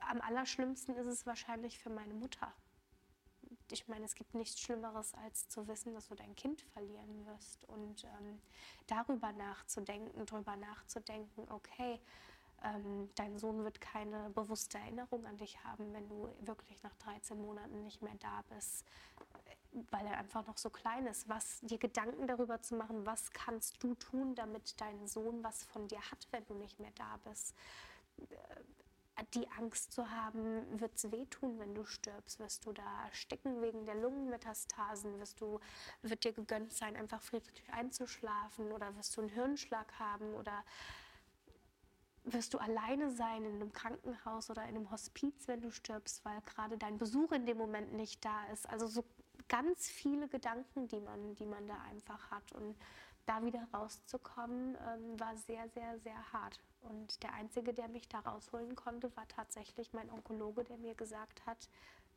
am 0.00 0.20
allerschlimmsten 0.20 0.96
ist 0.96 1.06
es 1.06 1.26
wahrscheinlich 1.26 1.78
für 1.78 1.90
meine 1.90 2.14
Mutter. 2.14 2.52
Ich 3.70 3.88
meine, 3.88 4.04
es 4.04 4.14
gibt 4.14 4.34
nichts 4.34 4.60
Schlimmeres, 4.60 5.14
als 5.14 5.48
zu 5.48 5.66
wissen, 5.66 5.94
dass 5.94 6.08
du 6.08 6.14
dein 6.14 6.34
Kind 6.36 6.60
verlieren 6.60 7.26
wirst. 7.26 7.64
Und 7.64 8.04
ähm, 8.04 8.40
darüber 8.86 9.32
nachzudenken, 9.32 10.24
darüber 10.26 10.56
nachzudenken, 10.56 11.50
okay, 11.50 12.00
ähm, 12.62 13.10
dein 13.14 13.38
Sohn 13.38 13.64
wird 13.64 13.80
keine 13.80 14.30
bewusste 14.30 14.78
Erinnerung 14.78 15.26
an 15.26 15.36
dich 15.38 15.62
haben, 15.64 15.92
wenn 15.92 16.08
du 16.08 16.28
wirklich 16.40 16.82
nach 16.82 16.94
13 16.96 17.40
Monaten 17.40 17.82
nicht 17.82 18.02
mehr 18.02 18.14
da 18.20 18.44
bist, 18.50 18.84
weil 19.90 20.06
er 20.06 20.18
einfach 20.18 20.46
noch 20.46 20.58
so 20.58 20.70
klein 20.70 21.06
ist. 21.06 21.28
Was 21.28 21.60
dir 21.60 21.78
Gedanken 21.78 22.26
darüber 22.26 22.60
zu 22.60 22.76
machen, 22.76 23.06
was 23.06 23.30
kannst 23.32 23.82
du 23.82 23.94
tun, 23.94 24.34
damit 24.34 24.80
dein 24.80 25.06
Sohn 25.06 25.42
was 25.42 25.64
von 25.64 25.88
dir 25.88 26.00
hat, 26.10 26.28
wenn 26.30 26.44
du 26.46 26.54
nicht 26.54 26.78
mehr 26.78 26.92
da 26.94 27.18
bist 27.24 27.54
die 29.34 29.48
Angst 29.58 29.92
zu 29.92 30.10
haben, 30.10 30.80
wird 30.80 30.94
es 30.96 31.10
wehtun, 31.10 31.58
wenn 31.58 31.74
du 31.74 31.84
stirbst? 31.84 32.38
Wirst 32.38 32.66
du 32.66 32.72
da 32.72 33.04
ersticken 33.06 33.62
wegen 33.62 33.84
der 33.84 33.94
Lungenmetastasen? 33.94 35.18
Wirst 35.18 35.40
du, 35.40 35.60
wird 36.02 36.24
dir 36.24 36.32
gegönnt 36.32 36.72
sein, 36.72 36.96
einfach 36.96 37.22
friedlich 37.22 37.72
einzuschlafen? 37.72 38.72
Oder 38.72 38.94
wirst 38.96 39.16
du 39.16 39.20
einen 39.20 39.30
Hirnschlag 39.30 39.98
haben? 39.98 40.34
Oder 40.34 40.64
wirst 42.24 42.54
du 42.54 42.58
alleine 42.58 43.10
sein 43.10 43.44
in 43.44 43.54
einem 43.54 43.72
Krankenhaus 43.72 44.50
oder 44.50 44.62
in 44.62 44.76
einem 44.76 44.90
Hospiz, 44.90 45.48
wenn 45.48 45.60
du 45.60 45.70
stirbst, 45.70 46.24
weil 46.24 46.40
gerade 46.42 46.78
dein 46.78 46.98
Besuch 46.98 47.32
in 47.32 47.46
dem 47.46 47.58
Moment 47.58 47.92
nicht 47.92 48.24
da 48.24 48.46
ist? 48.52 48.68
Also 48.68 48.86
so 48.86 49.04
ganz 49.52 49.86
viele 49.86 50.28
Gedanken, 50.28 50.88
die 50.88 51.00
man, 51.00 51.34
die 51.34 51.44
man 51.44 51.68
da 51.68 51.78
einfach 51.82 52.30
hat. 52.30 52.52
Und 52.52 52.74
da 53.26 53.44
wieder 53.44 53.68
rauszukommen, 53.72 54.76
ähm, 54.88 55.20
war 55.20 55.36
sehr, 55.36 55.68
sehr, 55.68 55.98
sehr 56.00 56.32
hart. 56.32 56.58
Und 56.80 57.22
der 57.22 57.34
Einzige, 57.34 57.72
der 57.74 57.86
mich 57.88 58.08
da 58.08 58.20
rausholen 58.20 58.74
konnte, 58.74 59.14
war 59.14 59.28
tatsächlich 59.28 59.92
mein 59.92 60.10
Onkologe, 60.10 60.64
der 60.64 60.78
mir 60.78 60.94
gesagt 60.94 61.44
hat, 61.46 61.68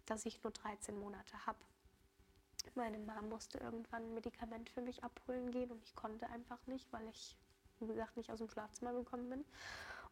dass 0.06 0.26
ich 0.26 0.42
nur 0.44 0.54
13 0.54 0.98
Monate 0.98 1.46
habe. 1.46 1.60
Meine 2.74 2.98
Mom 2.98 3.30
musste 3.30 3.60
irgendwann 3.60 4.04
ein 4.04 4.14
Medikament 4.14 4.70
für 4.70 4.82
mich 4.82 5.04
abholen 5.04 5.52
gehen 5.52 5.72
und 5.72 5.84
ich 5.84 5.94
konnte 5.94 6.28
einfach 6.30 6.66
nicht, 6.66 6.92
weil 6.92 7.08
ich, 7.10 7.38
wie 7.80 7.88
gesagt, 7.88 8.18
nicht 8.18 8.32
aus 8.32 8.40
dem 8.40 8.50
Schlafzimmer 8.50 8.94
gekommen 8.94 9.30
bin. 9.30 9.46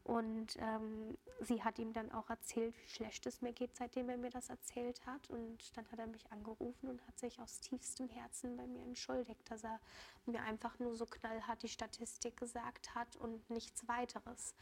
Und 0.03 0.57
ähm, 0.59 1.17
sie 1.39 1.63
hat 1.63 1.79
ihm 1.79 1.93
dann 1.93 2.11
auch 2.11 2.29
erzählt, 2.29 2.75
wie 2.77 2.89
schlecht 2.89 3.25
es 3.25 3.41
mir 3.41 3.53
geht, 3.53 3.75
seitdem 3.75 4.09
er 4.09 4.17
mir 4.17 4.31
das 4.31 4.49
erzählt 4.49 5.05
hat. 5.05 5.29
Und 5.29 5.75
dann 5.77 5.89
hat 5.91 5.99
er 5.99 6.07
mich 6.07 6.29
angerufen 6.29 6.89
und 6.89 7.07
hat 7.07 7.17
sich 7.17 7.39
aus 7.39 7.61
tiefstem 7.61 8.09
Herzen 8.09 8.57
bei 8.57 8.67
mir 8.67 8.83
entschuldigt, 8.83 9.49
dass 9.49 9.63
er 9.63 9.79
mir 10.25 10.41
einfach 10.43 10.77
nur 10.79 10.95
so 10.95 11.05
knallhart 11.05 11.63
die 11.63 11.69
Statistik 11.69 12.35
gesagt 12.35 12.93
hat 12.95 13.15
und 13.15 13.49
nichts 13.49 13.87
weiteres. 13.87 14.55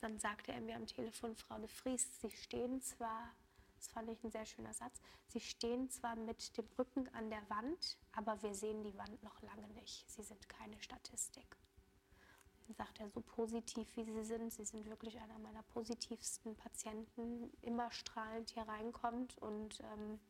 Dann 0.00 0.18
sagte 0.18 0.52
er 0.52 0.60
mir 0.60 0.76
am 0.76 0.86
Telefon, 0.86 1.36
Frau 1.36 1.58
de 1.58 1.68
Vries, 1.68 2.20
Sie 2.20 2.30
stehen 2.30 2.82
zwar, 2.82 3.30
das 3.76 3.88
fand 3.88 4.10
ich 4.10 4.22
ein 4.22 4.30
sehr 4.30 4.44
schöner 4.44 4.74
Satz, 4.74 5.00
Sie 5.28 5.40
stehen 5.40 5.88
zwar 5.88 6.16
mit 6.16 6.54
dem 6.58 6.66
Rücken 6.78 7.08
an 7.14 7.30
der 7.30 7.48
Wand, 7.48 7.96
aber 8.12 8.42
wir 8.42 8.54
sehen 8.54 8.82
die 8.82 8.98
Wand 8.98 9.22
noch 9.22 9.40
lange 9.40 9.68
nicht. 9.68 10.10
Sie 10.10 10.22
sind 10.22 10.48
keine 10.50 10.78
Statistik 10.82 11.56
sagt 12.70 13.00
er, 13.00 13.08
so 13.10 13.20
positiv 13.20 13.88
wie 13.96 14.04
Sie 14.04 14.24
sind. 14.24 14.52
Sie 14.52 14.64
sind 14.64 14.86
wirklich 14.86 15.18
einer 15.20 15.38
meiner 15.38 15.62
positivsten 15.64 16.56
Patienten, 16.56 17.52
immer 17.62 17.90
strahlend 17.90 18.50
hier 18.50 18.62
reinkommt 18.62 19.38
und 19.38 19.80
ähm, 19.80 20.20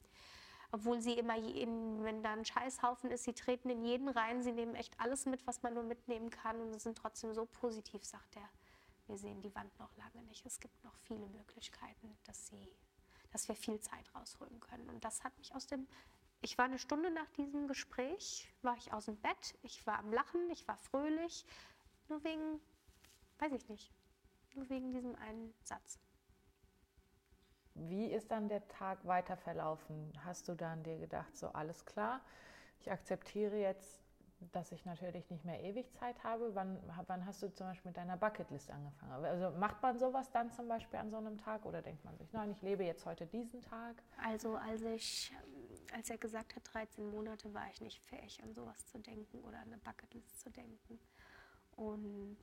obwohl 0.75 1.03
sie 1.03 1.13
immer, 1.13 1.37
jeden, 1.37 2.03
wenn 2.03 2.23
da 2.23 2.33
ein 2.33 2.47
Scheißhaufen 2.47 3.11
ist, 3.11 3.25
sie 3.25 3.35
treten 3.35 3.69
in 3.69 3.85
jeden 3.85 4.09
rein, 4.09 4.43
sie 4.43 4.53
nehmen 4.53 4.75
echt 4.75 4.99
alles 4.99 5.27
mit, 5.27 5.47
was 5.47 5.63
man 5.63 5.75
nur 5.75 5.83
mitnehmen 5.83 6.31
kann 6.31 6.59
und 6.59 6.81
sind 6.81 6.97
trotzdem 6.97 7.35
so 7.35 7.45
positiv, 7.45 8.05
sagt 8.05 8.37
er. 8.37 8.49
Wir 9.07 9.19
sehen 9.19 9.43
die 9.43 9.55
Wand 9.55 9.79
noch 9.79 9.95
lange 9.97 10.23
nicht. 10.29 10.47
Es 10.47 10.61
gibt 10.61 10.83
noch 10.83 10.97
viele 10.97 11.27
Möglichkeiten, 11.27 12.17
dass, 12.25 12.47
sie, 12.47 12.69
dass 13.31 13.49
wir 13.49 13.55
viel 13.55 13.81
Zeit 13.81 14.15
rausholen 14.15 14.61
können. 14.61 14.89
Und 14.89 15.05
das 15.05 15.23
hat 15.25 15.37
mich 15.37 15.55
aus 15.55 15.67
dem 15.67 15.87
ich 16.45 16.59
war 16.59 16.65
eine 16.65 16.79
Stunde 16.79 17.11
nach 17.11 17.31
diesem 17.31 17.69
Gespräch, 17.69 18.53
war 18.63 18.77
ich 18.77 18.93
aus 18.93 19.05
dem 19.05 19.17
Bett, 19.17 19.55
ich 19.63 19.87
war 19.87 19.99
am 20.01 20.13
Lachen, 20.13 20.51
ich 20.51 20.67
war 20.67 20.77
fröhlich, 20.77 21.47
nur 22.13 22.23
wegen, 22.25 22.61
weiß 23.39 23.53
ich 23.53 23.69
nicht, 23.69 23.91
nur 24.55 24.69
wegen 24.69 24.93
diesem 24.93 25.17
einen 25.17 25.55
Satz. 25.65 25.99
Wie 27.75 28.07
ist 28.13 28.31
dann 28.31 28.49
der 28.49 28.69
Tag 28.69 29.07
weiter 29.07 29.37
verlaufen? 29.39 30.13
Hast 30.23 30.47
du 30.47 30.55
dann 30.55 30.83
dir 30.83 30.99
gedacht, 30.99 31.35
so 31.35 31.49
alles 31.49 31.87
klar, 31.87 32.21
ich 32.81 32.93
akzeptiere 32.93 33.57
jetzt, 33.57 34.05
dass 34.51 34.73
ich 34.73 34.85
natürlich 34.85 35.31
nicht 35.31 35.47
mehr 35.47 35.63
ewig 35.63 35.91
Zeit 35.95 36.23
habe? 36.23 36.55
Wann, 36.55 36.79
wann 37.07 37.25
hast 37.25 37.43
du 37.43 37.49
zum 37.55 37.69
Beispiel 37.69 37.89
mit 37.89 37.97
deiner 37.97 38.19
Bucketlist 38.19 38.71
angefangen? 38.71 39.25
Also 39.25 39.59
macht 39.59 39.81
man 39.81 39.99
sowas 39.99 40.31
dann 40.33 40.51
zum 40.51 40.69
Beispiel 40.69 40.99
an 40.99 41.11
so 41.11 41.17
einem 41.17 41.39
Tag 41.39 41.65
oder 41.65 41.81
denkt 41.81 42.05
man 42.05 42.19
sich, 42.19 42.31
nein, 42.35 42.51
ich 42.51 42.61
lebe 42.61 42.85
jetzt 42.85 43.07
heute 43.07 43.27
diesen 43.27 43.63
Tag? 43.63 44.03
Also 44.23 44.57
als 44.57 44.83
ich, 44.83 45.33
als 45.95 46.11
er 46.11 46.19
gesagt 46.19 46.57
hat, 46.57 46.63
13 46.75 47.09
Monate, 47.09 47.55
war 47.55 47.71
ich 47.71 47.81
nicht 47.81 48.03
fähig, 48.03 48.43
an 48.43 48.53
sowas 48.53 48.85
zu 48.87 48.99
denken 48.99 49.41
oder 49.45 49.61
an 49.61 49.69
eine 49.69 49.79
Bucketlist 49.79 50.41
zu 50.41 50.51
denken. 50.51 51.01
Und 51.83 52.39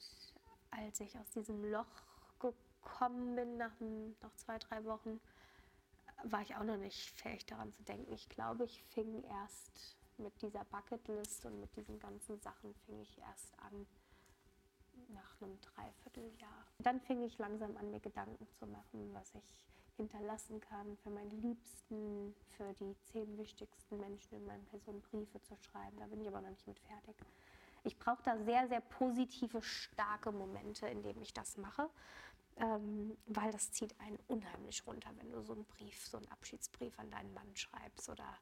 als 0.71 0.99
ich 0.99 1.17
aus 1.17 1.29
diesem 1.31 1.63
Loch 1.71 2.03
gekommen 2.39 3.35
bin, 3.35 3.57
nach, 3.57 3.71
nach 4.21 4.35
zwei, 4.35 4.57
drei 4.59 4.83
Wochen, 4.83 5.21
war 6.23 6.41
ich 6.41 6.55
auch 6.55 6.63
noch 6.63 6.75
nicht 6.75 7.09
fähig 7.11 7.45
daran 7.45 7.71
zu 7.71 7.81
denken. 7.83 8.11
Ich 8.11 8.27
glaube, 8.27 8.65
ich 8.65 8.83
fing 8.83 9.23
erst 9.23 9.95
mit 10.17 10.41
dieser 10.41 10.65
Bucketlist 10.65 11.45
und 11.45 11.61
mit 11.61 11.73
diesen 11.77 11.97
ganzen 11.99 12.37
Sachen 12.41 12.73
fing 12.85 12.99
ich 13.01 13.17
erst 13.19 13.57
an 13.59 13.87
nach 15.07 15.41
einem 15.41 15.57
Dreivierteljahr. 15.61 16.65
Dann 16.79 16.99
fing 16.99 17.23
ich 17.23 17.37
langsam 17.37 17.77
an, 17.77 17.89
mir 17.89 18.01
Gedanken 18.01 18.45
zu 18.59 18.67
machen, 18.67 19.13
was 19.13 19.33
ich 19.35 19.55
hinterlassen 19.95 20.59
kann 20.59 20.97
für 20.97 21.09
meine 21.09 21.33
Liebsten, 21.35 22.35
für 22.57 22.73
die 22.73 22.95
zehn 23.11 23.37
wichtigsten 23.37 23.97
Menschen 23.97 24.35
in 24.35 24.45
meinem 24.45 24.65
Person 24.65 25.01
Briefe 25.01 25.41
zu 25.41 25.55
schreiben. 25.55 25.97
Da 25.97 26.07
bin 26.07 26.19
ich 26.21 26.27
aber 26.27 26.41
noch 26.41 26.49
nicht 26.49 26.67
mit 26.67 26.79
fertig. 26.79 27.15
Ich 27.83 27.97
brauche 27.97 28.21
da 28.23 28.37
sehr, 28.37 28.67
sehr 28.67 28.81
positive, 28.81 29.61
starke 29.61 30.31
Momente, 30.31 30.87
in 30.87 31.01
denen 31.01 31.21
ich 31.21 31.33
das 31.33 31.57
mache, 31.57 31.89
ähm, 32.57 33.17
weil 33.27 33.51
das 33.51 33.71
zieht 33.71 33.99
einen 33.99 34.19
unheimlich 34.27 34.85
runter, 34.85 35.09
wenn 35.17 35.31
du 35.31 35.41
so 35.41 35.53
einen 35.53 35.65
Brief, 35.65 36.05
so 36.07 36.17
einen 36.17 36.29
Abschiedsbrief 36.29 36.97
an 36.99 37.09
deinen 37.09 37.33
Mann 37.33 37.55
schreibst 37.55 38.09
oder 38.09 38.37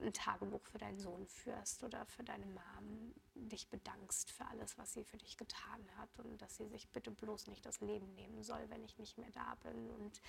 ein 0.00 0.12
Tagebuch 0.12 0.64
für 0.66 0.78
deinen 0.78 0.98
Sohn 0.98 1.26
führst 1.26 1.82
oder 1.82 2.04
für 2.06 2.22
deine 2.22 2.46
Mom 2.46 3.14
dich 3.34 3.68
bedankst 3.68 4.30
für 4.30 4.46
alles, 4.46 4.76
was 4.78 4.92
sie 4.92 5.04
für 5.04 5.16
dich 5.16 5.36
getan 5.36 5.88
hat 5.96 6.18
und 6.18 6.40
dass 6.40 6.56
sie 6.56 6.68
sich 6.68 6.88
bitte 6.90 7.10
bloß 7.10 7.46
nicht 7.48 7.64
das 7.64 7.80
Leben 7.80 8.14
nehmen 8.14 8.42
soll, 8.42 8.68
wenn 8.68 8.84
ich 8.84 8.98
nicht 8.98 9.18
mehr 9.18 9.30
da 9.30 9.54
bin 9.62 9.90
und 9.90 10.20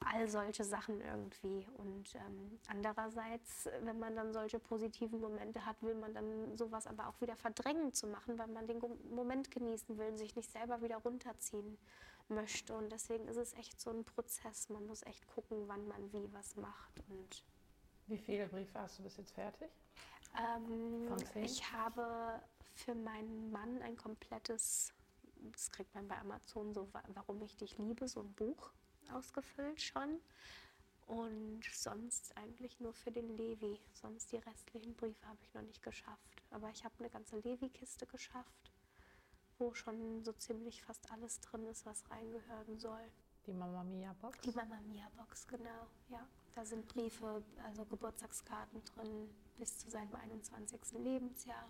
all 0.00 0.28
solche 0.28 0.64
Sachen 0.64 1.00
irgendwie. 1.00 1.66
Und 1.76 2.14
ähm, 2.14 2.58
andererseits, 2.68 3.68
wenn 3.82 3.98
man 3.98 4.16
dann 4.16 4.32
solche 4.32 4.58
positiven 4.58 5.20
Momente 5.20 5.66
hat, 5.66 5.82
will 5.82 5.94
man 5.94 6.14
dann 6.14 6.56
sowas 6.56 6.86
aber 6.86 7.08
auch 7.08 7.20
wieder 7.20 7.36
verdrängen 7.36 7.92
zu 7.92 8.06
machen, 8.06 8.38
weil 8.38 8.48
man 8.48 8.66
den 8.66 8.80
Moment 9.10 9.50
genießen 9.50 9.98
will 9.98 10.08
und 10.08 10.18
sich 10.18 10.36
nicht 10.36 10.50
selber 10.50 10.82
wieder 10.82 10.96
runterziehen 10.96 11.78
möchte. 12.28 12.74
Und 12.74 12.90
deswegen 12.90 13.28
ist 13.28 13.36
es 13.36 13.52
echt 13.54 13.80
so 13.80 13.90
ein 13.90 14.04
Prozess. 14.04 14.68
Man 14.68 14.86
muss 14.86 15.02
echt 15.02 15.26
gucken, 15.26 15.68
wann 15.68 15.86
man 15.86 16.12
wie 16.12 16.32
was 16.32 16.56
macht. 16.56 17.02
Und 17.08 17.44
wie 18.10 18.18
viele 18.18 18.46
Briefe 18.48 18.78
hast 18.78 18.98
du 18.98 19.02
bis 19.02 19.16
jetzt 19.16 19.32
fertig? 19.32 19.70
Ähm, 20.38 21.16
ich 21.36 21.72
habe 21.72 22.40
für 22.74 22.94
meinen 22.94 23.50
Mann 23.50 23.80
ein 23.82 23.96
komplettes, 23.96 24.92
das 25.52 25.70
kriegt 25.70 25.94
man 25.94 26.08
bei 26.08 26.18
Amazon 26.18 26.74
so, 26.74 26.88
warum 27.14 27.42
ich 27.42 27.56
dich 27.56 27.78
liebe, 27.78 28.08
so 28.08 28.20
ein 28.20 28.32
Buch 28.34 28.72
ausgefüllt 29.12 29.80
schon. 29.80 30.20
Und 31.06 31.64
sonst 31.72 32.36
eigentlich 32.36 32.78
nur 32.78 32.92
für 32.92 33.10
den 33.10 33.36
Levi. 33.36 33.80
Sonst 33.94 34.30
die 34.30 34.36
restlichen 34.36 34.94
Briefe 34.94 35.26
habe 35.26 35.38
ich 35.42 35.52
noch 35.54 35.62
nicht 35.62 35.82
geschafft. 35.82 36.42
Aber 36.50 36.70
ich 36.70 36.84
habe 36.84 36.94
eine 37.00 37.10
ganze 37.10 37.38
Levi-Kiste 37.40 38.06
geschafft, 38.06 38.72
wo 39.58 39.74
schon 39.74 40.22
so 40.24 40.32
ziemlich 40.32 40.84
fast 40.84 41.10
alles 41.10 41.40
drin 41.40 41.66
ist, 41.66 41.84
was 41.84 42.08
reingehören 42.10 42.78
soll. 42.78 43.10
Die 43.46 43.52
Mama 43.52 43.82
Mia 43.82 44.12
Box? 44.20 44.38
Die 44.42 44.52
Mama 44.52 44.78
Mia 44.82 45.10
Box, 45.16 45.48
genau, 45.48 45.88
ja. 46.10 46.24
Da 46.54 46.64
sind 46.64 46.86
Briefe, 46.88 47.42
also 47.64 47.84
Geburtstagskarten 47.84 48.82
drin 48.84 49.30
bis 49.58 49.78
zu 49.78 49.90
seinem 49.90 50.14
21. 50.14 50.80
Lebensjahr. 50.98 51.68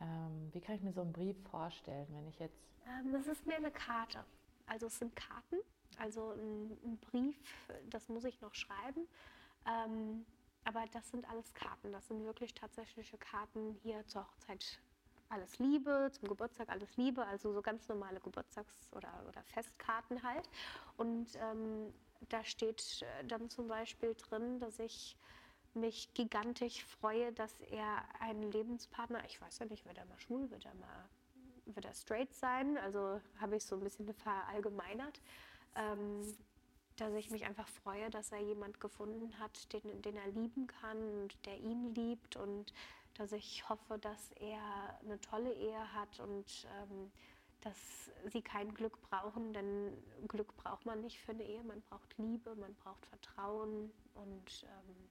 Ähm, 0.00 0.50
wie 0.52 0.60
kann 0.60 0.76
ich 0.76 0.82
mir 0.82 0.92
so 0.92 1.00
einen 1.00 1.12
Brief 1.12 1.36
vorstellen, 1.50 2.06
wenn 2.10 2.28
ich 2.28 2.38
jetzt. 2.38 2.58
Ähm, 2.86 3.12
das 3.12 3.26
ist 3.26 3.46
mehr 3.46 3.56
eine 3.56 3.70
Karte. 3.70 4.24
Also 4.66 4.86
es 4.86 4.98
sind 4.98 5.14
Karten 5.16 5.56
also 5.98 6.32
ein, 6.32 6.76
ein 6.84 6.98
Brief, 6.98 7.36
das 7.90 8.08
muss 8.08 8.24
ich 8.24 8.40
noch 8.40 8.54
schreiben. 8.54 9.06
Ähm, 9.66 10.24
aber 10.64 10.84
das 10.92 11.10
sind 11.10 11.28
alles 11.28 11.52
Karten. 11.54 11.92
Das 11.92 12.06
sind 12.08 12.24
wirklich 12.24 12.54
tatsächliche 12.54 13.18
Karten 13.18 13.76
hier 13.82 14.06
zur 14.06 14.26
Hochzeit. 14.26 14.80
Alles 15.32 15.58
Liebe, 15.58 16.10
zum 16.12 16.28
Geburtstag 16.28 16.68
alles 16.68 16.96
Liebe, 16.96 17.24
also 17.24 17.52
so 17.52 17.62
ganz 17.62 17.88
normale 17.88 18.20
Geburtstags- 18.20 18.88
oder, 18.92 19.12
oder 19.28 19.42
Festkarten 19.44 20.22
halt. 20.22 20.48
Und 20.96 21.28
ähm, 21.36 21.92
da 22.28 22.44
steht 22.44 23.02
äh, 23.02 23.24
dann 23.24 23.48
zum 23.48 23.68
Beispiel 23.68 24.14
drin, 24.14 24.60
dass 24.60 24.78
ich 24.78 25.16
mich 25.74 26.12
gigantisch 26.12 26.84
freue, 26.84 27.32
dass 27.32 27.60
er 27.70 28.02
einen 28.20 28.52
Lebenspartner, 28.52 29.24
ich 29.24 29.40
weiß 29.40 29.60
ja 29.60 29.66
nicht, 29.66 29.86
wird 29.86 29.96
er 29.96 30.04
mal 30.04 30.18
schwul, 30.18 30.50
wird 30.50 30.66
er 30.66 30.74
mal 30.74 31.08
wird 31.64 31.84
er 31.84 31.94
straight 31.94 32.34
sein, 32.34 32.76
also 32.76 33.20
habe 33.40 33.56
ich 33.56 33.64
so 33.64 33.76
ein 33.76 33.84
bisschen 33.84 34.12
verallgemeinert 34.12 35.20
ähm, 35.76 36.34
dass 36.96 37.14
ich 37.14 37.30
mich 37.30 37.44
einfach 37.46 37.68
freue, 37.68 38.10
dass 38.10 38.32
er 38.32 38.40
jemand 38.40 38.80
gefunden 38.80 39.38
hat, 39.38 39.72
den, 39.72 40.02
den 40.02 40.16
er 40.16 40.28
lieben 40.28 40.66
kann 40.66 40.98
und 40.98 41.46
der 41.46 41.58
ihn 41.58 41.94
liebt 41.94 42.36
und 42.36 42.72
dass 43.14 43.32
ich 43.32 43.68
hoffe, 43.68 43.98
dass 43.98 44.32
er 44.32 44.98
eine 45.00 45.20
tolle 45.20 45.52
Ehe 45.52 45.92
hat 45.92 46.20
und 46.20 46.66
ähm, 46.80 47.10
dass 47.60 48.10
sie 48.32 48.42
kein 48.42 48.74
Glück 48.74 49.00
brauchen, 49.02 49.52
denn 49.52 49.96
Glück 50.26 50.56
braucht 50.56 50.84
man 50.84 51.00
nicht 51.00 51.20
für 51.20 51.32
eine 51.32 51.44
Ehe, 51.44 51.62
man 51.62 51.80
braucht 51.82 52.18
Liebe, 52.18 52.54
man 52.56 52.74
braucht 52.74 53.06
Vertrauen 53.06 53.92
und 54.14 54.64
ähm, 54.64 55.08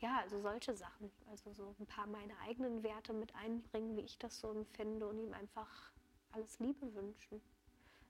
ja, 0.00 0.18
also 0.20 0.40
solche 0.40 0.74
Sachen. 0.76 1.10
Also 1.30 1.52
so 1.52 1.74
ein 1.78 1.86
paar 1.86 2.06
meine 2.06 2.36
eigenen 2.40 2.82
Werte 2.82 3.12
mit 3.12 3.34
einbringen, 3.34 3.96
wie 3.96 4.02
ich 4.02 4.18
das 4.18 4.40
so 4.40 4.50
empfinde 4.50 5.06
und 5.06 5.18
ihm 5.18 5.32
einfach 5.32 5.92
alles 6.32 6.58
Liebe 6.60 6.94
wünschen. 6.94 7.40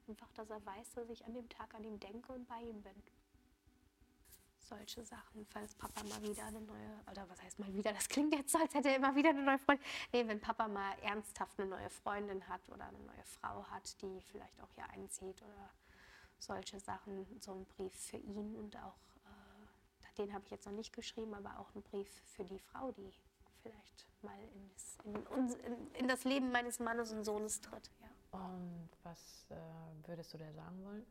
Einfach, 0.09 0.31
dass 0.35 0.51
er 0.51 0.65
weiß, 0.65 0.95
dass 0.95 1.11
ich 1.11 1.25
an 1.25 1.35
dem 1.35 1.49
Tag 1.49 1.75
an 1.75 1.85
ihm 1.85 1.99
denke 1.99 2.33
und 2.33 2.47
bei 2.49 2.61
ihm 2.61 2.83
bin. 2.83 3.03
Solche 4.69 5.05
Sachen, 5.05 5.47
falls 5.47 5.77
Papa 5.77 6.03
mal 6.03 6.21
wieder 6.23 6.45
eine 6.45 6.61
neue, 6.61 7.01
oder 7.09 7.29
was 7.29 7.41
heißt 7.41 7.61
mal 7.61 7.73
wieder, 7.73 7.93
das 7.93 8.09
klingt 8.09 8.35
jetzt 8.35 8.51
so, 8.51 8.59
als 8.59 8.75
hätte 8.75 8.89
er 8.89 8.97
immer 8.97 9.15
wieder 9.15 9.31
eine 9.31 9.43
neue 9.43 9.59
Freundin. 9.59 9.87
Nee, 10.13 10.27
wenn 10.27 10.41
Papa 10.41 10.67
mal 10.67 10.99
ernsthaft 11.03 11.61
eine 11.61 11.69
neue 11.69 11.89
Freundin 11.89 12.47
hat 12.49 12.61
oder 12.69 12.87
eine 12.87 12.99
neue 12.99 13.25
Frau 13.25 13.65
hat, 13.71 14.03
die 14.03 14.21
vielleicht 14.23 14.61
auch 14.61 14.73
hier 14.75 14.89
einzieht 14.91 15.41
oder 15.41 15.71
solche 16.41 16.81
Sachen, 16.81 17.27
so 17.41 17.53
ein 17.53 17.65
Brief 17.67 17.95
für 17.95 18.17
ihn 18.17 18.57
und 18.57 18.77
auch, 18.79 18.99
äh, 19.25 20.17
den 20.19 20.33
habe 20.35 20.45
ich 20.45 20.51
jetzt 20.51 20.67
noch 20.67 20.73
nicht 20.73 20.93
geschrieben, 20.93 21.35
aber 21.35 21.61
auch 21.61 21.73
ein 21.77 21.83
Brief 21.83 22.11
für 22.25 22.45
die 22.45 22.59
Frau, 22.59 22.91
die 22.91 23.13
vielleicht 23.63 24.09
mal 24.23 24.37
in 24.53 24.69
das, 24.69 24.99
in, 25.05 25.75
in, 25.75 25.95
in 25.95 26.09
das 26.09 26.25
Leben 26.25 26.51
meines 26.51 26.81
Mannes 26.81 27.13
und 27.13 27.25
Sohnes 27.25 27.61
tritt. 27.61 27.91
Ja. 28.01 28.41
Und 28.41 28.91
was 29.05 29.47
äh, 29.51 30.09
würdest 30.09 30.35
du 30.35 30.39
dir 30.39 30.53
sagen 30.53 30.85
wollen? 30.85 31.07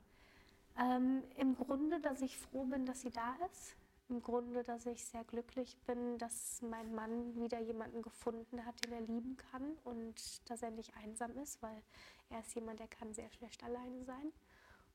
Ähm, 0.77 1.23
Im 1.37 1.55
Grunde, 1.55 1.99
dass 2.01 2.21
ich 2.21 2.37
froh 2.37 2.65
bin, 2.65 2.85
dass 2.85 3.01
sie 3.01 3.11
da 3.11 3.35
ist. 3.51 3.75
Im 4.07 4.21
Grunde, 4.21 4.63
dass 4.63 4.85
ich 4.85 5.03
sehr 5.03 5.23
glücklich 5.23 5.77
bin, 5.87 6.19
dass 6.19 6.61
mein 6.61 6.93
Mann 6.93 7.35
wieder 7.41 7.59
jemanden 7.59 8.03
gefunden 8.03 8.63
hat, 8.63 8.75
den 8.85 8.93
er 8.93 9.01
lieben 9.01 9.35
kann 9.35 9.77
und 9.83 10.47
dass 10.49 10.61
er 10.61 10.69
nicht 10.69 10.95
einsam 10.97 11.35
ist, 11.37 11.61
weil 11.63 11.81
er 12.29 12.41
ist 12.41 12.53
jemand, 12.53 12.79
der 12.79 12.87
kann 12.87 13.13
sehr 13.13 13.29
schlecht 13.31 13.63
alleine 13.63 14.03
sein. 14.03 14.31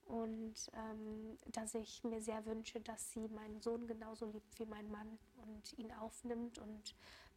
Und 0.04 0.54
ähm, 0.74 1.38
dass 1.52 1.74
ich 1.74 2.04
mir 2.04 2.20
sehr 2.20 2.44
wünsche, 2.46 2.80
dass 2.80 3.12
sie 3.12 3.28
meinen 3.28 3.60
Sohn 3.60 3.86
genauso 3.86 4.26
liebt 4.26 4.58
wie 4.58 4.66
mein 4.66 4.90
Mann 4.90 5.18
und 5.36 5.78
ihn 5.78 5.92
aufnimmt 5.92 6.58
und 6.58 6.94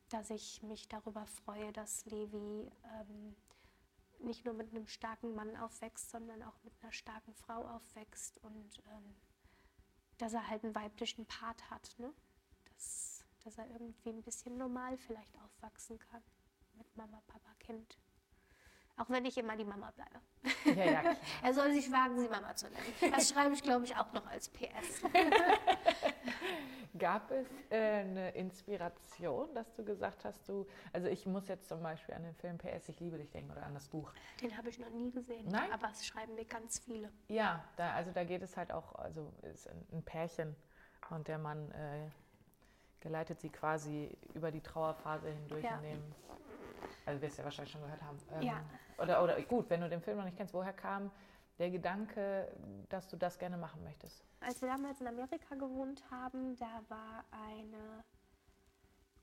dass 0.09 0.29
ich 0.29 0.61
mich 0.63 0.87
darüber 0.87 1.25
freue, 1.25 1.71
dass 1.71 2.05
Levi 2.05 2.69
ähm, 2.99 3.35
nicht 4.23 4.45
nur 4.45 4.53
mit 4.53 4.71
einem 4.71 4.87
starken 4.87 5.35
Mann 5.35 5.55
aufwächst, 5.57 6.09
sondern 6.09 6.43
auch 6.43 6.63
mit 6.63 6.73
einer 6.81 6.91
starken 6.91 7.33
Frau 7.33 7.65
aufwächst 7.67 8.37
und 8.43 8.81
ähm, 8.87 9.15
dass 10.17 10.33
er 10.33 10.47
halt 10.47 10.63
einen 10.63 10.75
weiblichen 10.75 11.25
Part 11.25 11.69
hat, 11.69 11.95
ne? 11.97 12.13
dass, 12.71 13.25
dass 13.43 13.57
er 13.57 13.69
irgendwie 13.69 14.09
ein 14.09 14.23
bisschen 14.23 14.57
normal 14.57 14.97
vielleicht 14.97 15.37
aufwachsen 15.41 15.99
kann 15.99 16.23
mit 16.75 16.95
Mama, 16.95 17.21
Papa, 17.27 17.53
Kind. 17.59 17.97
Auch 18.95 19.09
wenn 19.09 19.25
ich 19.25 19.37
immer 19.37 19.55
die 19.57 19.65
Mama 19.65 19.91
bleibe. 19.91 20.19
Ja, 20.65 20.85
ja, 20.85 20.99
klar. 21.01 21.15
er 21.43 21.53
soll 21.53 21.73
sich 21.73 21.91
wagen, 21.91 22.19
sie 22.19 22.27
Mama 22.27 22.55
zu 22.55 22.67
nennen. 22.67 23.13
Das 23.15 23.29
schreibe 23.29 23.53
ich, 23.53 23.63
glaube 23.63 23.85
ich, 23.85 23.95
auch 23.95 24.11
noch 24.13 24.25
als 24.27 24.49
PS. 24.49 25.01
Gab 26.97 27.31
es 27.31 27.47
äh, 27.71 28.01
eine 28.01 28.29
Inspiration, 28.31 29.51
dass 29.55 29.73
du 29.73 29.83
gesagt 29.83 30.25
hast, 30.25 30.47
du, 30.47 30.67
also 30.91 31.07
ich 31.07 31.25
muss 31.25 31.47
jetzt 31.47 31.67
zum 31.67 31.81
Beispiel 31.81 32.13
an 32.13 32.23
den 32.23 32.35
Film 32.35 32.59
PS, 32.59 32.87
ich 32.89 32.99
liebe 32.99 33.17
dich 33.17 33.31
denken 33.31 33.51
oder 33.51 33.63
an 33.65 33.73
das 33.73 33.87
Buch. 33.87 34.13
Den 34.41 34.55
habe 34.55 34.69
ich 34.69 34.77
noch 34.77 34.91
nie 34.91 35.09
gesehen, 35.09 35.47
Nein? 35.47 35.71
aber 35.71 35.89
es 35.91 36.05
schreiben 36.05 36.35
mir 36.35 36.45
ganz 36.45 36.77
viele. 36.77 37.11
Ja, 37.29 37.63
da, 37.77 37.93
also 37.93 38.11
da 38.11 38.23
geht 38.23 38.43
es 38.43 38.55
halt 38.55 38.71
auch, 38.71 38.93
also 38.93 39.33
ist 39.41 39.67
ein 39.91 40.03
Pärchen 40.03 40.55
und 41.09 41.27
der 41.27 41.39
Mann 41.39 41.71
äh, 41.71 42.09
geleitet 42.99 43.41
sie 43.41 43.49
quasi 43.49 44.15
über 44.35 44.51
die 44.51 44.61
Trauerphase 44.61 45.29
hindurch 45.29 45.63
ja. 45.63 45.77
in 45.77 45.83
dem 45.83 46.15
also 47.05 47.21
wirst 47.21 47.37
du 47.37 47.41
ja 47.41 47.45
wahrscheinlich 47.45 47.71
schon 47.71 47.81
gehört 47.81 48.01
haben. 48.01 48.17
Ähm, 48.33 48.41
ja. 48.41 48.63
Oder, 48.97 49.23
oder 49.23 49.41
gut, 49.41 49.69
wenn 49.69 49.81
du 49.81 49.89
den 49.89 50.01
Film 50.01 50.17
noch 50.17 50.25
nicht 50.25 50.37
kennst, 50.37 50.53
woher 50.53 50.73
kam 50.73 51.11
der 51.59 51.69
Gedanke, 51.69 52.51
dass 52.89 53.07
du 53.07 53.17
das 53.17 53.37
gerne 53.37 53.57
machen 53.57 53.83
möchtest? 53.83 54.23
Als 54.39 54.61
wir 54.61 54.69
damals 54.69 55.01
in 55.01 55.07
Amerika 55.07 55.55
gewohnt 55.55 56.03
haben, 56.09 56.55
da 56.55 56.81
war 56.89 57.23
eine 57.31 58.03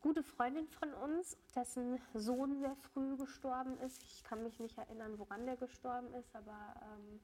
gute 0.00 0.22
Freundin 0.22 0.66
von 0.68 0.94
uns, 0.94 1.36
dessen 1.54 2.00
Sohn 2.14 2.58
sehr 2.58 2.74
früh 2.76 3.16
gestorben 3.16 3.78
ist. 3.80 4.02
Ich 4.02 4.24
kann 4.24 4.42
mich 4.42 4.58
nicht 4.58 4.78
erinnern, 4.78 5.18
woran 5.18 5.46
der 5.46 5.56
gestorben 5.56 6.12
ist, 6.14 6.34
aber 6.34 6.74
ähm, 6.82 7.20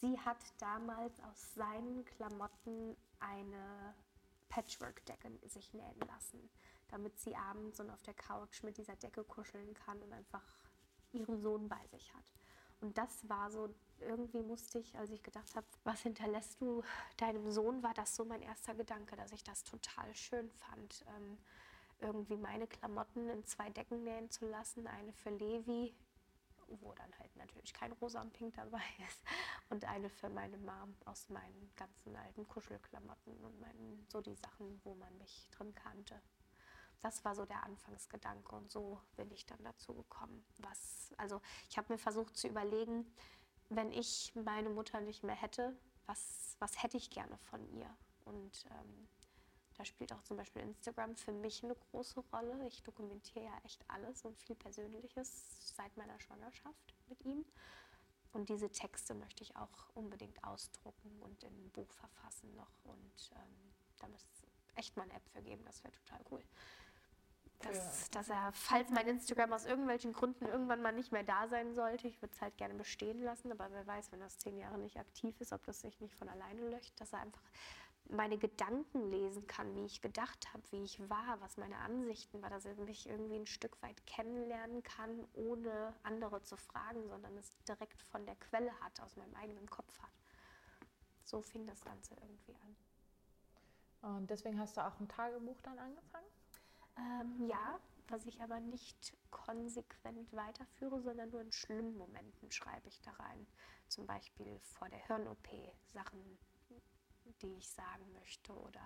sie 0.00 0.18
hat 0.18 0.38
damals 0.58 1.20
aus 1.20 1.54
seinen 1.54 2.04
Klamotten 2.04 2.96
eine 3.20 3.94
Patchwork-Decke 4.48 5.30
sich 5.48 5.72
nähen 5.72 6.00
lassen 6.06 6.50
damit 6.88 7.18
sie 7.18 7.34
abends 7.36 7.80
und 7.80 7.90
auf 7.90 8.02
der 8.02 8.14
Couch 8.14 8.62
mit 8.62 8.76
dieser 8.76 8.96
Decke 8.96 9.24
kuscheln 9.24 9.74
kann 9.74 10.02
und 10.02 10.12
einfach 10.12 10.44
ihren 11.12 11.40
Sohn 11.40 11.68
bei 11.68 11.86
sich 11.90 12.12
hat. 12.14 12.32
Und 12.80 12.96
das 12.96 13.28
war 13.28 13.50
so, 13.50 13.74
irgendwie 14.00 14.42
musste 14.42 14.78
ich, 14.78 14.96
als 14.96 15.10
ich 15.10 15.22
gedacht 15.22 15.54
habe, 15.56 15.66
was 15.84 16.00
hinterlässt 16.02 16.60
du 16.60 16.82
deinem 17.16 17.50
Sohn, 17.50 17.82
war 17.82 17.94
das 17.94 18.14
so 18.14 18.24
mein 18.24 18.42
erster 18.42 18.74
Gedanke, 18.74 19.16
dass 19.16 19.32
ich 19.32 19.42
das 19.42 19.64
total 19.64 20.14
schön 20.14 20.50
fand, 20.50 21.04
ähm, 21.16 21.38
irgendwie 22.00 22.36
meine 22.36 22.68
Klamotten 22.68 23.28
in 23.28 23.44
zwei 23.44 23.70
Decken 23.70 24.04
nähen 24.04 24.30
zu 24.30 24.46
lassen, 24.46 24.86
eine 24.86 25.12
für 25.12 25.30
Levi, 25.30 25.92
wo 26.68 26.92
dann 26.92 27.12
halt 27.18 27.34
natürlich 27.34 27.72
kein 27.72 27.92
Rosa 27.92 28.20
und 28.20 28.32
Pink 28.32 28.54
dabei 28.54 28.82
ist, 29.08 29.24
und 29.70 29.84
eine 29.84 30.08
für 30.08 30.28
meine 30.28 30.58
Mom 30.58 30.94
aus 31.04 31.28
meinen 31.28 31.72
ganzen 31.74 32.14
alten 32.14 32.46
Kuschelklamotten 32.46 33.36
und 33.38 33.60
meinen, 33.60 34.06
so 34.08 34.20
die 34.20 34.36
Sachen, 34.36 34.80
wo 34.84 34.94
man 34.94 35.16
mich 35.18 35.48
drin 35.50 35.74
kannte 35.74 36.20
das 37.00 37.24
war 37.24 37.34
so 37.34 37.44
der 37.44 37.62
Anfangsgedanke 37.64 38.54
und 38.54 38.70
so 38.70 39.00
bin 39.16 39.30
ich 39.30 39.46
dann 39.46 39.62
dazu 39.62 39.94
gekommen. 39.94 40.44
Was, 40.58 41.12
also 41.16 41.40
ich 41.68 41.78
habe 41.78 41.92
mir 41.92 41.98
versucht 41.98 42.36
zu 42.36 42.48
überlegen, 42.48 43.06
wenn 43.68 43.92
ich 43.92 44.32
meine 44.34 44.70
Mutter 44.70 45.00
nicht 45.00 45.22
mehr 45.22 45.36
hätte, 45.36 45.76
was, 46.06 46.56
was 46.58 46.82
hätte 46.82 46.96
ich 46.96 47.10
gerne 47.10 47.36
von 47.38 47.64
ihr? 47.72 47.94
Und 48.24 48.64
ähm, 48.70 49.08
da 49.76 49.84
spielt 49.84 50.12
auch 50.12 50.22
zum 50.22 50.38
Beispiel 50.38 50.62
Instagram 50.62 51.14
für 51.16 51.32
mich 51.32 51.62
eine 51.62 51.74
große 51.74 52.20
Rolle. 52.32 52.66
Ich 52.66 52.82
dokumentiere 52.82 53.44
ja 53.44 53.58
echt 53.64 53.84
alles 53.88 54.24
und 54.24 54.36
viel 54.38 54.56
Persönliches 54.56 55.74
seit 55.76 55.96
meiner 55.96 56.18
Schwangerschaft 56.18 56.94
mit 57.08 57.24
ihm. 57.24 57.44
Und 58.32 58.48
diese 58.48 58.70
Texte 58.70 59.14
möchte 59.14 59.42
ich 59.42 59.56
auch 59.56 59.88
unbedingt 59.94 60.42
ausdrucken 60.44 61.22
und 61.22 61.42
in 61.44 61.54
ein 61.54 61.70
Buch 61.70 61.90
verfassen 61.92 62.54
noch. 62.56 62.72
Und 62.84 63.30
ähm, 63.32 63.72
da 63.98 64.08
müsste 64.08 64.28
es 64.32 64.42
echt 64.74 64.96
mal 64.96 65.04
eine 65.04 65.14
App 65.14 65.28
für 65.28 65.42
geben, 65.42 65.64
das 65.64 65.82
wäre 65.84 65.92
total 65.92 66.20
cool 66.30 66.42
dass, 67.60 68.10
dass 68.10 68.28
er, 68.28 68.52
falls 68.52 68.90
mein 68.90 69.08
Instagram 69.08 69.52
aus 69.52 69.66
irgendwelchen 69.66 70.12
Gründen 70.12 70.46
irgendwann 70.46 70.82
mal 70.82 70.92
nicht 70.92 71.12
mehr 71.12 71.24
da 71.24 71.48
sein 71.48 71.74
sollte, 71.74 72.06
ich 72.06 72.20
würde 72.22 72.34
es 72.34 72.40
halt 72.40 72.56
gerne 72.56 72.74
bestehen 72.74 73.20
lassen, 73.22 73.50
aber 73.50 73.68
wer 73.72 73.86
weiß, 73.86 74.12
wenn 74.12 74.20
das 74.20 74.38
zehn 74.38 74.58
Jahre 74.58 74.78
nicht 74.78 74.96
aktiv 74.96 75.40
ist, 75.40 75.52
ob 75.52 75.64
das 75.64 75.80
sich 75.80 76.00
nicht 76.00 76.14
von 76.14 76.28
alleine 76.28 76.68
löscht, 76.70 77.00
dass 77.00 77.12
er 77.12 77.20
einfach 77.20 77.42
meine 78.10 78.38
Gedanken 78.38 79.10
lesen 79.10 79.46
kann, 79.46 79.74
wie 79.74 79.84
ich 79.84 80.00
gedacht 80.00 80.52
habe, 80.52 80.62
wie 80.70 80.82
ich 80.82 80.98
war, 81.10 81.40
was 81.40 81.56
meine 81.56 81.76
Ansichten 81.78 82.40
war, 82.40 82.48
dass 82.48 82.64
er 82.64 82.74
mich 82.76 83.08
irgendwie 83.08 83.36
ein 83.36 83.46
Stück 83.46 83.80
weit 83.82 84.06
kennenlernen 84.06 84.82
kann, 84.82 85.26
ohne 85.34 85.94
andere 86.04 86.42
zu 86.42 86.56
fragen, 86.56 87.06
sondern 87.08 87.36
es 87.36 87.52
direkt 87.68 88.02
von 88.02 88.24
der 88.24 88.36
Quelle 88.36 88.72
hat, 88.80 89.00
aus 89.00 89.16
meinem 89.16 89.34
eigenen 89.34 89.68
Kopf 89.68 89.98
hat. 90.00 90.10
So 91.24 91.42
fing 91.42 91.66
das 91.66 91.84
Ganze 91.84 92.14
irgendwie 92.14 92.54
an. 92.54 94.16
Und 94.16 94.30
deswegen 94.30 94.58
hast 94.58 94.76
du 94.76 94.86
auch 94.86 94.98
ein 95.00 95.08
Tagebuch 95.08 95.60
dann 95.62 95.78
angefangen? 95.78 96.26
Ähm, 96.98 97.46
ja, 97.46 97.78
was 98.08 98.26
ich 98.26 98.40
aber 98.42 98.60
nicht 98.60 99.16
konsequent 99.30 100.32
weiterführe, 100.32 101.00
sondern 101.00 101.30
nur 101.30 101.42
in 101.42 101.52
schlimmen 101.52 101.96
Momenten 101.96 102.50
schreibe 102.50 102.88
ich 102.88 103.00
da 103.02 103.12
rein. 103.12 103.46
Zum 103.88 104.06
Beispiel 104.06 104.58
vor 104.60 104.88
der 104.88 104.98
Hirn-OP 105.06 105.48
Sachen, 105.86 106.38
die 107.42 107.54
ich 107.54 107.70
sagen 107.70 108.10
möchte 108.12 108.52
oder 108.54 108.80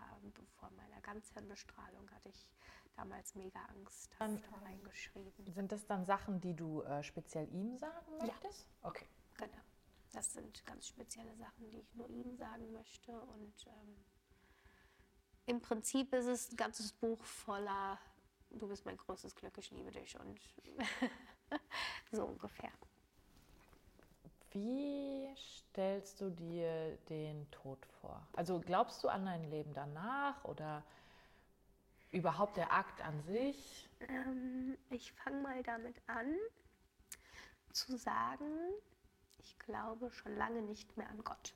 vor 0.58 0.70
meiner 0.70 1.00
Ganzhirnbestrahlung 1.00 2.10
hatte 2.10 2.28
ich 2.28 2.46
damals 2.96 3.34
mega 3.34 3.60
Angst, 3.66 4.18
habe 4.18 4.34
ich 4.34 4.42
da 4.42 4.56
reingeschrieben. 4.58 5.52
Sind 5.52 5.72
das 5.72 5.86
dann 5.86 6.04
Sachen, 6.04 6.40
die 6.40 6.54
du 6.54 6.82
äh, 6.82 7.02
speziell 7.02 7.48
ihm 7.52 7.76
sagen 7.78 8.18
möchtest? 8.18 8.66
Ja. 8.82 8.88
Okay. 8.88 9.06
Genau. 9.38 9.62
Das 10.12 10.32
sind 10.32 10.64
ganz 10.66 10.88
spezielle 10.88 11.34
Sachen, 11.36 11.70
die 11.70 11.78
ich 11.78 11.94
nur 11.94 12.08
ihm 12.10 12.36
sagen 12.36 12.70
möchte 12.72 13.18
und 13.18 13.66
ähm, 13.66 14.04
im 15.46 15.60
Prinzip 15.60 16.12
ist 16.12 16.26
es 16.26 16.52
ein 16.52 16.56
ganzes 16.56 16.92
Buch 16.92 17.22
voller 17.24 17.98
Du 18.54 18.68
bist 18.68 18.84
mein 18.84 18.96
größtes 18.96 19.34
Glück, 19.34 19.56
ich 19.56 19.70
liebe 19.70 19.90
dich 19.90 20.18
und 20.18 20.38
so 22.12 22.24
ungefähr. 22.24 22.70
Wie 24.50 25.34
stellst 25.36 26.20
du 26.20 26.30
dir 26.30 26.98
den 27.08 27.50
Tod 27.50 27.78
vor? 28.00 28.26
Also 28.34 28.60
glaubst 28.60 29.02
du 29.02 29.08
an 29.08 29.24
dein 29.24 29.44
Leben 29.44 29.72
danach 29.72 30.44
oder 30.44 30.84
überhaupt 32.10 32.58
der 32.58 32.72
Akt 32.72 33.00
an 33.00 33.22
sich? 33.22 33.88
Ähm, 34.00 34.76
ich 34.90 35.12
fange 35.12 35.40
mal 35.40 35.62
damit 35.62 35.96
an 36.06 36.36
zu 37.72 37.96
sagen, 37.96 38.44
ich 39.38 39.58
glaube 39.60 40.12
schon 40.12 40.36
lange 40.36 40.60
nicht 40.60 40.94
mehr 40.98 41.08
an 41.08 41.24
Gott. 41.24 41.54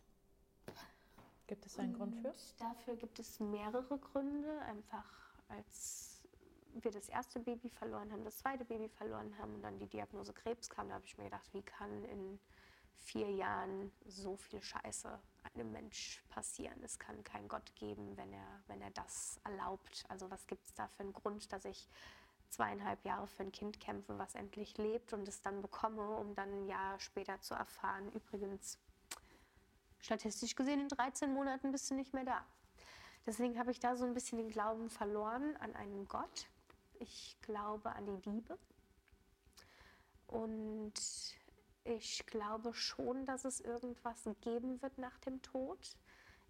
Gibt 1.47 1.67
es 1.67 1.79
einen 1.79 1.95
Und 1.95 1.99
Grund 1.99 2.17
für? 2.17 2.35
Dafür 2.59 2.97
gibt 2.97 3.19
es 3.19 3.41
mehrere 3.41 3.99
Gründe. 3.99 4.61
Einfach 4.63 5.05
als 5.49 6.23
wir 6.75 6.91
das 6.91 7.09
erste 7.09 7.41
Baby 7.41 7.71
verloren 7.71 8.13
haben, 8.13 8.25
das 8.25 8.39
zweite 8.39 8.65
Baby 8.65 8.89
verloren 8.89 9.37
haben 9.39 9.55
und 9.55 9.63
dann 9.63 9.79
die 9.79 9.87
Diagnose 9.87 10.33
Krebs 10.33 10.69
kam, 10.69 10.89
da 10.89 10.95
habe 10.95 11.07
ich 11.07 11.17
mir 11.17 11.25
gedacht, 11.25 11.49
wie 11.53 11.63
kann 11.63 12.05
in 12.05 12.39
vier 12.97 13.31
Jahren 13.31 13.93
so 14.05 14.37
viel 14.37 14.63
Scheiße 14.63 15.19
einem 15.55 15.73
Mensch 15.73 16.23
passieren? 16.29 16.83
Es 16.83 16.99
kann 16.99 17.23
keinen 17.25 17.49
Gott 17.49 17.75
geben, 17.77 18.17
wenn 18.17 18.33
er, 18.33 18.63
wenn 18.67 18.83
er 18.83 18.91
das 18.91 19.41
erlaubt. 19.45 20.05
Also 20.09 20.31
was 20.31 20.47
gibt 20.47 20.67
es 20.67 20.75
da 20.75 20.89
für 20.89 21.03
einen 21.03 21.13
Grund, 21.13 21.53
dass 21.53 21.65
ich 21.65 21.89
zweieinhalb 22.49 23.05
Jahre 23.05 23.27
für 23.27 23.43
ein 23.43 23.53
Kind 23.53 23.81
kämpfe, 23.81 24.19
was 24.19 24.35
endlich 24.35 24.77
lebt 24.79 25.13
und 25.13 25.27
es 25.29 25.43
dann 25.43 25.63
bekomme, 25.63 26.17
um 26.17 26.35
dann 26.35 26.51
ein 26.53 26.67
Jahr 26.69 26.99
später 27.01 27.41
zu 27.41 27.55
erfahren, 27.55 28.11
übrigens 28.13 28.79
statistisch 30.01 30.55
gesehen 30.55 30.81
in 30.81 30.89
13 30.89 31.33
Monaten 31.33 31.73
bist 31.73 31.91
du 31.91 31.95
nicht 31.95 32.15
mehr 32.15 32.25
da. 32.25 32.45
Deswegen 33.27 33.59
habe 33.59 33.73
ich 33.73 33.81
da 33.81 33.97
so 33.97 34.05
ein 34.05 34.15
bisschen 34.15 34.39
den 34.39 34.51
Glauben 34.51 34.89
verloren 34.89 35.57
an 35.57 35.75
einen 35.75 36.07
Gott. 36.07 36.49
Ich 37.01 37.37
glaube 37.43 37.91
an 37.95 38.07
die 38.07 38.31
Liebe. 38.31 38.59
Und 40.29 40.95
ich 41.85 42.27
glaube 42.27 42.73
schon, 42.75 43.25
dass 43.27 43.45
es 43.45 43.61
irgendwas 43.61 44.29
geben 44.41 44.81
wird 44.83 44.99
nach 44.99 45.19
dem 45.19 45.43
Tod. 45.43 45.97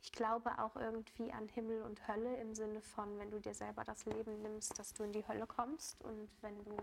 Ich 0.03 0.13
glaube 0.13 0.59
auch 0.59 0.77
irgendwie 0.77 1.33
an 1.33 1.49
Himmel 1.49 1.83
und 1.83 2.07
Hölle 2.07 2.37
im 2.37 2.55
Sinne 2.55 2.81
von, 2.81 3.19
wenn 3.19 3.31
du 3.31 3.41
dir 3.41 3.55
selber 3.55 3.85
das 3.85 4.05
Leben 4.05 4.41
nimmst, 4.43 4.79
dass 4.79 4.93
du 4.93 5.03
in 5.03 5.13
die 5.13 5.27
Hölle 5.27 5.47
kommst 5.47 6.03
und 6.05 6.31
wenn 6.43 6.63
du 6.65 6.77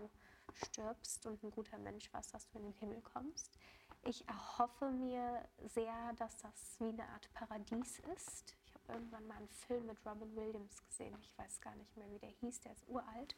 stirbst 0.52 1.26
und 1.26 1.42
ein 1.42 1.50
guter 1.50 1.78
Mensch 1.78 2.12
warst, 2.12 2.34
dass 2.34 2.46
du 2.48 2.58
in 2.58 2.64
den 2.64 2.74
Himmel 2.74 3.00
kommst. 3.00 3.58
Ich 4.06 4.28
erhoffe 4.28 4.90
mir 4.90 5.48
sehr, 5.74 6.12
dass 6.16 6.36
das 6.38 6.76
wie 6.78 6.88
eine 6.88 7.08
Art 7.08 7.32
Paradies 7.32 8.00
ist. 8.14 8.54
Ich 8.66 8.74
habe 8.74 8.92
irgendwann 8.92 9.26
mal 9.26 9.36
einen 9.38 9.48
Film 9.48 9.86
mit 9.86 10.04
Robin 10.04 10.36
Williams 10.36 10.84
gesehen. 10.84 11.16
Ich 11.20 11.38
weiß 11.38 11.60
gar 11.62 11.74
nicht 11.76 11.96
mehr, 11.96 12.10
wie 12.10 12.18
der 12.18 12.28
hieß. 12.28 12.60
Der 12.60 12.72
ist 12.72 12.86
uralt. 12.86 13.34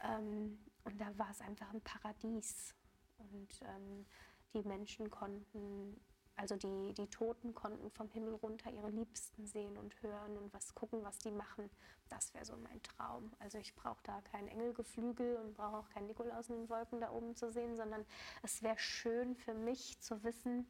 Ähm, 0.00 0.58
und 0.84 1.00
da 1.00 1.16
war 1.16 1.30
es 1.30 1.40
einfach 1.40 1.72
ein 1.72 1.80
Paradies. 1.82 2.74
Und 3.18 3.60
ähm, 3.62 4.06
die 4.54 4.66
Menschen 4.66 5.08
konnten 5.08 6.00
also 6.36 6.56
die, 6.56 6.94
die 6.94 7.08
Toten 7.08 7.54
konnten 7.54 7.90
vom 7.90 8.08
Himmel 8.10 8.34
runter 8.34 8.70
ihre 8.70 8.90
Liebsten 8.90 9.46
sehen 9.46 9.76
und 9.76 10.00
hören 10.02 10.36
und 10.38 10.52
was 10.52 10.74
gucken, 10.74 11.04
was 11.04 11.18
die 11.18 11.30
machen. 11.30 11.70
Das 12.08 12.34
wäre 12.34 12.44
so 12.44 12.56
mein 12.56 12.82
Traum. 12.82 13.32
Also 13.38 13.58
ich 13.58 13.74
brauche 13.74 14.02
da 14.04 14.20
kein 14.22 14.48
Engelgeflügel 14.48 15.36
und 15.36 15.54
brauche 15.54 15.78
auch 15.78 15.88
kein 15.90 16.06
Nikolaus 16.06 16.48
in 16.48 16.56
den 16.56 16.68
Wolken 16.68 17.00
da 17.00 17.10
oben 17.10 17.36
zu 17.36 17.50
sehen, 17.52 17.76
sondern 17.76 18.04
es 18.42 18.62
wäre 18.62 18.78
schön 18.78 19.34
für 19.36 19.54
mich 19.54 20.00
zu 20.00 20.22
wissen, 20.24 20.66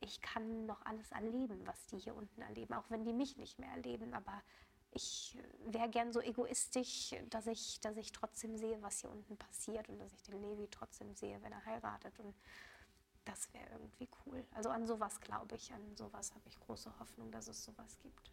ich 0.00 0.20
kann 0.20 0.66
noch 0.66 0.84
alles 0.84 1.10
erleben, 1.10 1.66
was 1.66 1.86
die 1.86 1.98
hier 1.98 2.14
unten 2.14 2.40
erleben, 2.40 2.74
auch 2.74 2.88
wenn 2.88 3.04
die 3.04 3.12
mich 3.12 3.36
nicht 3.36 3.58
mehr 3.58 3.70
erleben. 3.70 4.14
Aber 4.14 4.42
ich 4.92 5.36
wäre 5.66 5.88
gern 5.88 6.12
so 6.12 6.20
egoistisch, 6.20 7.14
dass 7.30 7.46
ich, 7.46 7.80
dass 7.80 7.96
ich 7.96 8.12
trotzdem 8.12 8.56
sehe, 8.56 8.80
was 8.82 9.00
hier 9.00 9.10
unten 9.10 9.36
passiert 9.36 9.88
und 9.88 9.98
dass 9.98 10.12
ich 10.12 10.22
den 10.22 10.40
Levi 10.40 10.68
trotzdem 10.70 11.14
sehe, 11.14 11.42
wenn 11.42 11.52
er 11.52 11.64
heiratet. 11.64 12.18
Und 12.20 12.34
das 13.28 13.52
wäre 13.52 13.68
irgendwie 13.72 14.08
cool. 14.24 14.44
Also 14.54 14.70
an 14.70 14.86
sowas 14.86 15.20
glaube 15.20 15.54
ich, 15.56 15.72
an 15.72 15.96
sowas 15.96 16.34
habe 16.34 16.48
ich 16.48 16.58
große 16.60 16.98
Hoffnung, 16.98 17.30
dass 17.30 17.46
es 17.48 17.62
sowas 17.62 17.98
gibt. 18.02 18.32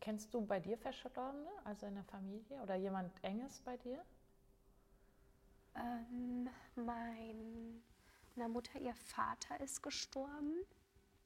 Kennst 0.00 0.34
du 0.34 0.44
bei 0.44 0.58
dir 0.58 0.76
Verstorbene, 0.76 1.50
also 1.64 1.86
in 1.86 1.94
der 1.94 2.04
Familie 2.04 2.60
oder 2.60 2.74
jemand 2.74 3.12
Enges 3.22 3.60
bei 3.60 3.76
dir? 3.76 4.04
Ähm, 5.76 6.48
meiner 6.74 8.48
Mutter, 8.48 8.80
ihr 8.80 8.94
Vater 8.94 9.60
ist 9.60 9.82
gestorben. 9.82 10.64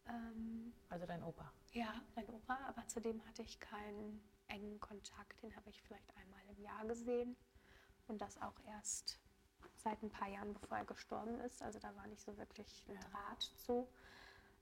Ähm, 0.07 0.75
also 0.91 1.07
dein 1.07 1.23
Opa? 1.23 1.51
Ja, 1.73 1.95
mein 2.15 2.29
Opa, 2.29 2.59
aber 2.67 2.87
zu 2.89 3.01
dem 3.01 3.25
hatte 3.27 3.41
ich 3.41 3.59
keinen 3.59 4.23
engen 4.49 4.79
Kontakt. 4.81 5.43
Den 5.43 5.57
habe 5.57 5.71
ich 5.71 5.81
vielleicht 5.83 6.15
einmal 6.17 6.41
im 6.51 6.61
Jahr 6.61 6.85
gesehen 6.85 7.37
und 8.07 8.21
das 8.21 8.37
auch 8.43 8.59
erst 8.67 9.19
seit 9.77 10.03
ein 10.03 10.11
paar 10.11 10.29
Jahren, 10.29 10.55
bevor 10.55 10.79
er 10.79 10.85
gestorben 10.85 11.41
ist. 11.41 11.63
Also 11.63 11.79
da 11.79 11.95
war 11.97 12.07
nicht 12.07 12.23
so 12.23 12.37
wirklich 12.37 12.85
ein 12.89 12.99
Draht 13.01 13.43
zu. 13.57 13.89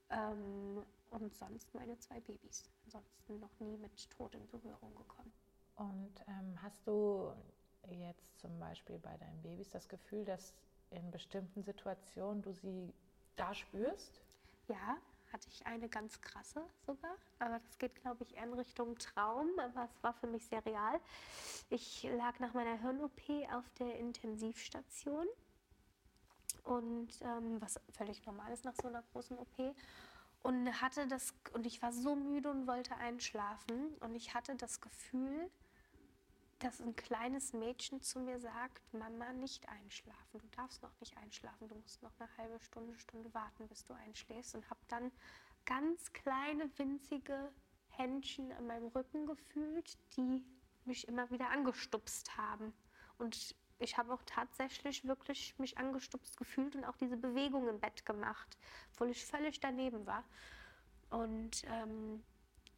Ähm, 0.09 0.83
und 1.09 1.35
sonst 1.35 1.73
meine 1.73 1.97
zwei 1.99 2.19
Babys. 2.19 2.69
Ansonsten 2.85 3.39
noch 3.39 3.59
nie 3.59 3.77
mit 3.77 4.09
Tod 4.11 4.33
in 4.35 4.47
Berührung 4.47 4.95
gekommen. 4.95 5.31
Und 5.75 6.13
ähm, 6.27 6.61
hast 6.61 6.85
du 6.87 7.33
jetzt 7.89 8.39
zum 8.39 8.59
Beispiel 8.59 8.99
bei 8.99 9.17
deinen 9.17 9.41
Babys 9.41 9.69
das 9.69 9.87
Gefühl, 9.87 10.25
dass 10.25 10.53
in 10.91 11.11
bestimmten 11.11 11.63
Situationen 11.63 12.41
du 12.41 12.53
sie 12.53 12.93
da 13.35 13.53
spürst? 13.53 14.21
Ja, 14.67 14.97
hatte 15.31 15.47
ich 15.49 15.65
eine 15.65 15.89
ganz 15.89 16.21
krasse 16.21 16.63
sogar, 16.85 17.15
aber 17.39 17.59
das 17.59 17.77
geht, 17.77 17.95
glaube 17.95 18.23
ich, 18.23 18.35
eher 18.35 18.43
in 18.43 18.53
Richtung 18.53 18.97
Traum, 18.97 19.47
aber 19.57 19.85
es 19.85 20.03
war 20.03 20.13
für 20.13 20.27
mich 20.27 20.45
sehr 20.47 20.65
real. 20.65 20.99
Ich 21.69 22.03
lag 22.03 22.39
nach 22.39 22.53
meiner 22.53 22.77
Hirn-OP 22.79 23.21
auf 23.53 23.69
der 23.79 23.97
Intensivstation. 23.99 25.27
Und 26.63 27.09
ähm, 27.21 27.59
was 27.59 27.79
völlig 27.91 28.23
normal 28.25 28.51
ist 28.51 28.65
nach 28.65 28.75
so 28.75 28.87
einer 28.87 29.03
großen 29.13 29.37
OP 29.37 29.73
und 30.43 30.81
hatte 30.81 31.07
das 31.07 31.33
und 31.53 31.65
ich 31.65 31.81
war 31.81 31.91
so 31.91 32.15
müde 32.15 32.49
und 32.49 32.67
wollte 32.67 32.95
einschlafen. 32.97 33.95
Und 33.99 34.15
ich 34.15 34.33
hatte 34.33 34.55
das 34.55 34.81
Gefühl, 34.81 35.49
dass 36.61 36.79
ein 36.79 36.95
kleines 36.95 37.53
Mädchen 37.53 38.01
zu 38.01 38.19
mir 38.19 38.39
sagt, 38.39 38.93
Mama, 38.93 39.33
nicht 39.33 39.67
einschlafen, 39.67 40.39
du 40.39 40.47
darfst 40.55 40.81
noch 40.83 40.97
nicht 40.99 41.17
einschlafen, 41.17 41.67
du 41.67 41.75
musst 41.75 42.01
noch 42.03 42.11
eine 42.19 42.29
halbe 42.37 42.59
Stunde, 42.59 42.97
Stunde 42.99 43.33
warten, 43.33 43.67
bis 43.67 43.83
du 43.83 43.93
einschläfst 43.93 44.55
und 44.55 44.69
habe 44.69 44.79
dann 44.87 45.11
ganz 45.65 46.13
kleine, 46.13 46.69
winzige 46.77 47.51
Händchen 47.89 48.51
an 48.53 48.67
meinem 48.67 48.87
Rücken 48.87 49.25
gefühlt, 49.25 49.97
die 50.15 50.45
mich 50.85 51.07
immer 51.07 51.29
wieder 51.31 51.49
angestupst 51.49 52.37
haben. 52.37 52.73
Und 53.17 53.55
ich 53.79 53.97
habe 53.97 54.13
auch 54.13 54.23
tatsächlich 54.25 55.05
wirklich 55.05 55.57
mich 55.57 55.77
angestupst 55.79 56.37
gefühlt 56.37 56.75
und 56.75 56.85
auch 56.85 56.95
diese 56.97 57.17
Bewegung 57.17 57.67
im 57.67 57.79
Bett 57.79 58.05
gemacht, 58.05 58.57
obwohl 58.93 59.09
ich 59.09 59.25
völlig 59.25 59.59
daneben 59.59 60.05
war. 60.05 60.23
Und 61.09 61.63
ähm, 61.65 62.23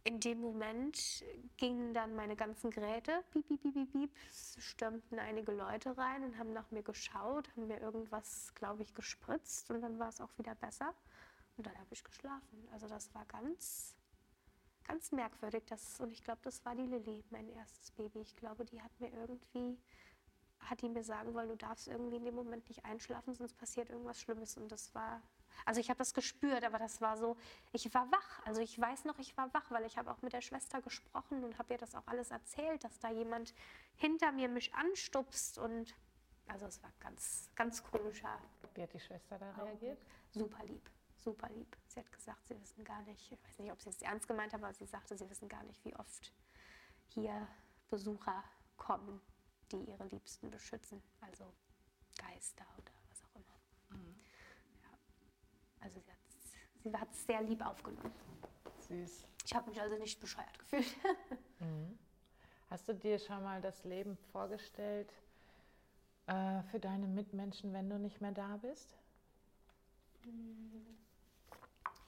in 0.05 0.19
dem 0.19 0.41
Moment 0.41 1.23
gingen 1.57 1.93
dann 1.93 2.15
meine 2.15 2.35
ganzen 2.35 2.71
Geräte, 2.71 3.23
piep, 3.31 3.47
piep, 3.47 3.61
piep, 3.61 3.91
piep, 3.91 4.11
stürmten 4.57 5.17
einige 5.17 5.53
Leute 5.53 5.97
rein 5.97 6.23
und 6.23 6.37
haben 6.37 6.51
nach 6.51 6.69
mir 6.71 6.83
geschaut, 6.83 7.49
haben 7.55 7.67
mir 7.67 7.79
irgendwas, 7.79 8.53
glaube 8.55 8.83
ich, 8.83 8.93
gespritzt 8.93 9.71
und 9.71 9.81
dann 9.81 9.99
war 9.99 10.09
es 10.09 10.19
auch 10.19 10.37
wieder 10.37 10.55
besser. 10.55 10.93
Und 11.55 11.67
dann 11.67 11.77
habe 11.77 11.87
ich 11.91 12.03
geschlafen. 12.03 12.67
Also 12.71 12.87
das 12.87 13.13
war 13.13 13.25
ganz, 13.25 13.95
ganz 14.83 15.11
merkwürdig. 15.11 15.63
Das, 15.67 15.99
und 15.99 16.11
ich 16.11 16.23
glaube, 16.23 16.39
das 16.43 16.65
war 16.65 16.75
die 16.75 16.85
Lilly, 16.85 17.23
mein 17.29 17.47
erstes 17.49 17.91
Baby. 17.91 18.19
Ich 18.21 18.35
glaube, 18.35 18.65
die 18.65 18.81
hat 18.81 18.91
mir 18.99 19.11
irgendwie, 19.13 19.77
hat 20.59 20.81
die 20.81 20.89
mir 20.89 21.03
sagen 21.03 21.33
wollen, 21.33 21.49
du 21.49 21.55
darfst 21.57 21.87
irgendwie 21.87 22.17
in 22.17 22.25
dem 22.25 22.35
Moment 22.35 22.67
nicht 22.67 22.83
einschlafen, 22.83 23.35
sonst 23.35 23.55
passiert 23.55 23.89
irgendwas 23.89 24.19
Schlimmes. 24.19 24.57
Und 24.57 24.69
das 24.71 24.93
war 24.95 25.21
also 25.65 25.79
ich 25.79 25.89
habe 25.89 25.97
das 25.97 26.13
gespürt, 26.13 26.63
aber 26.63 26.79
das 26.79 27.01
war 27.01 27.17
so, 27.17 27.37
ich 27.71 27.93
war 27.93 28.11
wach. 28.11 28.45
Also 28.45 28.61
ich 28.61 28.79
weiß 28.79 29.05
noch, 29.05 29.19
ich 29.19 29.35
war 29.37 29.53
wach, 29.53 29.69
weil 29.69 29.85
ich 29.85 29.97
habe 29.97 30.11
auch 30.11 30.21
mit 30.21 30.33
der 30.33 30.41
Schwester 30.41 30.81
gesprochen 30.81 31.43
und 31.43 31.57
habe 31.57 31.73
ihr 31.73 31.77
das 31.77 31.95
auch 31.95 32.07
alles 32.07 32.31
erzählt, 32.31 32.83
dass 32.83 32.99
da 32.99 33.09
jemand 33.09 33.53
hinter 33.95 34.31
mir 34.31 34.49
mich 34.49 34.73
anstupst 34.73 35.57
und 35.57 35.95
also 36.47 36.65
es 36.65 36.81
war 36.83 36.91
ganz, 36.99 37.49
ganz 37.55 37.83
komischer. 37.83 38.37
Wie 38.73 38.83
hat 38.83 38.93
die 38.93 38.99
Schwester 38.99 39.37
da 39.39 39.51
reagiert? 39.51 39.99
Super 40.31 40.63
lieb, 40.65 40.89
super 41.17 41.49
lieb. 41.49 41.77
Sie 41.87 41.99
hat 41.99 42.11
gesagt, 42.11 42.47
sie 42.47 42.59
wissen 42.59 42.83
gar 42.83 43.01
nicht, 43.03 43.31
ich 43.31 43.43
weiß 43.43 43.59
nicht, 43.59 43.71
ob 43.71 43.81
sie 43.81 43.89
es 43.89 44.01
ernst 44.01 44.27
gemeint 44.27 44.53
hat, 44.53 44.61
aber 44.61 44.73
sie 44.73 44.85
sagte, 44.85 45.17
sie 45.17 45.29
wissen 45.29 45.47
gar 45.47 45.63
nicht, 45.63 45.83
wie 45.85 45.95
oft 45.95 46.33
hier 47.07 47.47
Besucher 47.89 48.43
kommen, 48.77 49.21
die 49.71 49.83
ihre 49.83 50.05
Liebsten 50.05 50.49
beschützen. 50.49 51.01
Also 51.21 51.53
Geister 52.17 52.65
oder 52.77 52.91
was 53.09 53.23
auch 53.23 53.35
immer. 53.35 53.99
Mhm. 53.99 54.15
Also 55.83 55.99
sie 56.83 56.93
hat 56.93 57.11
es 57.11 57.25
sehr 57.25 57.41
lieb 57.41 57.65
aufgenommen. 57.65 58.13
Süß. 58.87 59.25
Ich 59.45 59.53
habe 59.53 59.69
mich 59.69 59.79
also 59.79 59.97
nicht 59.97 60.19
bescheuert 60.19 60.57
gefühlt. 60.59 60.95
Mhm. 61.59 61.97
Hast 62.69 62.89
du 62.89 62.93
dir 62.93 63.19
schon 63.19 63.41
mal 63.41 63.61
das 63.61 63.85
Leben 63.85 64.17
vorgestellt 64.33 65.13
äh, 66.25 66.61
für 66.63 66.79
deine 66.79 67.07
Mitmenschen, 67.07 67.71
wenn 67.71 67.89
du 67.89 67.97
nicht 67.97 68.19
mehr 68.19 68.33
da 68.33 68.57
bist? 68.57 68.97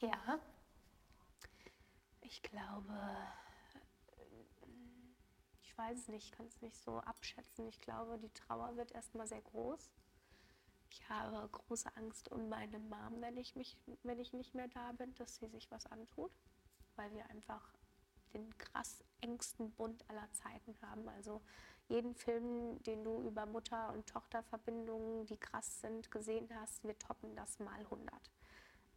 Ja. 0.01 0.39
Ich 2.19 2.41
glaube, 2.41 2.93
ich 5.61 5.77
weiß 5.77 5.99
es 5.99 6.07
nicht, 6.09 6.33
kann 6.33 6.47
es 6.47 6.61
nicht 6.61 6.75
so 6.75 6.97
abschätzen. 6.97 7.67
Ich 7.69 7.79
glaube, 7.79 8.17
die 8.17 8.33
Trauer 8.33 8.75
wird 8.75 8.91
erstmal 8.91 9.27
sehr 9.27 9.41
groß. 9.41 9.89
Ich 10.95 11.09
habe 11.09 11.47
große 11.49 11.93
Angst 11.97 12.31
um 12.31 12.47
meine 12.47 12.79
Mom, 12.79 13.19
wenn 13.19 13.35
ich, 13.35 13.53
mich, 13.55 13.77
wenn 14.03 14.17
ich 14.17 14.31
nicht 14.31 14.55
mehr 14.55 14.69
da 14.69 14.93
bin, 14.93 15.13
dass 15.15 15.35
sie 15.35 15.47
sich 15.47 15.69
was 15.69 15.85
antut, 15.87 16.31
weil 16.95 17.11
wir 17.13 17.29
einfach 17.29 17.73
den 18.33 18.57
krass 18.57 19.03
engsten 19.19 19.71
Bund 19.71 20.05
aller 20.09 20.31
Zeiten 20.31 20.73
haben. 20.81 21.09
Also 21.09 21.41
jeden 21.89 22.15
Film, 22.15 22.81
den 22.83 23.03
du 23.03 23.21
über 23.23 23.45
Mutter- 23.45 23.91
und 23.91 24.07
Tochterverbindungen, 24.07 25.25
die 25.25 25.37
krass 25.37 25.81
sind, 25.81 26.09
gesehen 26.11 26.47
hast, 26.55 26.85
wir 26.85 26.97
toppen 26.97 27.35
das 27.35 27.59
mal 27.59 27.79
100. 27.79 28.13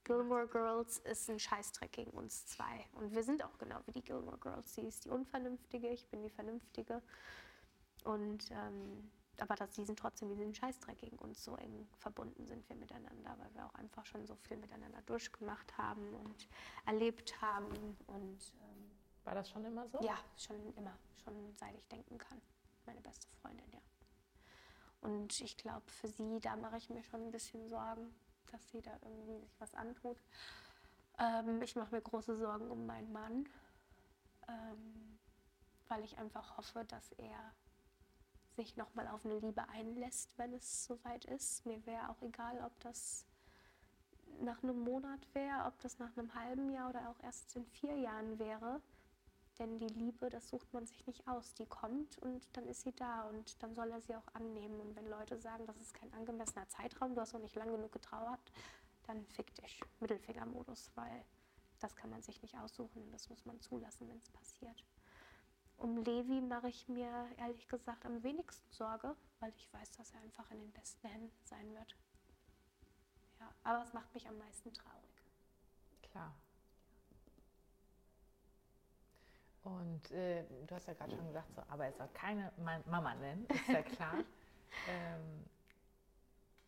Gilmore 0.04 0.46
Girls 0.46 0.98
ist 1.00 1.28
ein 1.28 1.40
Scheißdreck 1.40 1.92
gegen 1.92 2.12
uns 2.12 2.46
zwei. 2.46 2.86
Und 2.92 3.12
wir 3.12 3.24
sind 3.24 3.44
auch 3.44 3.58
genau 3.58 3.80
wie 3.86 3.92
die 3.92 4.04
Gilmore 4.04 4.38
Girls. 4.38 4.72
Sie 4.72 4.82
ist 4.82 5.04
die 5.04 5.10
Unvernünftige, 5.10 5.88
ich 5.88 6.06
bin 6.06 6.22
die 6.22 6.30
Vernünftige. 6.30 7.02
Und 8.04 8.50
ähm, 8.52 9.10
aber 9.40 9.54
dass 9.54 9.70
die 9.70 9.84
sind 9.84 9.98
trotzdem 9.98 10.30
wie 10.30 10.36
diesen 10.36 10.54
Scheißdreck 10.54 10.98
gegen 10.98 11.16
uns 11.18 11.44
so 11.44 11.56
eng 11.56 11.88
verbunden 11.96 12.46
sind 12.46 12.68
wir 12.68 12.76
miteinander, 12.76 13.36
weil 13.38 13.54
wir 13.54 13.66
auch 13.66 13.74
einfach 13.74 14.04
schon 14.04 14.26
so 14.26 14.34
viel 14.36 14.56
miteinander 14.56 15.00
durchgemacht 15.02 15.76
haben 15.78 16.14
und 16.14 16.48
erlebt 16.86 17.40
haben. 17.40 17.96
Und, 18.06 18.52
ähm, 18.60 18.90
War 19.24 19.34
das 19.34 19.50
schon 19.50 19.64
immer 19.64 19.88
so? 19.88 20.00
Ja, 20.00 20.18
schon 20.36 20.74
immer, 20.74 20.96
schon 21.22 21.54
seit 21.56 21.74
ich 21.76 21.86
denken 21.88 22.18
kann. 22.18 22.40
Meine 22.86 23.00
beste 23.00 23.28
Freundin, 23.40 23.66
ja. 23.72 23.80
Und 25.00 25.40
ich 25.40 25.56
glaube, 25.56 25.88
für 25.90 26.08
sie, 26.08 26.40
da 26.40 26.56
mache 26.56 26.78
ich 26.78 26.90
mir 26.90 27.02
schon 27.04 27.26
ein 27.26 27.30
bisschen 27.30 27.68
Sorgen, 27.68 28.14
dass 28.50 28.68
sie 28.70 28.80
da 28.80 28.92
irgendwie 29.02 29.38
sich 29.38 29.60
was 29.60 29.74
antut. 29.74 30.20
Ähm, 31.18 31.62
ich 31.62 31.76
mache 31.76 31.94
mir 31.94 32.00
große 32.00 32.36
Sorgen 32.36 32.70
um 32.70 32.86
meinen 32.86 33.12
Mann, 33.12 33.48
ähm, 34.48 35.18
weil 35.88 36.02
ich 36.04 36.18
einfach 36.18 36.56
hoffe, 36.56 36.84
dass 36.84 37.12
er 37.12 37.54
sich 38.58 38.76
nochmal 38.76 39.06
auf 39.06 39.24
eine 39.24 39.38
Liebe 39.38 39.68
einlässt, 39.68 40.36
wenn 40.36 40.52
es 40.52 40.84
soweit 40.84 41.24
ist. 41.26 41.64
Mir 41.64 41.84
wäre 41.86 42.10
auch 42.10 42.20
egal, 42.22 42.60
ob 42.66 42.78
das 42.80 43.24
nach 44.40 44.62
einem 44.62 44.80
Monat 44.80 45.20
wäre, 45.32 45.64
ob 45.66 45.78
das 45.80 45.98
nach 46.00 46.16
einem 46.16 46.34
halben 46.34 46.70
Jahr 46.70 46.90
oder 46.90 47.08
auch 47.08 47.22
erst 47.22 47.54
in 47.54 47.64
vier 47.66 47.96
Jahren 47.96 48.38
wäre. 48.40 48.82
Denn 49.60 49.78
die 49.78 49.86
Liebe, 49.86 50.28
das 50.28 50.48
sucht 50.48 50.72
man 50.74 50.86
sich 50.86 51.06
nicht 51.06 51.26
aus. 51.28 51.54
Die 51.54 51.66
kommt 51.66 52.18
und 52.18 52.46
dann 52.52 52.66
ist 52.66 52.82
sie 52.82 52.92
da 52.92 53.22
und 53.28 53.62
dann 53.62 53.74
soll 53.74 53.90
er 53.90 54.00
sie 54.00 54.16
auch 54.16 54.34
annehmen. 54.34 54.80
Und 54.80 54.96
wenn 54.96 55.08
Leute 55.08 55.38
sagen, 55.38 55.64
das 55.66 55.80
ist 55.80 55.94
kein 55.94 56.12
angemessener 56.14 56.68
Zeitraum, 56.68 57.14
du 57.14 57.20
hast 57.20 57.32
noch 57.32 57.40
nicht 57.40 57.56
lang 57.56 57.70
genug 57.70 57.92
getrauert, 57.92 58.52
dann 59.06 59.24
fick 59.26 59.54
dich. 59.54 59.80
Mittelfingermodus, 60.00 60.90
weil 60.96 61.24
das 61.78 61.94
kann 61.94 62.10
man 62.10 62.22
sich 62.22 62.42
nicht 62.42 62.58
aussuchen 62.58 63.02
und 63.02 63.12
das 63.12 63.30
muss 63.30 63.44
man 63.46 63.60
zulassen, 63.60 64.08
wenn 64.08 64.18
es 64.18 64.30
passiert. 64.30 64.84
Um 65.78 65.96
Levi 65.96 66.40
mache 66.40 66.68
ich 66.68 66.88
mir 66.88 67.28
ehrlich 67.36 67.68
gesagt 67.68 68.04
am 68.04 68.22
wenigsten 68.24 68.70
Sorge, 68.72 69.14
weil 69.38 69.52
ich 69.56 69.72
weiß, 69.72 69.92
dass 69.92 70.12
er 70.12 70.20
einfach 70.20 70.50
in 70.50 70.58
den 70.60 70.72
besten 70.72 71.06
Händen 71.08 71.44
sein 71.44 71.72
wird. 71.74 71.96
Ja, 73.38 73.54
aber 73.62 73.82
es 73.84 73.92
macht 73.92 74.12
mich 74.12 74.26
am 74.28 74.36
meisten 74.38 74.72
traurig. 74.72 75.22
Klar. 76.02 76.34
Und 79.62 80.10
äh, 80.10 80.44
du 80.66 80.74
hast 80.74 80.88
ja 80.88 80.94
gerade 80.94 81.14
schon 81.14 81.26
gesagt, 81.28 81.54
so, 81.54 81.62
aber 81.68 81.86
er 81.86 81.92
soll 81.92 82.08
keine 82.08 82.52
Mama 82.86 83.14
nennen, 83.14 83.46
ist 83.46 83.68
ja 83.68 83.82
klar. 83.82 84.14
ähm, 84.88 85.44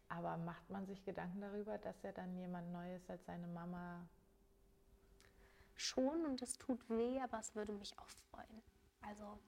aber 0.08 0.36
macht 0.36 0.68
man 0.70 0.86
sich 0.86 1.04
Gedanken 1.04 1.40
darüber, 1.40 1.78
dass 1.78 2.04
er 2.04 2.12
dann 2.12 2.36
jemand 2.36 2.70
Neues 2.72 3.08
als 3.08 3.24
seine 3.24 3.48
Mama 3.48 4.06
schon 5.74 6.26
und 6.26 6.42
es 6.42 6.58
tut 6.58 6.88
weh, 6.90 7.20
aber 7.20 7.40
es 7.40 7.54
würde 7.54 7.72
mich 7.72 7.98
auch 7.98 8.08
freuen. 8.30 8.62
Also 9.00 9.38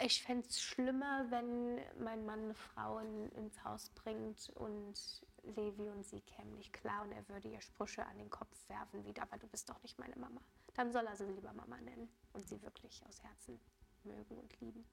ich 0.00 0.22
fände 0.22 0.46
es 0.48 0.60
schlimmer, 0.60 1.30
wenn 1.30 1.80
mein 2.02 2.24
Mann 2.24 2.44
eine 2.44 2.54
Frau 2.54 2.98
in, 2.98 3.28
ins 3.32 3.62
Haus 3.64 3.90
bringt 3.90 4.48
und 4.50 4.94
Levi 5.42 5.90
und 5.90 6.04
sie 6.04 6.20
kämen 6.20 6.54
nicht 6.56 6.72
klar 6.72 7.02
und 7.02 7.12
er 7.12 7.28
würde 7.28 7.48
ihr 7.48 7.60
Sprüche 7.60 8.04
an 8.06 8.18
den 8.18 8.30
Kopf 8.30 8.68
werfen, 8.68 9.04
wie, 9.04 9.20
aber 9.20 9.36
du 9.38 9.46
bist 9.46 9.68
doch 9.68 9.80
nicht 9.82 9.98
meine 9.98 10.16
Mama. 10.16 10.40
Dann 10.74 10.92
soll 10.92 11.06
er 11.06 11.16
sie 11.16 11.26
lieber 11.26 11.52
Mama 11.52 11.80
nennen 11.80 12.08
und 12.32 12.48
sie 12.48 12.60
wirklich 12.62 13.04
aus 13.06 13.22
Herzen 13.22 13.60
mögen 14.04 14.38
und 14.38 14.60
lieben. 14.60 14.84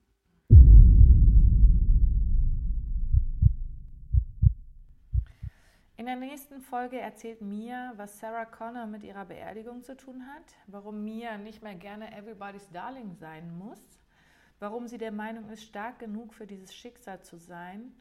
In 5.99 6.05
der 6.05 6.15
nächsten 6.15 6.61
Folge 6.61 6.97
erzählt 6.97 7.41
Mia, 7.41 7.91
was 7.97 8.21
Sarah 8.21 8.45
Connor 8.45 8.85
mit 8.85 9.03
ihrer 9.03 9.25
Beerdigung 9.25 9.83
zu 9.83 9.97
tun 9.97 10.25
hat, 10.27 10.53
warum 10.67 11.03
Mia 11.03 11.37
nicht 11.37 11.61
mehr 11.61 11.75
gerne 11.75 12.15
Everybody's 12.17 12.69
Darling 12.71 13.15
sein 13.15 13.57
muss, 13.57 13.81
warum 14.59 14.87
sie 14.87 14.97
der 14.97 15.11
Meinung 15.11 15.49
ist, 15.49 15.63
stark 15.63 15.99
genug 15.99 16.33
für 16.33 16.47
dieses 16.47 16.73
Schicksal 16.73 17.21
zu 17.21 17.37
sein 17.37 17.91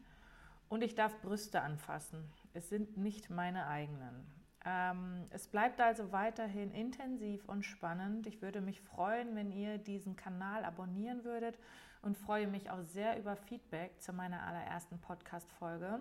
und 0.69 0.81
ich 0.81 0.95
darf 0.95 1.19
Brüste 1.19 1.61
anfassen. 1.61 2.23
Es 2.53 2.69
sind 2.69 2.95
nicht 2.95 3.29
meine 3.29 3.67
eigenen. 3.67 4.25
Ähm, 4.65 5.25
es 5.31 5.49
bleibt 5.49 5.81
also 5.81 6.13
weiterhin 6.13 6.71
intensiv 6.71 7.49
und 7.49 7.63
spannend. 7.63 8.27
Ich 8.27 8.41
würde 8.41 8.61
mich 8.61 8.79
freuen, 8.79 9.35
wenn 9.35 9.51
ihr 9.51 9.77
diesen 9.77 10.15
Kanal 10.15 10.63
abonnieren 10.63 11.25
würdet 11.25 11.59
und 12.01 12.17
freue 12.17 12.47
mich 12.47 12.71
auch 12.71 12.81
sehr 12.83 13.19
über 13.19 13.35
Feedback 13.35 14.01
zu 14.01 14.13
meiner 14.13 14.47
allerersten 14.47 15.01
Podcast-Folge. 15.01 15.99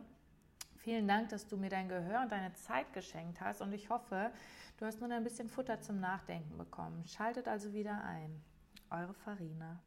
Vielen 0.89 1.07
Dank, 1.07 1.29
dass 1.29 1.47
du 1.47 1.59
mir 1.59 1.69
dein 1.69 1.87
Gehör 1.87 2.23
und 2.23 2.33
deine 2.33 2.55
Zeit 2.55 2.95
geschenkt 2.95 3.43
hast 3.43 3.61
und 3.61 3.75
ich 3.75 3.91
hoffe, 3.91 4.31
du 4.79 4.87
hast 4.87 5.03
nun 5.03 5.13
ein 5.13 5.23
bisschen 5.23 5.51
Futter 5.51 5.83
zum 5.83 6.01
Nachdenken 6.01 6.57
bekommen. 6.57 7.07
Schaltet 7.07 7.47
also 7.47 7.75
wieder 7.75 8.03
ein. 8.05 8.41
Eure 8.89 9.13
Farina. 9.13 9.83